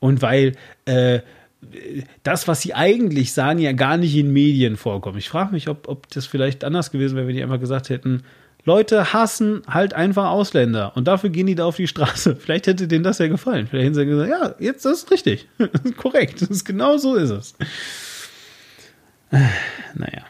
[0.00, 0.52] und weil
[0.86, 1.20] äh,
[2.22, 5.18] das, was sie eigentlich sagen, ja gar nicht in Medien vorkommt.
[5.18, 8.22] Ich frage mich, ob, ob das vielleicht anders gewesen wäre, wenn die einfach gesagt hätten,
[8.64, 12.36] Leute hassen halt einfach Ausländer und dafür gehen die da auf die Straße.
[12.40, 13.66] Vielleicht hätte denen das ja gefallen.
[13.66, 15.48] Vielleicht hätten sie gesagt, ja, jetzt das ist richtig.
[15.96, 16.42] Korrekt.
[16.42, 17.54] Das ist genau so ist es.
[19.94, 20.24] Naja.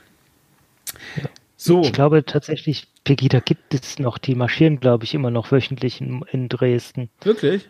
[1.57, 1.83] So.
[1.83, 4.17] Ich glaube tatsächlich, Pegida gibt es noch.
[4.19, 7.11] Die marschieren, glaube ich, immer noch wöchentlich in, in Dresden.
[7.23, 7.69] Wirklich?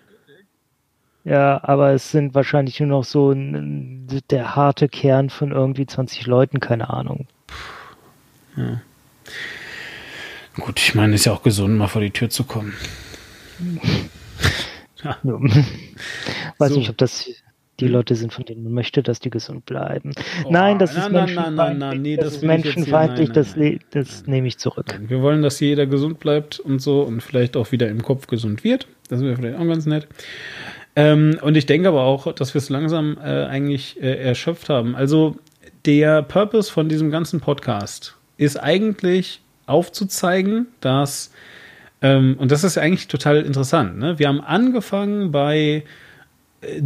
[1.25, 6.27] Ja, aber es sind wahrscheinlich nur noch so ein, der harte Kern von irgendwie 20
[6.27, 7.27] Leuten, keine Ahnung.
[8.57, 8.81] Ja.
[10.55, 12.75] Gut, ich meine, es ist ja auch gesund, mal vor die Tür zu kommen.
[15.05, 15.19] ja.
[16.59, 16.79] Weiß so.
[16.79, 17.29] nicht, ob das
[17.81, 17.93] die hm.
[17.93, 20.13] Leute sind, von denen man möchte, dass die gesund bleiben.
[20.45, 22.01] Oh, nein, das ist nein, menschenfeindlich.
[22.01, 23.57] Nee, das ist menschenfeindlich, das,
[23.91, 24.99] das nehme ich zurück.
[25.07, 28.65] Wir wollen, dass jeder gesund bleibt und so und vielleicht auch wieder im Kopf gesund
[28.65, 28.87] wird.
[29.09, 30.09] Das wäre vielleicht auch ganz nett.
[31.01, 34.95] Ähm, und ich denke aber auch, dass wir es langsam äh, eigentlich äh, erschöpft haben.
[34.95, 35.37] Also
[35.87, 41.31] der Purpose von diesem ganzen Podcast ist eigentlich aufzuzeigen, dass,
[42.03, 44.19] ähm, und das ist eigentlich total interessant, ne?
[44.19, 45.85] wir haben angefangen bei,
[46.61, 46.83] äh,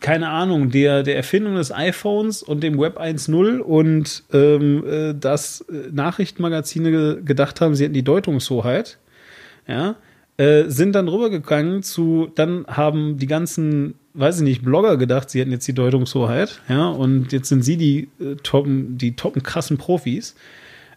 [0.00, 5.62] keine Ahnung, der, der Erfindung des iPhones und dem Web 1.0 und ähm, äh, dass
[5.62, 8.98] äh, Nachrichtenmagazine gedacht haben, sie hätten die Deutungshoheit.
[9.66, 9.96] Ja,
[10.36, 15.40] äh, sind dann rübergegangen zu, dann haben die ganzen, weiß ich nicht, Blogger gedacht, sie
[15.40, 19.78] hätten jetzt die Deutungshoheit, ja, und jetzt sind sie die äh, toppen, die toppen krassen
[19.78, 20.34] Profis.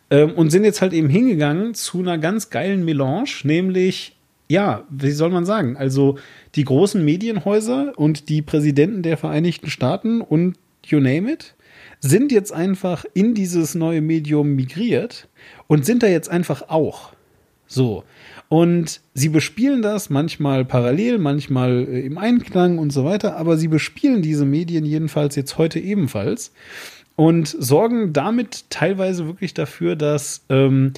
[0.10, 4.16] Ähm, und sind jetzt halt eben hingegangen zu einer ganz geilen Melange, nämlich,
[4.48, 6.18] ja, wie soll man sagen, also
[6.56, 10.56] die großen Medienhäuser und die Präsidenten der Vereinigten Staaten und
[10.86, 11.56] you name it,
[12.00, 15.28] sind jetzt einfach in dieses neue Medium migriert
[15.68, 17.12] und sind da jetzt einfach auch.
[17.68, 18.04] So.
[18.50, 23.68] Und sie bespielen das manchmal parallel, manchmal äh, im Einklang und so weiter, aber sie
[23.68, 26.54] bespielen diese Medien jedenfalls jetzt heute ebenfalls
[27.18, 30.94] und sorgen damit teilweise wirklich dafür, dass ähm,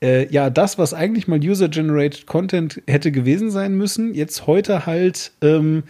[0.00, 5.32] äh, ja das, was eigentlich mal User-Generated Content hätte gewesen sein müssen, jetzt heute halt
[5.42, 5.82] ähm,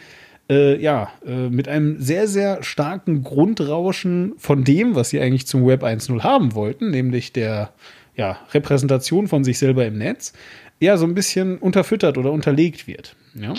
[0.51, 5.67] äh, ja, äh, mit einem sehr, sehr starken Grundrauschen von dem, was sie eigentlich zum
[5.67, 7.73] Web 1.0 haben wollten, nämlich der
[8.15, 10.33] ja, Repräsentation von sich selber im Netz,
[10.81, 13.17] ja so ein bisschen unterfüttert oder unterlegt wird.
[13.35, 13.55] Ja?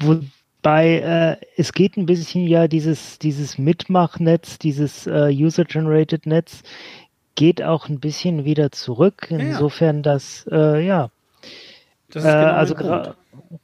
[0.00, 6.62] Wobei äh, es geht ein bisschen ja dieses, dieses Mitmachnetz, dieses äh, User-Generated Netz
[7.34, 9.28] geht auch ein bisschen wieder zurück.
[9.30, 10.02] Insofern, ja.
[10.02, 11.10] dass äh, ja.
[12.10, 12.74] Das ist genau, äh, also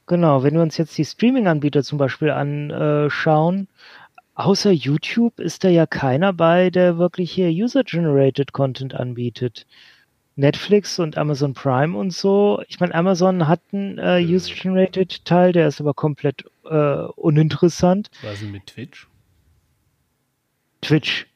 [0.07, 3.67] genau, wenn wir uns jetzt die Streaming-Anbieter zum Beispiel anschauen,
[4.35, 9.65] außer YouTube ist da ja keiner bei, der wirklich hier User-Generated Content anbietet.
[10.35, 12.61] Netflix und Amazon Prime und so.
[12.67, 14.35] Ich meine, Amazon hat einen äh, äh.
[14.35, 18.09] User-Generated-Teil, der ist aber komplett äh, uninteressant.
[18.21, 19.07] Was denn mit Twitch?
[20.81, 21.27] Twitch.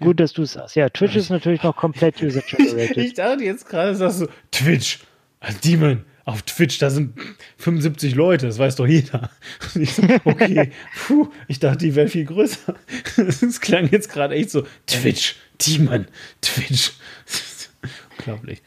[0.00, 0.76] Gut, dass du es sagst.
[0.76, 2.96] Ja, Twitch ist natürlich noch komplett User-Generated.
[2.96, 5.00] ich dachte jetzt gerade, sagst du, Twitch,
[5.62, 7.14] Demon, auf Twitch, da sind
[7.58, 9.30] 75 Leute, das weiß doch jeder.
[9.74, 10.72] Ich so, okay,
[11.06, 12.74] puh, ich dachte, die wäre viel größer.
[13.16, 16.06] Das klang jetzt gerade echt so, Twitch, Demon,
[16.40, 16.92] Twitch.
[18.20, 18.62] Unglaublich.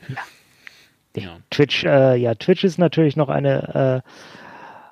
[1.15, 1.21] Ja.
[1.21, 1.37] ja.
[1.49, 4.09] Twitch, äh, ja, Twitch ist natürlich noch eine, äh,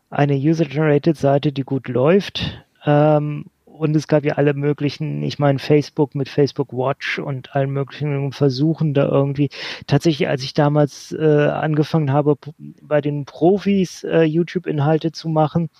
[0.10, 2.64] eine User-Generated Seite, die gut läuft.
[2.86, 7.72] Ähm, und es gab ja alle möglichen, ich meine, Facebook mit Facebook Watch und allen
[7.72, 9.50] möglichen Versuchen da irgendwie.
[9.88, 12.38] Tatsächlich, als ich damals äh, angefangen habe,
[12.84, 15.72] bei den Profis äh, YouTube-Inhalte zu machen,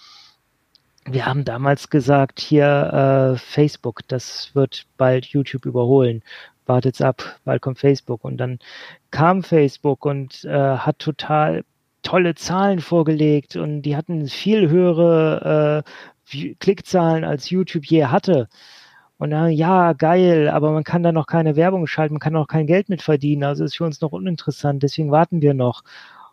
[1.06, 6.24] wir haben damals gesagt, hier äh, Facebook, das wird bald YouTube überholen.
[6.66, 8.24] Wartet's ab, bald kommt Facebook.
[8.24, 8.60] Und dann
[9.12, 11.64] kam Facebook und äh, hat total
[12.04, 18.48] tolle Zahlen vorgelegt und die hatten viel höhere äh, Klickzahlen als YouTube je hatte.
[19.18, 22.48] Und dann, ja, geil, aber man kann da noch keine Werbung schalten, man kann noch
[22.48, 25.84] kein Geld mit verdienen, also ist für uns noch uninteressant, deswegen warten wir noch.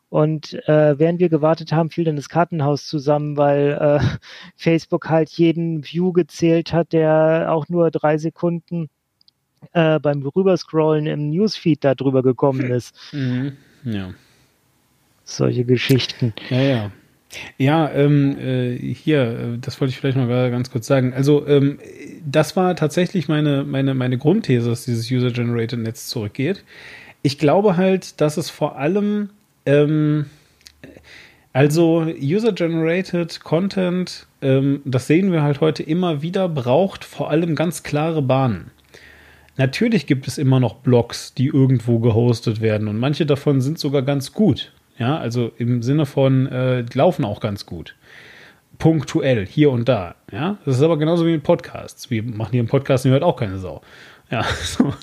[0.09, 4.01] Und äh, während wir gewartet haben, fiel dann das Kartenhaus zusammen, weil äh,
[4.57, 8.89] Facebook halt jeden View gezählt hat, der auch nur drei Sekunden
[9.73, 12.95] äh, beim Rüberscrollen im Newsfeed da drüber gekommen ist.
[13.13, 13.53] Mhm.
[13.85, 14.11] Ja.
[15.25, 16.33] Solche Geschichten.
[16.51, 16.93] Ja, ja.
[17.59, 21.13] Ja, ähm, äh, hier, äh, das wollte ich vielleicht mal ganz kurz sagen.
[21.13, 21.79] Also, ähm,
[22.25, 26.65] das war tatsächlich meine, meine, meine Grundthese, dass dieses User-Generated Netz zurückgeht.
[27.23, 29.31] Ich glaube halt, dass es vor allem,
[29.67, 30.27] ähm,
[31.53, 37.83] also User-Generated Content, ähm, das sehen wir halt heute immer wieder, braucht vor allem ganz
[37.83, 38.71] klare Bahnen.
[39.59, 44.03] Natürlich gibt es immer noch Blogs, die irgendwo gehostet werden und manche davon sind sogar
[44.03, 44.73] ganz gut.
[44.99, 47.97] Ja, also im Sinne von, äh, laufen auch ganz gut.
[48.79, 50.15] Punktuell, hier und da.
[50.31, 52.09] Ja, das ist aber genauso wie mit Podcasts.
[52.09, 53.83] Wir machen hier einen Podcast, den hört auch keine Sau.
[54.31, 54.95] Ja, so.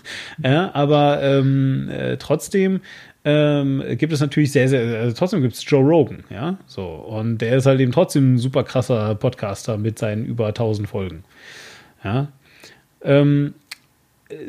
[0.42, 2.80] ja aber ähm, äh, trotzdem
[3.26, 6.86] ähm, gibt es natürlich sehr, sehr, also trotzdem gibt es Joe Rogan, ja, so.
[6.86, 11.24] Und der ist halt eben trotzdem ein super krasser Podcaster mit seinen über 1000 Folgen.
[12.04, 12.30] Ja.
[13.02, 13.56] Ähm,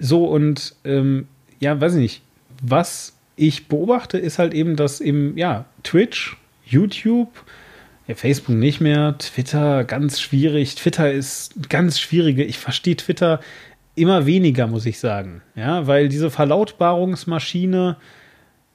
[0.01, 1.29] so und ähm,
[1.61, 2.23] ja, weiß ich nicht,
[2.63, 7.31] was ich beobachte, ist halt eben, dass eben, ja, Twitch, YouTube,
[8.07, 10.75] ja, Facebook nicht mehr, Twitter ganz schwierig.
[10.77, 12.45] Twitter ist ganz schwierige.
[12.45, 13.41] Ich verstehe Twitter
[13.95, 15.43] immer weniger, muss ich sagen.
[15.55, 17.97] Ja, weil diese Verlautbarungsmaschine,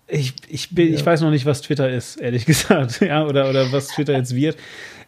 [0.07, 0.95] ich, ich, bin, ja.
[0.95, 3.01] ich weiß noch nicht, was Twitter ist, ehrlich gesagt.
[3.01, 4.57] Ja, oder, oder was Twitter jetzt wird.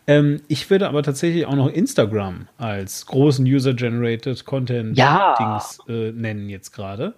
[0.05, 5.69] Ähm, ich würde aber tatsächlich auch noch Instagram als großen User-Generated Content-Dings ja.
[5.88, 7.13] äh, nennen jetzt gerade.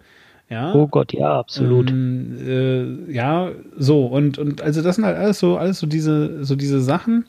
[0.50, 0.74] Ja.
[0.76, 1.90] Oh Gott, ja, absolut.
[1.90, 6.46] Ähm, äh, ja, so, und, und also das sind halt alles so, alles so diese,
[6.46, 7.26] so diese Sachen.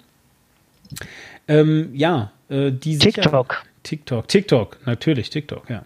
[1.48, 3.52] Ähm, ja, äh, die TikTok.
[3.52, 5.84] Sicher, TikTok, TikTok, natürlich, TikTok, ja.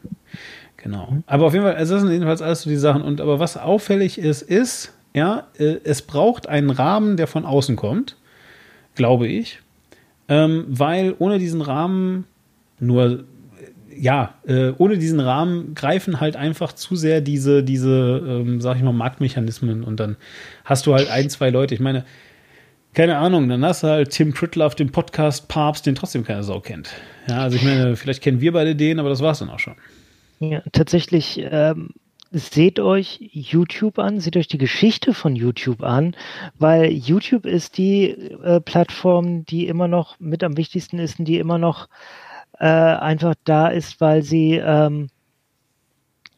[0.78, 1.08] Genau.
[1.10, 1.24] Mhm.
[1.26, 3.02] Aber auf jeden Fall, also das sind jedenfalls alles so die Sachen.
[3.02, 7.76] Und aber was auffällig ist, ist, ja, äh, es braucht einen Rahmen, der von außen
[7.76, 8.16] kommt,
[8.94, 9.60] glaube ich.
[10.28, 12.24] Ähm, weil ohne diesen Rahmen
[12.78, 13.24] nur
[14.00, 18.82] ja, äh, ohne diesen Rahmen greifen halt einfach zu sehr diese, diese, ähm, sag ich
[18.82, 20.16] mal, Marktmechanismen und dann
[20.64, 21.74] hast du halt ein, zwei Leute.
[21.74, 22.06] Ich meine,
[22.94, 26.42] keine Ahnung, dann hast du halt Tim Prittler auf dem Podcast Papst, den trotzdem keine
[26.42, 26.90] Sau kennt.
[27.28, 29.74] Ja, also ich meine, vielleicht kennen wir beide den, aber das war's dann auch schon.
[30.38, 31.90] Ja, tatsächlich, ähm,
[32.30, 36.16] seht euch YouTube an, seht euch die Geschichte von YouTube an,
[36.58, 41.38] weil YouTube ist die äh, Plattform, die immer noch mit am wichtigsten ist und die
[41.38, 41.88] immer noch
[42.58, 45.08] äh, einfach da ist, weil sie, ähm,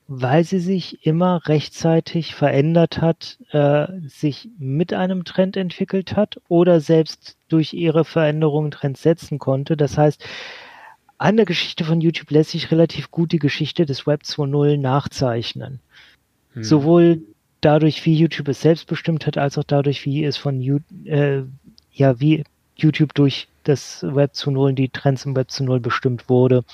[0.09, 6.81] weil sie sich immer rechtzeitig verändert hat, äh, sich mit einem Trend entwickelt hat oder
[6.81, 9.77] selbst durch ihre Veränderungen Trends setzen konnte.
[9.77, 10.25] Das heißt,
[11.23, 15.79] an der Geschichte von YouTube lässt sich relativ gut die Geschichte des Web 2.0 nachzeichnen.
[16.55, 16.65] Hm.
[16.65, 17.23] Sowohl
[17.61, 20.61] dadurch, wie YouTube es selbst bestimmt hat, als auch dadurch, wie es von
[21.05, 21.43] äh,
[21.93, 22.43] ja, wie
[22.75, 26.65] YouTube durch das Web zu Null, die Trends im Web zu Null bestimmt wurde.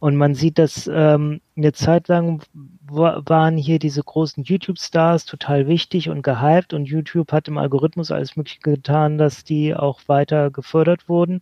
[0.00, 2.42] Und man sieht, dass ähm, eine Zeit lang
[2.90, 8.36] waren hier diese großen YouTube-Stars total wichtig und gehypt und YouTube hat im Algorithmus alles
[8.36, 11.40] Mögliche getan, dass die auch weiter gefördert wurden.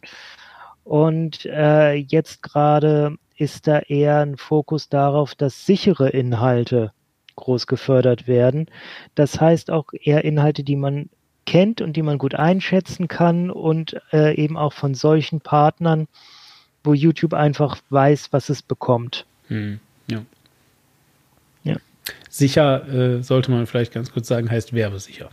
[0.86, 6.92] Und äh, jetzt gerade ist da eher ein Fokus darauf, dass sichere Inhalte
[7.34, 8.70] groß gefördert werden.
[9.16, 11.10] Das heißt auch eher Inhalte, die man
[11.44, 16.06] kennt und die man gut einschätzen kann und äh, eben auch von solchen Partnern,
[16.84, 19.26] wo YouTube einfach weiß, was es bekommt.
[19.48, 20.22] Hm, ja.
[21.64, 21.76] ja.
[22.30, 25.30] Sicher äh, sollte man vielleicht ganz kurz sagen, heißt werbesicher.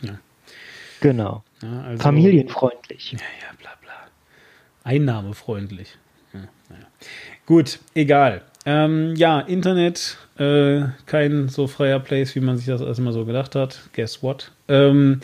[0.00, 0.16] Ja.
[1.00, 1.42] Genau.
[1.60, 3.12] Ja, also, Familienfreundlich.
[3.12, 3.81] Ja, ja, bla bla.
[4.84, 5.96] Einnahmefreundlich.
[6.34, 6.40] Ja,
[7.46, 8.42] Gut, egal.
[8.64, 13.54] Ähm, ja, Internet, äh, kein so freier Place, wie man sich das immer so gedacht
[13.54, 13.80] hat.
[13.92, 14.52] Guess what?
[14.68, 15.20] Ähm,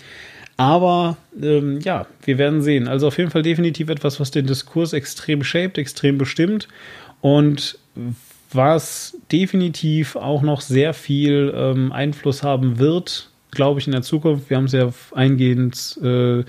[0.57, 2.89] Aber ähm, ja, wir werden sehen.
[2.89, 6.67] Also auf jeden Fall definitiv etwas, was den Diskurs extrem shaped, extrem bestimmt
[7.21, 7.79] und
[8.53, 14.51] was definitiv auch noch sehr viel ähm, Einfluss haben wird, glaube ich, in der Zukunft.
[14.51, 16.45] Wir haben es ja eingehend äh,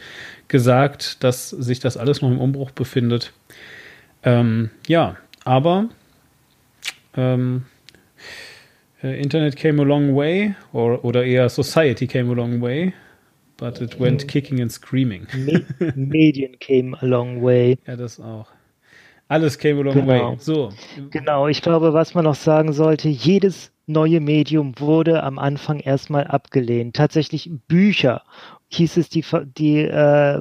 [0.47, 3.34] gesagt, dass sich das alles noch im Umbruch befindet.
[4.23, 5.15] Ähm, ja,
[5.45, 5.89] aber
[7.15, 7.65] ähm,
[9.01, 12.93] äh, Internet came a long way, or, oder eher Society came a long way,
[13.57, 15.27] but it went kicking and screaming.
[15.95, 17.77] Medien came a long way.
[17.88, 18.47] Ja, das auch.
[19.30, 20.31] Alles came a long genau.
[20.31, 20.38] way.
[20.39, 20.69] So.
[21.11, 26.27] Genau, ich glaube, was man noch sagen sollte, jedes neue Medium wurde am Anfang erstmal
[26.27, 26.95] abgelehnt.
[26.95, 28.23] Tatsächlich Bücher
[28.69, 29.25] hieß es, die,
[29.57, 30.39] die äh,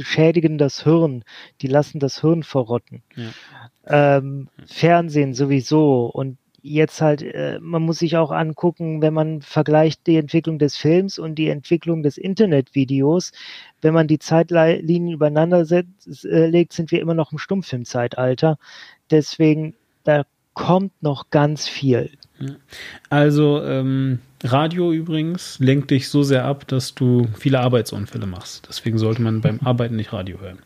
[0.00, 1.24] schädigen das Hirn,
[1.60, 3.02] die lassen das Hirn verrotten.
[3.16, 4.16] Ja.
[4.18, 10.06] Ähm, Fernsehen sowieso und jetzt halt, äh, man muss sich auch angucken, wenn man vergleicht
[10.06, 13.32] die Entwicklung des Films und die Entwicklung des Internetvideos,
[13.82, 18.58] wenn man die Zeitlinien übereinander setzt, äh, legt, sind wir immer noch im Stummfilmzeitalter.
[19.10, 22.10] Deswegen, da kommt noch ganz viel.
[23.08, 28.66] Also ähm, Radio übrigens lenkt dich so sehr ab, dass du viele Arbeitsunfälle machst.
[28.68, 30.58] Deswegen sollte man beim Arbeiten nicht Radio hören.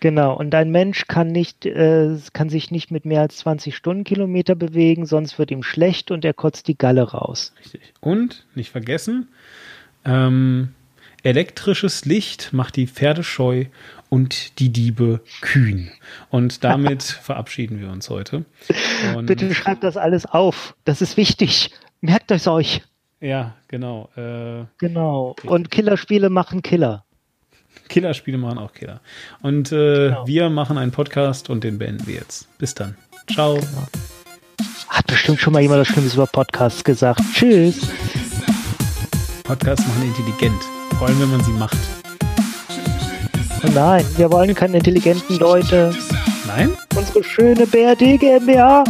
[0.00, 4.54] Genau, und ein Mensch kann nicht, äh, kann sich nicht mit mehr als 20 Stundenkilometer
[4.54, 7.52] bewegen, sonst wird ihm schlecht und er kotzt die Galle raus.
[7.58, 7.80] Richtig.
[8.00, 9.28] Und nicht vergessen,
[10.04, 10.68] ähm,
[11.24, 13.66] elektrisches Licht macht die Pferde scheu
[14.08, 15.90] und die Diebe kühn.
[16.30, 18.44] Und damit verabschieden wir uns heute.
[19.16, 20.74] Und Bitte schreibt das alles auf.
[20.84, 21.70] Das ist wichtig.
[22.00, 22.82] Merkt es euch.
[23.20, 24.10] Ja, genau.
[24.16, 25.34] Äh, genau.
[25.44, 27.04] Und Killerspiele machen Killer.
[27.88, 29.00] Killerspiele machen auch Killer.
[29.42, 30.26] Und äh, genau.
[30.26, 32.48] wir machen einen Podcast und den beenden wir jetzt.
[32.58, 32.96] Bis dann.
[33.32, 33.54] Ciao.
[33.54, 33.88] Genau.
[34.88, 37.20] Hat bestimmt schon mal jemand was Schlimmes über Podcasts gesagt.
[37.34, 37.88] Tschüss.
[39.44, 40.62] Podcasts machen intelligent.
[40.98, 41.97] Vor allem, wenn man sie macht.
[43.74, 45.94] Nein, wir wollen keine intelligenten Leute.
[46.46, 46.72] Nein?
[46.96, 48.84] Unsere schöne BRD GmbH.